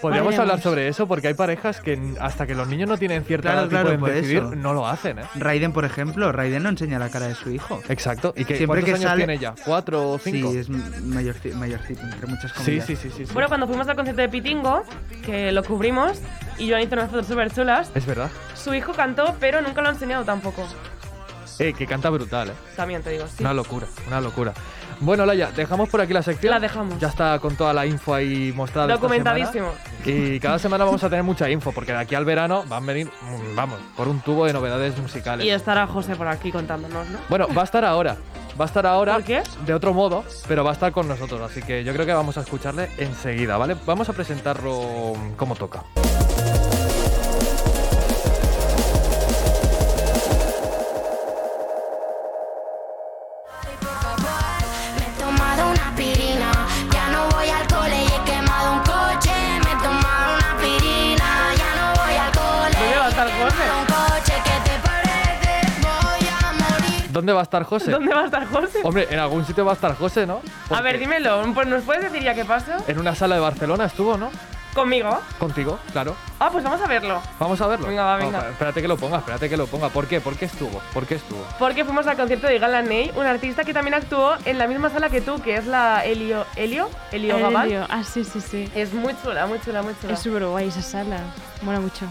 Podríamos 0.00 0.38
hablar 0.38 0.60
sobre 0.60 0.88
eso 0.88 1.06
porque 1.06 1.28
hay 1.28 1.34
parejas 1.34 1.80
que 1.80 2.14
hasta 2.20 2.46
que 2.46 2.54
los 2.54 2.68
niños 2.68 2.88
no 2.88 2.98
tienen 2.98 3.24
cierta 3.24 3.50
Claro, 3.52 3.60
edad 3.62 3.68
claro, 3.70 3.92
y 3.94 3.98
pueden 3.98 4.16
decidir, 4.16 4.38
eso. 4.38 4.54
no 4.54 4.72
lo 4.74 4.86
hacen, 4.86 5.18
¿eh? 5.20 5.22
Raiden, 5.36 5.72
por 5.72 5.84
ejemplo, 5.84 6.30
Raiden 6.32 6.62
no 6.62 6.68
enseña 6.68 6.98
la 6.98 7.08
cara 7.10 7.28
de 7.28 7.34
su 7.34 7.50
hijo. 7.50 7.80
Exacto. 7.88 8.32
¿Y 8.36 8.44
que, 8.44 8.56
Siempre 8.56 8.80
cuántos 8.82 8.84
que 8.84 8.90
años 8.92 9.10
sale- 9.10 9.20
tiene 9.24 9.34
ella? 9.34 9.54
¿Cuatro 9.64 10.10
o 10.12 10.18
cinco? 10.18 10.50
Sí, 10.52 10.58
es 10.58 10.70
mayorci- 10.70 11.54
mayorcito, 11.54 12.02
entre 12.02 12.26
muchas 12.26 12.52
sí, 12.52 12.56
comillas. 12.64 12.86
sí, 12.86 12.96
sí, 12.96 13.10
sí, 13.10 13.26
sí. 13.26 13.32
Bueno, 13.32 13.48
cuando 13.48 13.66
fuimos 13.66 13.88
al 13.88 13.96
concierto 13.96 14.22
de 14.22 14.28
Pitingo, 14.28 14.82
que 15.24 15.52
lo 15.52 15.62
cubrimos, 15.64 16.20
y 16.58 16.68
Joan 16.70 16.82
hizo 16.82 16.94
unas 16.94 17.10
fotos 17.10 17.26
súper 17.26 17.52
chulas, 17.52 17.90
Es 17.94 18.06
verdad. 18.06 18.30
su 18.54 18.74
hijo 18.74 18.92
cantó, 18.92 19.36
pero 19.40 19.60
nunca 19.62 19.80
lo 19.82 19.88
ha 19.88 19.92
enseñado 19.92 20.24
tampoco. 20.24 20.66
Eh, 21.58 21.72
que 21.72 21.86
canta 21.86 22.10
brutal, 22.10 22.50
¿eh? 22.50 22.52
También 22.76 23.02
te 23.02 23.10
digo, 23.10 23.26
sí. 23.28 23.36
Una 23.40 23.54
locura, 23.54 23.86
una 24.06 24.20
locura. 24.20 24.52
Bueno, 25.00 25.26
Laia, 25.26 25.50
dejamos 25.52 25.88
por 25.88 26.00
aquí 26.00 26.12
la 26.12 26.22
sección. 26.22 26.50
La 26.50 26.60
dejamos. 26.60 26.98
Ya 26.98 27.08
está 27.08 27.38
con 27.38 27.56
toda 27.56 27.72
la 27.72 27.86
info 27.86 28.14
ahí 28.14 28.52
mostrada. 28.54 28.94
Documentadísimo. 28.94 29.72
Y 30.04 30.40
cada 30.40 30.58
semana 30.58 30.84
vamos 30.84 31.02
a 31.04 31.10
tener 31.10 31.24
mucha 31.24 31.50
info, 31.50 31.72
porque 31.72 31.92
de 31.92 31.98
aquí 31.98 32.14
al 32.14 32.24
verano 32.24 32.64
van 32.68 32.84
a 32.84 32.86
venir, 32.86 33.10
vamos, 33.54 33.78
por 33.96 34.08
un 34.08 34.20
tubo 34.20 34.46
de 34.46 34.52
novedades 34.52 34.96
musicales. 34.98 35.44
Y 35.44 35.50
estará 35.50 35.86
José 35.86 36.16
por 36.16 36.28
aquí 36.28 36.52
contándonos, 36.52 37.08
¿no? 37.08 37.18
Bueno, 37.28 37.48
va 37.56 37.62
a 37.62 37.64
estar 37.64 37.84
ahora. 37.84 38.16
Va 38.58 38.64
a 38.64 38.68
estar 38.68 38.86
ahora 38.86 39.18
de 39.18 39.74
otro 39.74 39.92
modo, 39.92 40.24
pero 40.48 40.64
va 40.64 40.70
a 40.70 40.72
estar 40.72 40.90
con 40.90 41.06
nosotros. 41.06 41.42
Así 41.42 41.60
que 41.60 41.84
yo 41.84 41.92
creo 41.92 42.06
que 42.06 42.14
vamos 42.14 42.38
a 42.38 42.40
escucharle 42.40 42.88
enseguida, 42.96 43.58
¿vale? 43.58 43.76
Vamos 43.84 44.08
a 44.08 44.14
presentarlo 44.14 45.12
como 45.36 45.54
toca. 45.56 45.82
¿Dónde 67.16 67.32
va 67.32 67.40
a 67.40 67.44
estar 67.44 67.62
José? 67.64 67.90
¿Dónde 67.90 68.12
va 68.14 68.20
a 68.20 68.24
estar 68.26 68.46
José? 68.46 68.80
Hombre, 68.84 69.06
en 69.10 69.18
algún 69.18 69.42
sitio 69.46 69.64
va 69.64 69.70
a 69.72 69.74
estar 69.74 69.96
José, 69.96 70.26
¿no? 70.26 70.42
A 70.68 70.82
ver, 70.82 70.98
dímelo, 70.98 71.50
pues 71.54 71.66
¿nos 71.66 71.82
puedes 71.82 72.02
decir 72.02 72.22
ya 72.22 72.34
qué 72.34 72.44
pasó? 72.44 72.72
En 72.86 72.98
una 72.98 73.14
sala 73.14 73.36
de 73.36 73.40
Barcelona 73.40 73.86
estuvo, 73.86 74.18
¿no? 74.18 74.30
¿Conmigo? 74.74 75.18
Contigo, 75.38 75.78
claro. 75.92 76.14
Ah, 76.38 76.50
pues 76.52 76.62
vamos 76.62 76.78
a 76.82 76.86
verlo. 76.86 77.22
Vamos 77.40 77.58
a 77.62 77.66
verlo. 77.68 77.86
Venga, 77.86 78.04
va, 78.04 78.18
Vamos, 78.18 78.32
venga. 78.34 78.50
espérate 78.50 78.82
que 78.82 78.88
lo 78.88 78.98
ponga, 78.98 79.16
espérate 79.16 79.48
que 79.48 79.56
lo 79.56 79.66
ponga. 79.66 79.88
¿Por 79.88 80.06
qué? 80.06 80.20
¿Por 80.20 80.36
qué 80.36 80.44
estuvo? 80.44 80.78
¿Por 80.92 81.06
qué 81.06 81.14
estuvo? 81.14 81.42
Porque 81.58 81.86
fuimos 81.86 82.06
al 82.06 82.18
concierto 82.18 82.48
de 82.48 82.58
Galaney, 82.58 83.10
un 83.16 83.24
artista 83.24 83.64
que 83.64 83.72
también 83.72 83.94
actuó 83.94 84.34
en 84.44 84.58
la 84.58 84.66
misma 84.66 84.90
sala 84.90 85.08
que 85.08 85.22
tú, 85.22 85.40
que 85.40 85.56
es 85.56 85.64
la 85.66 86.04
Helio... 86.04 86.44
¿Helio? 86.56 86.90
¿Helio 87.12 87.38
Gabal? 87.40 87.68
Helio, 87.68 87.86
Ah, 87.88 88.04
sí, 88.04 88.24
sí, 88.24 88.42
sí. 88.42 88.70
Es 88.74 88.92
muy 88.92 89.14
chula, 89.22 89.46
muy 89.46 89.58
chula, 89.62 89.80
muy 89.80 89.94
chula. 89.98 90.12
Es 90.12 90.20
súper 90.20 90.44
guay 90.44 90.68
esa 90.68 90.82
sala. 90.82 91.20
Mola 91.62 91.80
mucho. 91.80 92.04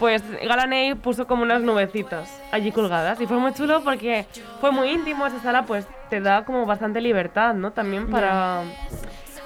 Pues 0.00 0.22
Galaney 0.42 0.94
puso 0.94 1.26
como 1.26 1.42
unas 1.42 1.60
nubecitas 1.60 2.40
allí 2.50 2.72
colgadas 2.72 3.20
y 3.20 3.26
fue 3.26 3.36
muy 3.36 3.52
chulo 3.52 3.82
porque 3.84 4.24
fue 4.58 4.72
muy 4.72 4.88
íntimo 4.88 5.26
esa 5.26 5.40
sala, 5.40 5.66
pues 5.66 5.86
te 6.08 6.22
da 6.22 6.46
como 6.46 6.64
bastante 6.64 7.02
libertad, 7.02 7.52
¿no? 7.52 7.72
También 7.72 8.08
para... 8.08 8.62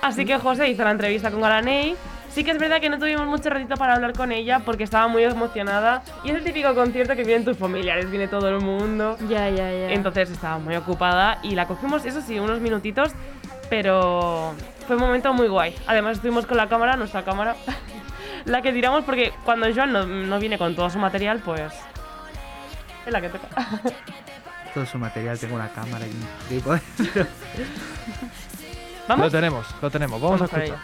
Así 0.01 0.25
que 0.25 0.39
José 0.39 0.69
hizo 0.69 0.85
la 0.85 0.93
entrevista 0.93 1.33
con 1.33 1.41
Galaney. 1.41 1.97
Sí 2.31 2.45
que 2.45 2.53
es 2.53 2.59
verdad 2.59 2.81
que 2.81 2.89
no 2.89 3.01
tuvimos 3.01 3.27
mucho 3.27 3.51
ratito 3.51 3.75
para 3.77 3.95
hablar 3.95 4.13
con 4.13 4.31
ella 4.31 4.61
porque 4.65 4.85
estaba 4.85 5.09
muy 5.09 5.25
emocionada 5.25 6.03
y 6.23 6.31
es 6.31 6.37
el 6.37 6.45
típico 6.45 6.73
concierto 6.75 7.17
que 7.17 7.25
vienen 7.25 7.45
tus 7.45 7.57
familiares, 7.57 8.09
viene 8.09 8.29
todo 8.29 8.49
el 8.49 8.61
mundo. 8.61 9.17
Ya, 9.29 9.51
ya, 9.51 9.73
ya. 9.73 9.91
Entonces 9.91 10.31
estaba 10.31 10.59
muy 10.59 10.77
ocupada 10.77 11.39
y 11.43 11.57
la 11.57 11.67
cogimos, 11.67 12.05
eso 12.05 12.21
sí, 12.21 12.39
unos 12.39 12.61
minutitos, 12.61 13.11
pero 13.71 14.55
fue 14.87 14.95
un 14.95 15.03
momento 15.03 15.33
muy 15.33 15.49
guay. 15.49 15.75
Además 15.89 16.19
estuvimos 16.19 16.47
con 16.47 16.57
la 16.57 16.69
cámara, 16.69 16.97
nuestra 16.97 17.25
cámara, 17.25 17.57
la 18.45 18.63
que 18.63 18.73
tiramos 18.73 19.05
porque 19.05 19.33
cuando 19.45 19.73
Joan 19.75 19.93
no, 19.93 20.07
no 20.07 20.39
viene 20.39 20.59
con 20.59 20.75
todo 20.75 20.91
su 20.91 20.99
material, 20.99 21.41
pues 21.45 21.73
es 23.07 23.13
la 23.13 23.21
que 23.21 23.29
toca. 23.29 23.49
Todo 24.75 24.87
su 24.87 24.99
material, 24.99 25.39
tengo 25.39 25.55
una 25.55 25.69
cámara 25.69 26.05
y 26.05 26.11
un 26.11 26.27
trípode. 26.49 26.81
Lo 29.09 29.31
tenemos, 29.31 29.67
lo 29.83 29.91
tenemos. 29.91 30.21
Vamos, 30.21 30.41
Vamos 30.41 30.53
a 30.53 30.57
escuchar. 30.57 30.79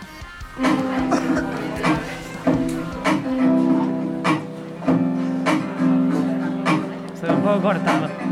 Se 7.18 7.26
ve 7.26 7.32
un 7.32 7.42
poco 7.42 7.62
cortado. 7.62 8.29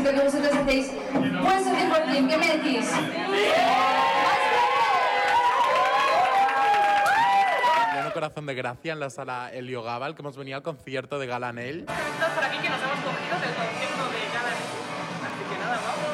Necesito 0.00 0.12
que 0.12 0.20
vosotros 0.24 0.52
hacéis 0.54 0.92
vuestro 1.42 1.72
100%. 1.74 2.28
¿Qué 2.28 2.36
me 2.38 2.46
decís? 2.56 2.90
Corazón 8.12 8.44
de 8.44 8.54
gracia 8.54 8.92
en 8.92 8.98
la 9.00 9.08
sala 9.08 9.50
Helio 9.52 9.84
Gabal, 9.84 10.16
que 10.16 10.22
hemos 10.22 10.36
venido 10.36 10.56
al 10.56 10.64
concierto 10.64 11.20
de 11.20 11.28
Galanel. 11.28 11.84
por 11.84 11.94
aquí 12.44 12.58
que 12.58 12.68
nos 12.68 12.82
hemos 12.82 12.98
cogido 12.98 13.38
del 13.38 13.54
concierto 13.54 14.10
de 14.10 14.28
Galaney. 14.34 14.64
Así 15.24 15.42
que 15.48 15.58
nada, 15.58 15.78
vamos. 15.86 16.10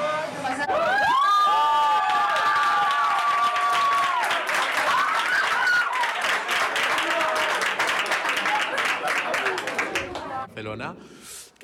Barcelona. 10.47 10.95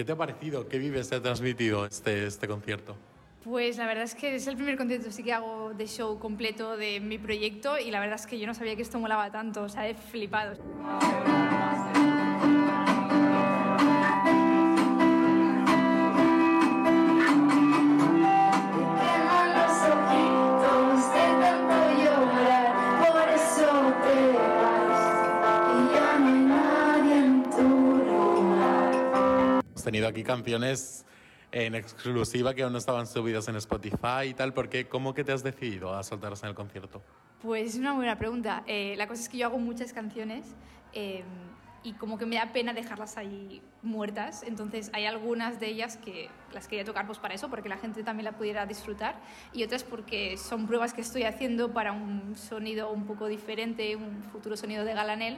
¿Qué 0.03 0.07
te 0.07 0.13
ha 0.15 0.17
parecido? 0.17 0.67
¿Qué 0.67 0.79
vives 0.79 1.09
te 1.09 1.15
ha 1.15 1.23
transmitido 1.23 1.87
este, 1.87 2.27
este 2.27 2.49
concierto? 2.49 2.97
Pues 3.45 3.77
la 3.77 3.87
verdad 3.87 4.03
es 4.03 4.17
que 4.17 4.35
es 4.35 4.49
el 4.49 4.57
primer 4.57 4.77
concierto 4.77 5.13
sí 5.13 5.23
que 5.23 5.33
hago 5.33 5.75
de 5.75 5.87
show 5.87 6.19
completo 6.19 6.77
de 6.77 6.99
mi 6.99 7.19
proyecto 7.19 7.79
y 7.79 7.93
la 7.93 8.01
verdad 8.01 8.17
es 8.17 8.27
que 8.27 8.37
yo 8.37 8.49
no 8.49 8.55
sabía 8.55 8.75
que 8.75 8.83
esto 8.83 8.99
molaba 8.99 9.31
tanto, 9.31 9.63
o 9.63 9.69
sea, 9.69 9.89
he 9.89 9.95
flipado. 9.95 10.55
Tenido 29.93 30.09
aquí 30.09 30.23
canciones 30.23 31.05
en 31.51 31.75
exclusiva 31.75 32.55
que 32.55 32.63
aún 32.63 32.73
no 32.73 32.79
estaban 32.79 33.07
subidas 33.07 33.47
en 33.49 33.57
Spotify 33.57 34.29
y 34.31 34.33
tal. 34.33 34.55
¿Por 34.55 34.71
qué? 34.71 34.89
¿Cómo 34.89 35.13
que 35.13 35.23
te 35.23 35.33
has 35.33 35.43
decidido 35.43 35.95
a 35.95 36.03
soltarlas 36.03 36.43
en 36.45 36.49
el 36.49 36.55
concierto? 36.55 37.03
Pues 37.43 37.75
es 37.75 37.79
una 37.79 37.93
buena 37.93 38.17
pregunta. 38.17 38.63
Eh, 38.67 38.95
la 38.97 39.07
cosa 39.07 39.21
es 39.21 39.29
que 39.29 39.37
yo 39.37 39.49
hago 39.49 39.59
muchas 39.59 39.93
canciones 39.93 40.47
eh, 40.95 41.25
y 41.83 41.93
como 41.93 42.17
que 42.17 42.25
me 42.25 42.37
da 42.37 42.55
pena 42.55 42.73
dejarlas 42.73 43.19
ahí 43.19 43.61
muertas. 43.83 44.45
Entonces 44.45 44.89
hay 44.95 45.05
algunas 45.05 45.61
de 45.61 45.67
ellas 45.67 45.99
que 45.99 46.31
las 46.55 46.69
quería 46.69 46.87
tocar 46.87 47.07
pues 47.07 47.19
para 47.19 47.35
eso, 47.35 47.51
porque 47.51 47.69
la 47.69 47.77
gente 47.77 48.03
también 48.03 48.25
la 48.25 48.33
pudiera 48.33 48.65
disfrutar. 48.65 49.21
Y 49.53 49.63
otras 49.63 49.85
porque 49.85 50.39
son 50.39 50.67
pruebas 50.67 50.95
que 50.95 51.03
estoy 51.03 51.25
haciendo 51.25 51.75
para 51.75 51.93
un 51.93 52.35
sonido 52.35 52.91
un 52.91 53.05
poco 53.05 53.27
diferente, 53.27 53.95
un 53.95 54.23
futuro 54.33 54.57
sonido 54.57 54.87
de 54.87 54.95
Galanel. 54.95 55.37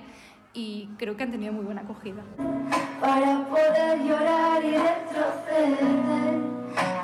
Y 0.53 0.91
creo 0.97 1.17
que 1.17 1.25
han 1.25 1.33
tenido 1.33 1.53
muy 1.53 1.65
buena 1.65 1.81
acogida. 1.81 2.23
Para 3.05 3.45
poder 3.51 4.03
llorar 4.03 4.65
y 4.65 4.79
retroceder, 4.79 6.41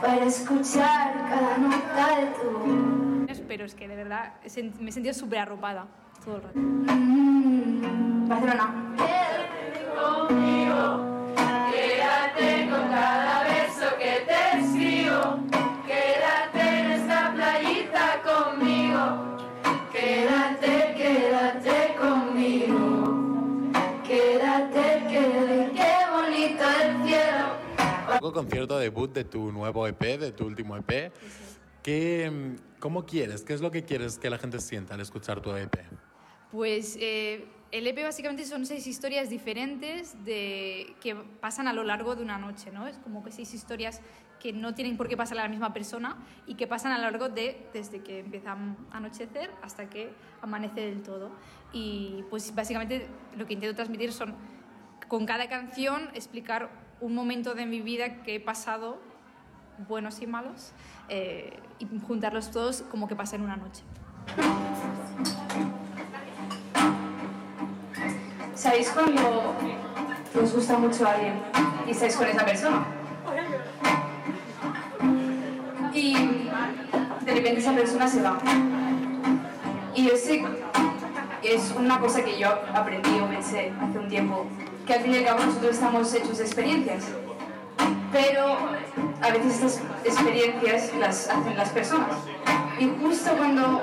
para 0.01 0.24
escuchar 0.24 1.12
cada 1.28 1.59
nota 1.59 2.16
de 2.16 2.26
tu 2.40 2.51
voz. 2.59 3.42
Pero 3.46 3.66
es 3.66 3.74
que 3.74 3.86
de 3.86 3.96
verdad 3.96 4.32
me 4.80 4.88
he 4.88 4.92
sentido 4.92 5.12
súper 5.12 5.40
arropada 5.40 5.86
todo 6.24 6.36
el 6.36 6.42
rato. 6.42 6.59
Barcelona. 8.28 8.96
Conmigo, 9.94 11.09
Poco 28.21 28.35
concierto 28.35 28.79
debut 28.79 29.11
de 29.14 29.25
tu 29.25 29.51
nuevo 29.51 29.87
EP, 29.87 30.18
de 30.18 30.31
tu 30.33 30.45
último 30.45 30.77
EP. 30.77 31.11
¿Qué, 31.83 32.55
¿Cómo 32.79 33.07
quieres? 33.07 33.43
¿Qué 33.45 33.55
es 33.55 33.62
lo 33.62 33.71
que 33.71 33.85
quieres 33.85 34.18
que 34.18 34.29
la 34.29 34.37
gente 34.37 34.61
sienta 34.61 34.93
al 34.93 35.01
escuchar 35.01 35.41
tu 35.41 35.51
EP? 35.57 35.75
Pues 36.53 36.99
eh, 37.01 37.47
el 37.73 37.87
EP 37.87 38.03
básicamente 38.03 38.45
son 38.45 38.66
seis 38.66 38.87
historias 38.87 39.31
diferentes 39.31 40.23
de, 40.23 40.95
que 41.01 41.14
pasan 41.14 41.66
a 41.66 41.73
lo 41.73 41.83
largo 41.83 42.14
de 42.14 42.23
una 42.23 42.37
noche, 42.37 42.71
¿no? 42.71 42.87
Es 42.87 42.99
como 42.99 43.25
que 43.25 43.33
seis 43.33 43.55
historias 43.55 44.03
que 44.39 44.53
no 44.53 44.75
tienen 44.75 44.99
por 44.99 45.09
qué 45.09 45.16
pasar 45.16 45.39
a 45.39 45.45
la 45.45 45.49
misma 45.49 45.73
persona 45.73 46.18
y 46.47 46.57
que 46.57 46.66
pasan 46.66 46.93
a 46.93 46.99
lo 46.99 47.05
largo 47.05 47.31
de 47.31 47.68
desde 47.73 48.03
que 48.03 48.18
empieza 48.18 48.53
a 48.53 48.77
anochecer 48.91 49.51
hasta 49.62 49.89
que 49.89 50.12
amanece 50.43 50.83
del 50.83 51.03
todo. 51.03 51.31
Y 51.73 52.23
pues 52.29 52.55
básicamente 52.55 53.07
lo 53.35 53.47
que 53.47 53.55
intento 53.55 53.77
transmitir 53.77 54.12
son 54.12 54.35
con 55.09 55.25
cada 55.25 55.49
canción 55.49 56.11
explicar 56.12 56.71
un 57.01 57.14
momento 57.14 57.55
de 57.55 57.66
mi 57.66 57.80
vida 57.80 58.22
que 58.22 58.36
he 58.36 58.40
pasado, 58.40 58.98
buenos 59.88 60.20
y 60.20 60.26
malos, 60.26 60.72
eh, 61.09 61.59
y 61.78 61.86
juntarlos 62.07 62.51
todos 62.51 62.82
como 62.90 63.09
que 63.09 63.16
pasa 63.16 63.36
en 63.36 63.42
una 63.42 63.57
noche. 63.57 63.82
¿Sabéis 68.55 68.90
cuando 68.90 69.55
os 70.40 70.53
gusta 70.53 70.76
mucho 70.76 71.09
alguien 71.09 71.40
y 71.86 71.90
estáis 71.92 72.14
con 72.16 72.28
esa 72.28 72.44
persona? 72.44 72.84
Y 75.94 76.14
de 77.24 77.34
repente 77.34 77.61
esa 77.61 77.72
persona 77.74 78.07
se 78.07 78.22
va. 78.22 78.38
Y 79.94 80.05
yo 80.05 80.16
sé, 80.16 80.44
es 81.42 81.74
una 81.76 81.98
cosa 81.98 82.22
que 82.22 82.38
yo 82.38 82.48
aprendí 82.74 83.18
o 83.18 83.28
pensé 83.28 83.72
hace 83.80 83.98
un 83.98 84.09
tiempo, 84.09 84.46
que 84.91 84.97
al 84.97 85.03
fin 85.03 85.14
y 85.14 85.18
al 85.18 85.24
cabo 85.24 85.45
nosotros 85.45 85.74
estamos 85.74 86.12
hechos 86.12 86.38
de 86.38 86.45
experiencias. 86.45 87.05
Pero 88.11 88.57
a 89.22 89.30
veces 89.30 89.62
estas 89.62 89.80
experiencias 90.05 90.93
las 90.99 91.28
hacen 91.28 91.57
las 91.57 91.68
personas. 91.68 92.16
Y 92.80 92.88
justo 93.01 93.30
cuando 93.36 93.82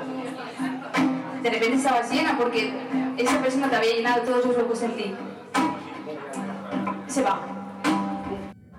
de 1.42 1.48
repente 1.48 1.76
estabas 1.76 2.12
llena 2.12 2.36
porque 2.36 2.74
esa 3.16 3.40
persona 3.40 3.70
te 3.70 3.76
había 3.76 3.94
llenado 3.94 4.22
todos 4.22 4.44
los 4.44 4.56
huecos 4.58 4.82
en 4.82 4.96
ti, 4.96 5.14
se 7.06 7.22
va. 7.22 7.40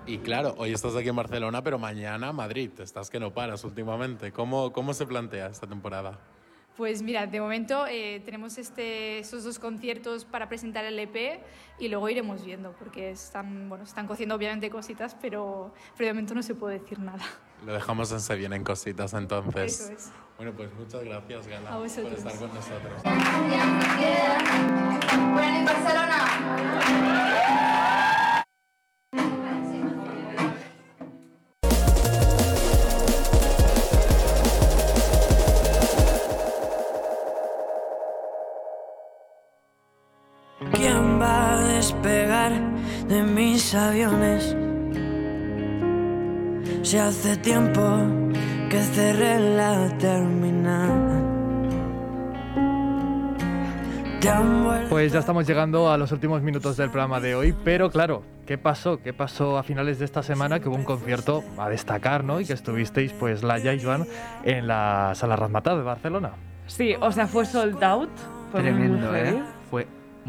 Y 0.06 0.18
claro, 0.18 0.54
hoy 0.56 0.72
estás 0.72 0.94
aquí 0.94 1.08
en 1.08 1.16
Barcelona, 1.16 1.64
pero 1.64 1.80
mañana 1.80 2.32
Madrid. 2.32 2.70
Estás 2.78 3.10
que 3.10 3.18
no 3.18 3.34
paras 3.34 3.64
últimamente. 3.64 4.30
¿Cómo, 4.30 4.72
cómo 4.72 4.94
se 4.94 5.04
plantea 5.04 5.48
esta 5.48 5.66
temporada? 5.66 6.20
Pues 6.80 7.02
mira, 7.02 7.26
de 7.26 7.38
momento 7.42 7.86
eh, 7.86 8.22
tenemos 8.24 8.56
este, 8.56 9.18
esos 9.18 9.44
dos 9.44 9.58
conciertos 9.58 10.24
para 10.24 10.48
presentar 10.48 10.82
el 10.86 10.98
EP 10.98 11.38
y 11.78 11.88
luego 11.88 12.08
iremos 12.08 12.42
viendo, 12.42 12.72
porque 12.78 13.10
están, 13.10 13.68
bueno, 13.68 13.84
están 13.84 14.06
cociendo 14.06 14.34
obviamente 14.34 14.70
cositas, 14.70 15.14
pero, 15.20 15.74
pero 15.98 16.06
de 16.06 16.14
momento 16.14 16.34
no 16.34 16.42
se 16.42 16.54
puede 16.54 16.78
decir 16.78 16.98
nada. 16.98 17.22
Lo 17.66 17.74
dejamos 17.74 18.10
en 18.12 18.20
Se 18.20 18.34
Vienen 18.34 18.64
Cositas 18.64 19.12
entonces. 19.12 19.78
Eso 19.78 19.92
es. 19.92 20.10
Bueno, 20.38 20.52
pues 20.56 20.72
muchas 20.72 21.04
gracias, 21.04 21.46
Gala, 21.48 21.70
por 21.70 21.84
estar 21.84 22.38
con 22.38 22.54
nosotros. 22.54 23.02
Bueno, 25.34 25.58
en 25.58 25.64
Barcelona. 25.66 26.30
De 43.10 43.22
mis 43.24 43.74
aviones? 43.74 44.56
Si 46.82 46.96
hace 46.96 47.36
tiempo 47.36 47.82
que 48.70 48.80
cerré 48.80 49.56
la 49.56 49.88
terminal. 49.98 51.26
Pues 54.88 55.12
ya 55.12 55.18
estamos 55.18 55.46
llegando 55.46 55.90
a 55.90 55.96
los 55.96 56.12
últimos 56.12 56.42
minutos 56.42 56.76
del 56.76 56.90
programa 56.90 57.20
de 57.20 57.34
hoy, 57.34 57.54
pero 57.64 57.90
claro, 57.90 58.22
¿qué 58.46 58.58
pasó? 58.58 59.00
¿Qué 59.02 59.12
pasó 59.12 59.58
a 59.58 59.62
finales 59.62 59.98
de 59.98 60.04
esta 60.04 60.22
semana? 60.22 60.60
Que 60.60 60.68
hubo 60.68 60.76
un 60.76 60.84
concierto 60.84 61.42
a 61.58 61.68
destacar, 61.68 62.22
¿no? 62.22 62.40
Y 62.40 62.44
que 62.44 62.52
estuvisteis, 62.52 63.12
pues, 63.12 63.42
Laia 63.42 63.74
y 63.74 63.82
Joan 63.82 64.06
en 64.44 64.66
la 64.68 65.12
Sala 65.14 65.36
Razmataz 65.36 65.78
de 65.78 65.82
Barcelona. 65.82 66.32
Sí, 66.66 66.94
o 67.00 67.10
sea, 67.10 67.26
fue 67.26 67.46
sold 67.46 67.82
out. 67.82 68.10
Tremendo. 68.52 69.16
¿eh? 69.16 69.42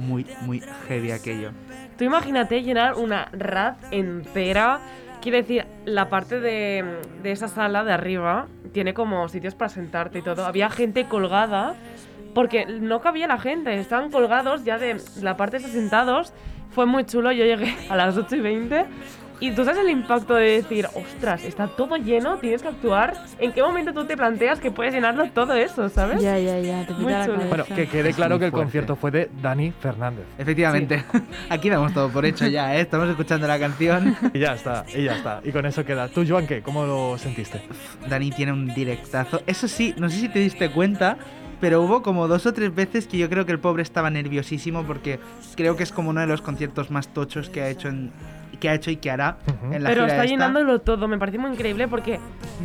Muy, 0.02 0.26
muy 0.42 0.62
heavy 0.88 1.12
aquello. 1.12 1.52
Tú 1.98 2.04
imagínate 2.04 2.64
llenar 2.64 2.96
una 2.96 3.30
rad 3.32 3.76
entera. 3.92 4.80
Quiere 5.22 5.44
decir, 5.44 5.66
la 5.86 6.10
parte 6.10 6.40
de, 6.40 7.00
de 7.22 7.32
esa 7.32 7.48
sala 7.48 7.84
de 7.84 7.94
arriba 7.94 8.48
tiene 8.74 8.94
como 8.96 9.30
sitios 9.30 9.54
para 9.54 9.70
sentarte 9.70 10.20
y 10.20 10.22
todo. 10.24 10.46
Había 10.46 10.70
gente 10.72 11.06
colgada 11.06 11.76
porque 12.34 12.66
no 12.66 13.02
cabía 13.02 13.28
la 13.28 13.38
gente. 13.38 13.80
Estaban 13.80 14.10
colgados 14.10 14.64
ya 14.64 14.80
de 14.80 15.00
la 15.22 15.38
parte 15.38 15.60
de 15.60 15.68
sentados. 15.68 16.34
Fue 16.72 16.86
muy 16.88 17.06
chulo. 17.06 17.32
Yo 17.32 17.46
llegué 17.46 17.76
a 17.90 17.96
las 17.96 18.18
8 18.18 18.36
y 18.36 18.42
20 18.42 18.86
y 19.42 19.52
tú 19.52 19.66
sabes 19.66 19.80
el 19.80 19.90
impacto 19.90 20.36
de 20.36 20.62
decir, 20.62 20.88
ostras, 20.94 21.44
está 21.44 21.68
todo 21.68 21.98
lleno, 21.98 22.38
tienes 22.38 22.62
que 22.62 22.68
actuar. 22.68 23.16
¿En 23.40 23.52
qué 23.52 23.64
momento 23.64 23.92
tú 23.92 24.06
te 24.06 24.16
planteas 24.16 24.60
que 24.60 24.70
puedes 24.70 24.94
llenarlo 24.94 25.28
todo 25.32 25.56
eso, 25.56 25.90
sabes? 25.90 26.22
Ya, 26.22 26.38
ya, 26.38 26.60
ya, 26.60 26.86
te 26.86 26.94
Muy 26.94 27.12
la 27.12 27.26
chulo. 27.26 27.40
Bueno, 27.50 27.66
que 27.66 27.88
quede 27.88 28.10
Es 28.10 28.16
claro 28.16 28.38
que 28.38 28.46
el 28.46 28.52
concierto 28.52 28.96
fue 28.96 29.10
de 29.10 29.32
Dani 29.42 29.72
Fernández. 29.72 30.26
Efectivamente, 30.38 31.04
aquí 31.50 31.72
damos 31.72 31.92
todo 31.92 32.10
por 32.10 32.24
hecho 32.24 32.46
ya, 32.46 32.76
¿eh? 32.76 32.82
Estamos 32.82 33.10
escuchando 33.10 33.48
la 33.48 33.58
canción. 33.58 34.16
Y 34.32 34.40
ya 34.40 34.54
está, 34.54 34.86
y 34.96 35.06
ya 35.06 35.16
está. 35.16 35.42
Y 35.44 35.52
con 35.52 35.66
eso 35.66 35.84
queda. 35.84 36.08
¿Tú, 36.08 36.24
Joan, 36.28 36.46
qué? 36.46 36.62
¿Cómo 36.62 36.86
lo 36.86 37.18
sentiste? 37.18 37.64
Dani 38.08 38.30
tiene 38.30 38.52
un 38.52 38.68
directazo. 38.68 39.42
Eso 39.48 39.68
sí, 39.68 39.96
no 39.98 40.08
sé 40.08 40.18
si 40.18 40.30
te 40.30 40.38
diste 40.38 40.70
cuenta, 40.70 41.18
pero 41.60 41.82
hubo 41.82 42.04
como 42.04 42.28
dos 42.28 42.46
o 42.46 42.54
tres 42.54 42.74
veces 42.76 43.08
que 43.08 43.18
yo 43.18 43.28
creo 43.28 43.48
que 43.48 43.52
el 43.52 43.60
pobre 43.60 43.82
estaba 43.82 44.12
nerviosísimo 44.12 44.84
porque 44.84 45.20
creo 45.56 45.76
que 45.76 45.84
es 45.84 45.92
como 45.92 46.12
uno 46.12 46.22
de 46.22 46.28
los 46.28 46.44
conciertos 46.44 46.92
más 46.92 47.08
tochos 47.08 47.50
que 47.50 47.62
ha 47.62 47.70
hecho 47.70 47.88
en 47.88 48.12
que 48.60 48.70
ha 48.70 48.74
hecho 48.74 48.92
y 48.92 48.98
que 48.98 49.10
hará 49.12 49.38
en 49.72 49.84
la 49.84 49.90
Pero 49.90 50.04
gira 50.04 50.08
está 50.08 50.24
esta. 50.24 50.26
llenándolo 50.26 50.80
todo, 50.82 51.08
me 51.08 51.18
parece 51.18 51.38
muy 51.38 51.52
increíble 51.52 51.88
porque 51.88 52.20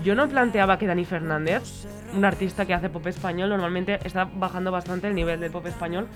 yo 0.05 0.15
no 0.15 0.29
planteaba 0.29 0.79
que 0.79 0.87
Dani 0.87 1.05
Fernández, 1.05 1.87
un 2.15 2.25
artista 2.25 2.67
que 2.67 2.75
hace 2.75 2.89
pop 2.89 3.07
español, 3.07 3.49
normalmente 3.49 3.99
está 4.05 4.25
bajando 4.25 4.71
bastante 4.71 5.09
el 5.09 5.15
nivel 5.15 5.41
del 5.41 5.51
pop 5.51 5.67
español, 5.67 6.07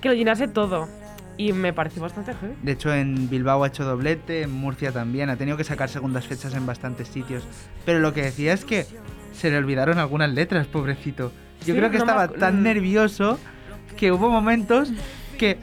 que 0.00 0.08
lo 0.08 0.14
llenase 0.14 0.48
todo. 0.48 0.88
Y 1.36 1.54
me 1.54 1.72
pareció 1.72 2.02
bastante 2.02 2.34
heavy. 2.34 2.54
De 2.62 2.72
hecho, 2.72 2.92
en 2.92 3.30
Bilbao 3.30 3.64
ha 3.64 3.68
hecho 3.68 3.84
doblete, 3.84 4.42
en 4.42 4.52
Murcia 4.52 4.92
también, 4.92 5.30
ha 5.30 5.36
tenido 5.36 5.56
que 5.56 5.64
sacar 5.64 5.88
segundas 5.88 6.26
fechas 6.26 6.52
en 6.54 6.66
bastantes 6.66 7.08
sitios. 7.08 7.44
Pero 7.86 7.98
lo 8.00 8.12
que 8.12 8.22
decía 8.22 8.52
es 8.52 8.66
que 8.66 8.84
se 9.32 9.50
le 9.50 9.56
olvidaron 9.56 9.98
algunas 9.98 10.28
letras, 10.30 10.66
pobrecito. 10.66 11.32
Yo 11.60 11.72
Sí, 11.72 11.72
creo 11.72 11.90
que 11.90 11.96
no 11.98 12.04
estaba 12.04 12.28
tan 12.28 12.62
nervioso 12.62 13.38
que 13.96 14.12
hubo 14.12 14.28
momentos 14.28 14.92
que 15.38 15.56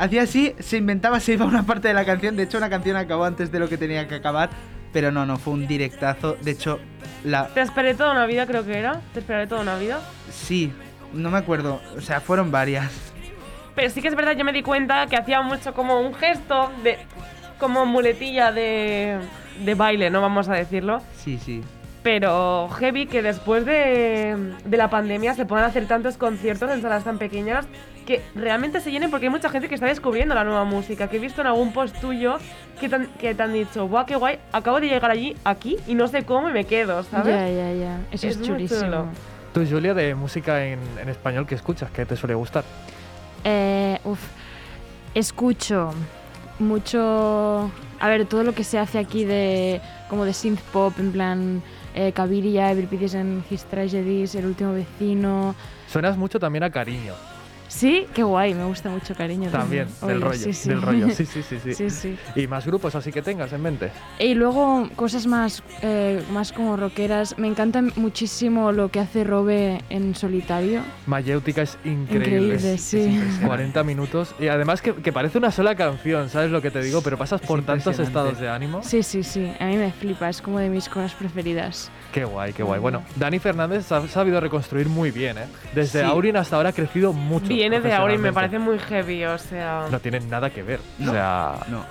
hacía 0.00 0.22
así, 0.22 0.54
se 0.58 0.78
inventaba, 0.78 1.20
se 1.20 1.34
iba 1.34 1.44
una 1.44 1.62
parte 1.62 1.88
de 1.88 1.94
la 1.94 2.04
canción. 2.04 2.34
De 2.34 2.44
hecho, 2.44 2.58
una 2.58 2.70
canción 2.70 2.96
acabó 2.96 3.24
antes 3.24 3.52
de 3.52 3.60
lo 3.60 3.68
que 3.68 3.76
tenía 3.76 4.08
que 4.08 4.16
acabar. 4.16 4.50
Pero 4.92 5.12
no, 5.12 5.24
no, 5.24 5.36
fue 5.36 5.52
un 5.52 5.68
directazo. 5.68 6.36
De 6.42 6.50
hecho, 6.50 6.80
la... 7.22 7.46
Te 7.48 7.60
esperé 7.60 7.94
toda 7.94 8.10
una 8.10 8.26
vida, 8.26 8.46
creo 8.46 8.64
que 8.64 8.76
era. 8.76 9.00
Te 9.12 9.20
esperaré 9.20 9.46
toda 9.46 9.60
una 9.60 9.76
vida. 9.76 10.00
Sí, 10.32 10.72
no 11.12 11.30
me 11.30 11.38
acuerdo. 11.38 11.80
O 11.96 12.00
sea, 12.00 12.20
fueron 12.20 12.50
varias. 12.50 12.90
Pero 13.76 13.88
sí 13.90 14.02
que 14.02 14.08
es 14.08 14.16
verdad, 14.16 14.36
yo 14.36 14.44
me 14.44 14.52
di 14.52 14.62
cuenta 14.62 15.06
que 15.06 15.16
hacía 15.16 15.42
mucho 15.42 15.74
como 15.74 16.00
un 16.00 16.12
gesto 16.14 16.72
de. 16.82 16.98
como 17.60 17.86
muletilla 17.86 18.50
de. 18.50 19.18
de 19.64 19.74
baile, 19.76 20.10
¿no? 20.10 20.20
Vamos 20.20 20.48
a 20.48 20.54
decirlo. 20.54 21.00
Sí, 21.16 21.38
sí. 21.38 21.62
Pero 22.02 22.68
heavy 22.78 23.06
que 23.06 23.22
después 23.22 23.66
de, 23.66 24.54
de 24.64 24.76
la 24.76 24.88
pandemia 24.88 25.34
se 25.34 25.44
puedan 25.44 25.66
hacer 25.66 25.86
tantos 25.86 26.16
conciertos 26.16 26.70
en 26.70 26.80
salas 26.80 27.04
tan 27.04 27.18
pequeñas 27.18 27.66
que 28.06 28.22
realmente 28.34 28.80
se 28.80 28.90
llenen 28.90 29.10
porque 29.10 29.26
hay 29.26 29.30
mucha 29.30 29.50
gente 29.50 29.68
que 29.68 29.74
está 29.74 29.86
descubriendo 29.86 30.34
la 30.34 30.44
nueva 30.44 30.64
música. 30.64 31.08
Que 31.08 31.18
he 31.18 31.20
visto 31.20 31.42
en 31.42 31.46
algún 31.46 31.72
post 31.72 31.94
tuyo 32.00 32.38
que 32.80 32.88
te 32.88 32.96
han, 32.96 33.06
que 33.18 33.34
te 33.34 33.42
han 33.42 33.52
dicho, 33.52 33.86
guau, 33.86 34.06
qué 34.06 34.16
guay, 34.16 34.38
acabo 34.52 34.80
de 34.80 34.88
llegar 34.88 35.10
allí, 35.10 35.36
aquí, 35.44 35.76
y 35.86 35.94
no 35.94 36.08
sé 36.08 36.24
cómo 36.24 36.48
y 36.48 36.52
me 36.52 36.64
quedo, 36.64 37.02
¿sabes? 37.04 37.34
Ya, 37.34 37.48
ya, 37.48 37.72
ya. 37.74 38.00
Eso 38.10 38.26
es, 38.26 38.38
muy 38.38 38.46
chulísimo. 38.46 39.06
Tú, 39.52 39.66
Julia, 39.68 39.94
de 39.94 40.14
música 40.14 40.64
en, 40.64 40.78
en 41.00 41.08
español, 41.08 41.46
¿qué 41.46 41.54
escuchas? 41.54 41.90
¿Qué 41.90 42.06
te 42.06 42.16
suele 42.16 42.34
gustar? 42.34 42.64
Eh, 43.44 43.98
uf, 44.04 44.20
escucho 45.14 45.92
mucho. 46.60 47.70
A 47.98 48.08
ver, 48.08 48.26
todo 48.26 48.44
lo 48.44 48.54
que 48.54 48.64
se 48.64 48.78
hace 48.78 48.98
aquí 48.98 49.24
de. 49.24 49.80
como 50.08 50.24
de 50.24 50.32
synth 50.32 50.60
pop, 50.72 50.94
en 50.98 51.12
plan. 51.12 51.62
Eh, 51.94 52.12
Caviria, 52.12 52.70
Every 52.70 52.86
Pieces 52.86 53.14
and 53.14 53.42
His 53.50 53.64
Tragedies, 53.64 54.34
El 54.34 54.46
último 54.46 54.72
vecino. 54.72 55.54
Suenas 55.88 56.16
mucho 56.16 56.38
también 56.38 56.62
a 56.62 56.70
cariño. 56.70 57.14
Sí, 57.70 58.06
qué 58.12 58.24
guay, 58.24 58.52
me 58.52 58.64
gusta 58.64 58.90
mucho 58.90 59.14
cariño. 59.14 59.48
También, 59.48 59.86
del 60.02 60.16
Oye, 60.16 60.24
rollo. 60.24 60.38
sí, 60.38 60.52
sí. 60.52 60.68
Del 60.68 60.82
rollo, 60.82 61.08
sí, 61.10 61.24
sí, 61.24 61.40
sí, 61.42 61.56
sí. 61.62 61.74
Sí, 61.80 61.88
sí. 61.88 62.18
Y 62.34 62.48
más 62.48 62.66
grupos 62.66 62.96
así 62.96 63.12
que 63.12 63.22
tengas 63.22 63.52
en 63.52 63.62
mente. 63.62 63.92
Y 64.18 64.34
luego 64.34 64.88
cosas 64.96 65.24
más, 65.26 65.62
eh, 65.80 66.20
más 66.32 66.52
como 66.52 66.76
rockeras. 66.76 67.38
Me 67.38 67.46
encanta 67.46 67.80
muchísimo 67.94 68.72
lo 68.72 68.88
que 68.90 68.98
hace 68.98 69.22
Robe 69.22 69.82
en 69.88 70.16
solitario. 70.16 70.80
Mayéutica 71.06 71.62
es 71.62 71.78
increíble. 71.84 72.54
Increíble, 72.56 72.78
sí. 72.78 73.20
40 73.46 73.84
minutos. 73.84 74.34
Y 74.40 74.48
además 74.48 74.82
que, 74.82 74.92
que 74.96 75.12
parece 75.12 75.38
una 75.38 75.52
sola 75.52 75.76
canción, 75.76 76.28
¿sabes 76.28 76.50
lo 76.50 76.60
que 76.60 76.72
te 76.72 76.82
digo? 76.82 77.02
Pero 77.02 77.16
pasas 77.18 77.40
por 77.40 77.62
tantos 77.62 78.00
estados 78.00 78.40
de 78.40 78.48
ánimo. 78.48 78.82
Sí, 78.82 79.04
sí, 79.04 79.22
sí. 79.22 79.48
A 79.60 79.66
mí 79.66 79.76
me 79.76 79.92
flipa, 79.92 80.28
es 80.28 80.42
como 80.42 80.58
de 80.58 80.68
mis 80.68 80.88
cosas 80.88 81.14
preferidas. 81.14 81.88
Qué 82.12 82.24
guay, 82.24 82.52
qué 82.52 82.62
guay. 82.62 82.80
Bueno, 82.80 83.02
Dani 83.16 83.38
Fernández 83.38 83.90
ha 83.92 84.06
sabido 84.08 84.40
reconstruir 84.40 84.88
muy 84.88 85.10
bien, 85.12 85.38
¿eh? 85.38 85.46
Desde 85.74 86.00
Sí. 86.00 86.04
Aurin 86.06 86.36
hasta 86.36 86.56
ahora 86.56 86.70
ha 86.70 86.72
crecido 86.72 87.12
mucho. 87.12 87.46
Viene 87.48 87.80
de 87.80 87.92
ahora 87.92 88.14
y 88.14 88.18
me 88.18 88.32
parece 88.32 88.58
muy 88.58 88.78
heavy, 88.78 89.24
o 89.24 89.38
sea. 89.38 89.86
No 89.90 90.00
tienen 90.00 90.28
nada 90.28 90.50
que 90.50 90.62
ver. 90.62 90.80
No, 90.98 91.10
O 91.12 91.14
sea, 91.14 91.54
no. 91.68 91.84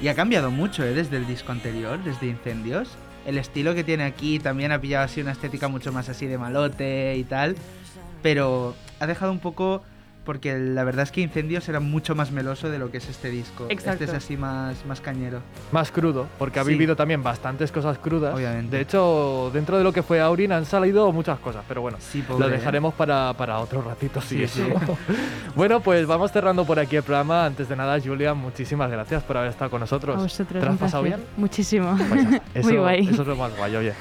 Y 0.00 0.08
ha 0.08 0.14
cambiado 0.14 0.50
mucho, 0.50 0.84
¿eh? 0.84 0.94
Desde 0.94 1.16
el 1.16 1.26
disco 1.26 1.52
anterior, 1.52 1.98
desde 2.04 2.26
Incendios. 2.26 2.90
El 3.26 3.38
estilo 3.38 3.74
que 3.74 3.82
tiene 3.82 4.04
aquí 4.04 4.38
también 4.38 4.70
ha 4.70 4.80
pillado 4.80 5.04
así 5.04 5.20
una 5.20 5.32
estética 5.32 5.66
mucho 5.66 5.92
más 5.92 6.08
así 6.08 6.26
de 6.26 6.38
malote 6.38 7.16
y 7.16 7.24
tal. 7.24 7.56
Pero 8.22 8.74
ha 9.00 9.06
dejado 9.06 9.32
un 9.32 9.40
poco 9.40 9.82
porque 10.26 10.58
la 10.58 10.84
verdad 10.84 11.04
es 11.04 11.12
que 11.12 11.22
Incendios 11.22 11.66
era 11.68 11.80
mucho 11.80 12.14
más 12.14 12.32
meloso 12.32 12.68
de 12.68 12.78
lo 12.78 12.90
que 12.90 12.98
es 12.98 13.08
este 13.08 13.30
disco. 13.30 13.66
Exacto. 13.70 14.04
Este 14.04 14.16
es 14.16 14.22
así 14.24 14.36
más, 14.36 14.84
más 14.84 15.00
cañero. 15.00 15.40
Más 15.72 15.90
crudo, 15.90 16.26
porque 16.38 16.60
ha 16.60 16.64
Sí. 16.64 16.70
vivido 16.70 16.96
también 16.96 17.22
bastantes 17.22 17.72
cosas 17.72 17.96
crudas. 17.98 18.34
Obviamente. 18.34 18.76
De 18.76 18.82
hecho, 18.82 19.50
dentro 19.54 19.78
de 19.78 19.84
lo 19.84 19.92
que 19.92 20.02
fue 20.02 20.20
Aurin 20.20 20.52
han 20.52 20.66
salido 20.66 21.10
muchas 21.12 21.38
cosas, 21.38 21.64
pero 21.68 21.80
bueno, 21.80 21.96
pobre, 22.28 22.40
lo 22.40 22.48
¿eh? 22.52 22.58
dejaremos 22.58 22.92
para, 22.94 23.32
para 23.34 23.60
otro 23.60 23.80
ratito, 23.82 24.20
sí, 24.20 24.36
Sí, 24.38 24.42
eso. 24.42 24.64
sí. 24.66 24.92
bueno, 25.54 25.80
pues 25.80 26.06
vamos 26.06 26.32
cerrando 26.32 26.64
por 26.64 26.78
aquí 26.80 26.96
el 26.96 27.02
programa. 27.04 27.46
Antes 27.46 27.68
de 27.68 27.76
nada, 27.76 27.98
Julia, 28.04 28.34
muchísimas 28.34 28.90
gracias 28.90 29.22
por 29.22 29.36
haber 29.36 29.50
estado 29.50 29.70
con 29.70 29.80
nosotros. 29.80 30.16
A 30.16 30.20
vosotros, 30.22 30.60
¿Te 30.60 30.66
lo 30.66 30.72
has 30.72 30.78
pasado 30.78 31.04
bien? 31.04 31.20
Muchísimo. 31.36 31.96
Eso, 32.54 32.68
Muy 32.68 32.78
guay. 32.78 33.08
Eso 33.08 33.22
es 33.22 33.28
lo 33.28 33.36
más 33.36 33.56
guay, 33.56 33.76
oye. 33.76 33.92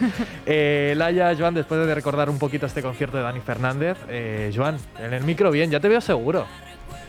Eh, 0.48 0.94
Laia, 0.98 1.36
Joan, 1.38 1.54
después 1.54 1.86
de 1.86 1.94
recordar 1.94 2.30
un 2.32 2.40
poquito 2.40 2.66
este 2.66 2.82
concierto 2.82 3.18
de 3.18 3.24
Dani 3.24 3.42
Fernández, 3.42 3.98
eh, 4.10 4.52
Joan, 4.56 4.78
en 5.00 5.14
el 5.14 5.24
micro 5.24 5.52
bien, 5.52 5.70
ya 5.70 5.80
te 5.80 5.88
veo 5.88 6.02
seguro. 6.02 6.15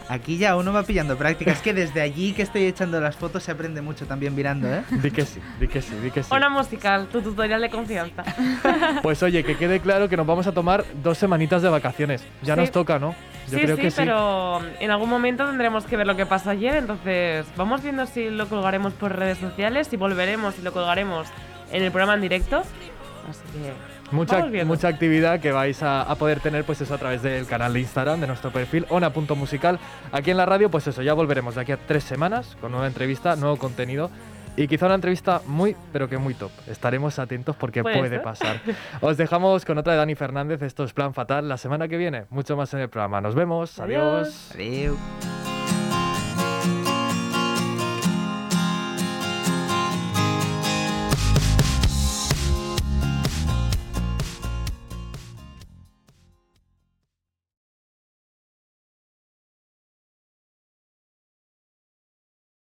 Aquí 0.09 0.39
ya 0.39 0.55
uno 0.55 0.73
va 0.73 0.85
pillando 0.85 1.17
práctica. 1.17 1.51
Es 1.51 1.61
que 1.61 1.75
desde 1.75 2.01
allí 2.01 2.33
que 2.33 2.43
estoy 2.43 2.63
echando 2.65 3.01
las 3.01 3.17
fotos 3.17 3.43
se 3.43 3.51
aprende 3.51 3.83
mucho 3.83 4.07
también 4.07 4.37
mirando, 4.37 4.73
¿eh? 4.73 4.85
Di 5.03 5.11
que 5.11 5.25
sí, 5.27 5.41
di 5.59 5.67
que 5.67 5.83
sí, 5.83 5.97
di 5.97 6.13
que 6.13 6.23
sí. 6.23 6.29
Ona 6.33 6.49
musical, 6.49 7.09
tu 7.09 7.21
tutorial 7.23 7.61
de 7.61 7.71
confianza. 7.71 8.23
Pues 9.03 9.21
oye, 9.25 9.43
que 9.43 9.57
quede 9.57 9.81
claro 9.81 10.09
que 10.09 10.17
nos 10.17 10.25
vamos 10.27 10.47
a 10.47 10.53
tomar 10.53 10.85
dos 11.03 11.19
semanitas 11.19 11.61
de 11.61 11.69
vacaciones. 11.71 12.25
Ya 12.43 12.55
Sí. 12.55 12.61
nos 12.61 12.71
toca, 12.71 13.01
¿no? 13.01 13.17
Yo 13.51 13.59
sí, 13.59 13.65
creo 13.65 13.77
sí, 13.77 13.83
que 13.83 13.91
sí. 13.91 13.97
pero 13.99 14.61
en 14.79 14.91
algún 14.93 15.09
momento 15.09 15.45
tendremos 15.45 15.85
que 15.87 15.97
ver 15.97 16.07
lo 16.07 16.15
que 16.15 16.25
pasó 16.27 16.51
ayer, 16.51 16.77
entonces 16.77 17.45
vamos 17.57 17.83
viendo 17.83 18.07
si 18.07 18.31
lo 18.31 18.49
colgaremos 18.49 18.93
por 18.93 19.17
redes 19.17 19.39
sociales, 19.39 19.89
si 19.89 19.97
volveremos 19.97 20.57
y 20.59 20.63
lo 20.63 20.73
colgaremos 20.73 21.27
en 21.73 21.83
el 21.83 21.91
programa 21.91 22.15
en 22.15 22.21
directo. 22.21 22.63
Así 23.29 23.41
que 23.53 23.73
Mucha, 24.13 24.47
mucha 24.65 24.89
actividad 24.89 25.41
que 25.41 25.53
vais 25.53 25.83
a, 25.83 26.03
a 26.03 26.15
poder 26.15 26.41
tener 26.41 26.65
pues 26.65 26.81
eso 26.81 26.95
a 26.95 26.99
través 26.99 27.23
del 27.23 27.47
canal 27.47 27.73
de 27.73 27.81
Instagram 27.81 28.21
de 28.21 28.27
nuestro 28.27 28.51
perfil 28.51 28.87
ona.musical. 28.89 29.79
Aquí 30.13 30.31
en 30.31 30.37
la 30.37 30.47
radio 30.47 30.71
pues 30.71 30.87
eso, 30.87 31.03
ya 31.03 31.15
volveremos 31.15 31.57
de 31.57 31.63
aquí 31.63 31.73
a 31.73 31.77
tres 31.77 32.05
semanas 32.05 32.57
con 32.61 32.73
nueva 32.73 32.87
entrevista, 32.87 33.37
nuevo 33.37 33.57
contenido 33.57 34.11
y 34.57 34.69
quizá 34.69 34.87
una 34.87 34.95
entrevista 34.95 35.43
muy 35.47 35.77
pero 35.93 36.09
que 36.09 36.19
muy 36.19 36.35
top. 36.35 36.51
Estaremos 36.67 37.19
atentos 37.19 37.57
porque 37.57 37.83
Puede 37.83 38.21
pasar. 38.21 38.61
Os 39.01 39.17
dejamos 39.17 39.65
con 39.65 39.79
otra 39.79 39.93
de 39.93 39.99
Dani 39.99 40.15
Fernández, 40.15 40.63
esto 40.63 40.85
es 40.85 40.93
Plan 40.93 41.15
Fatal, 41.15 41.49
la 41.49 41.57
semana 41.57 41.89
que 41.89 41.97
viene 41.97 42.25
mucho 42.31 42.57
más 42.57 42.73
en 42.75 42.81
el 42.81 42.89
programa. 42.89 43.21
Nos 43.21 43.35
vemos, 43.35 43.79
adiós. 43.79 44.53
Adiós. 44.55 45.56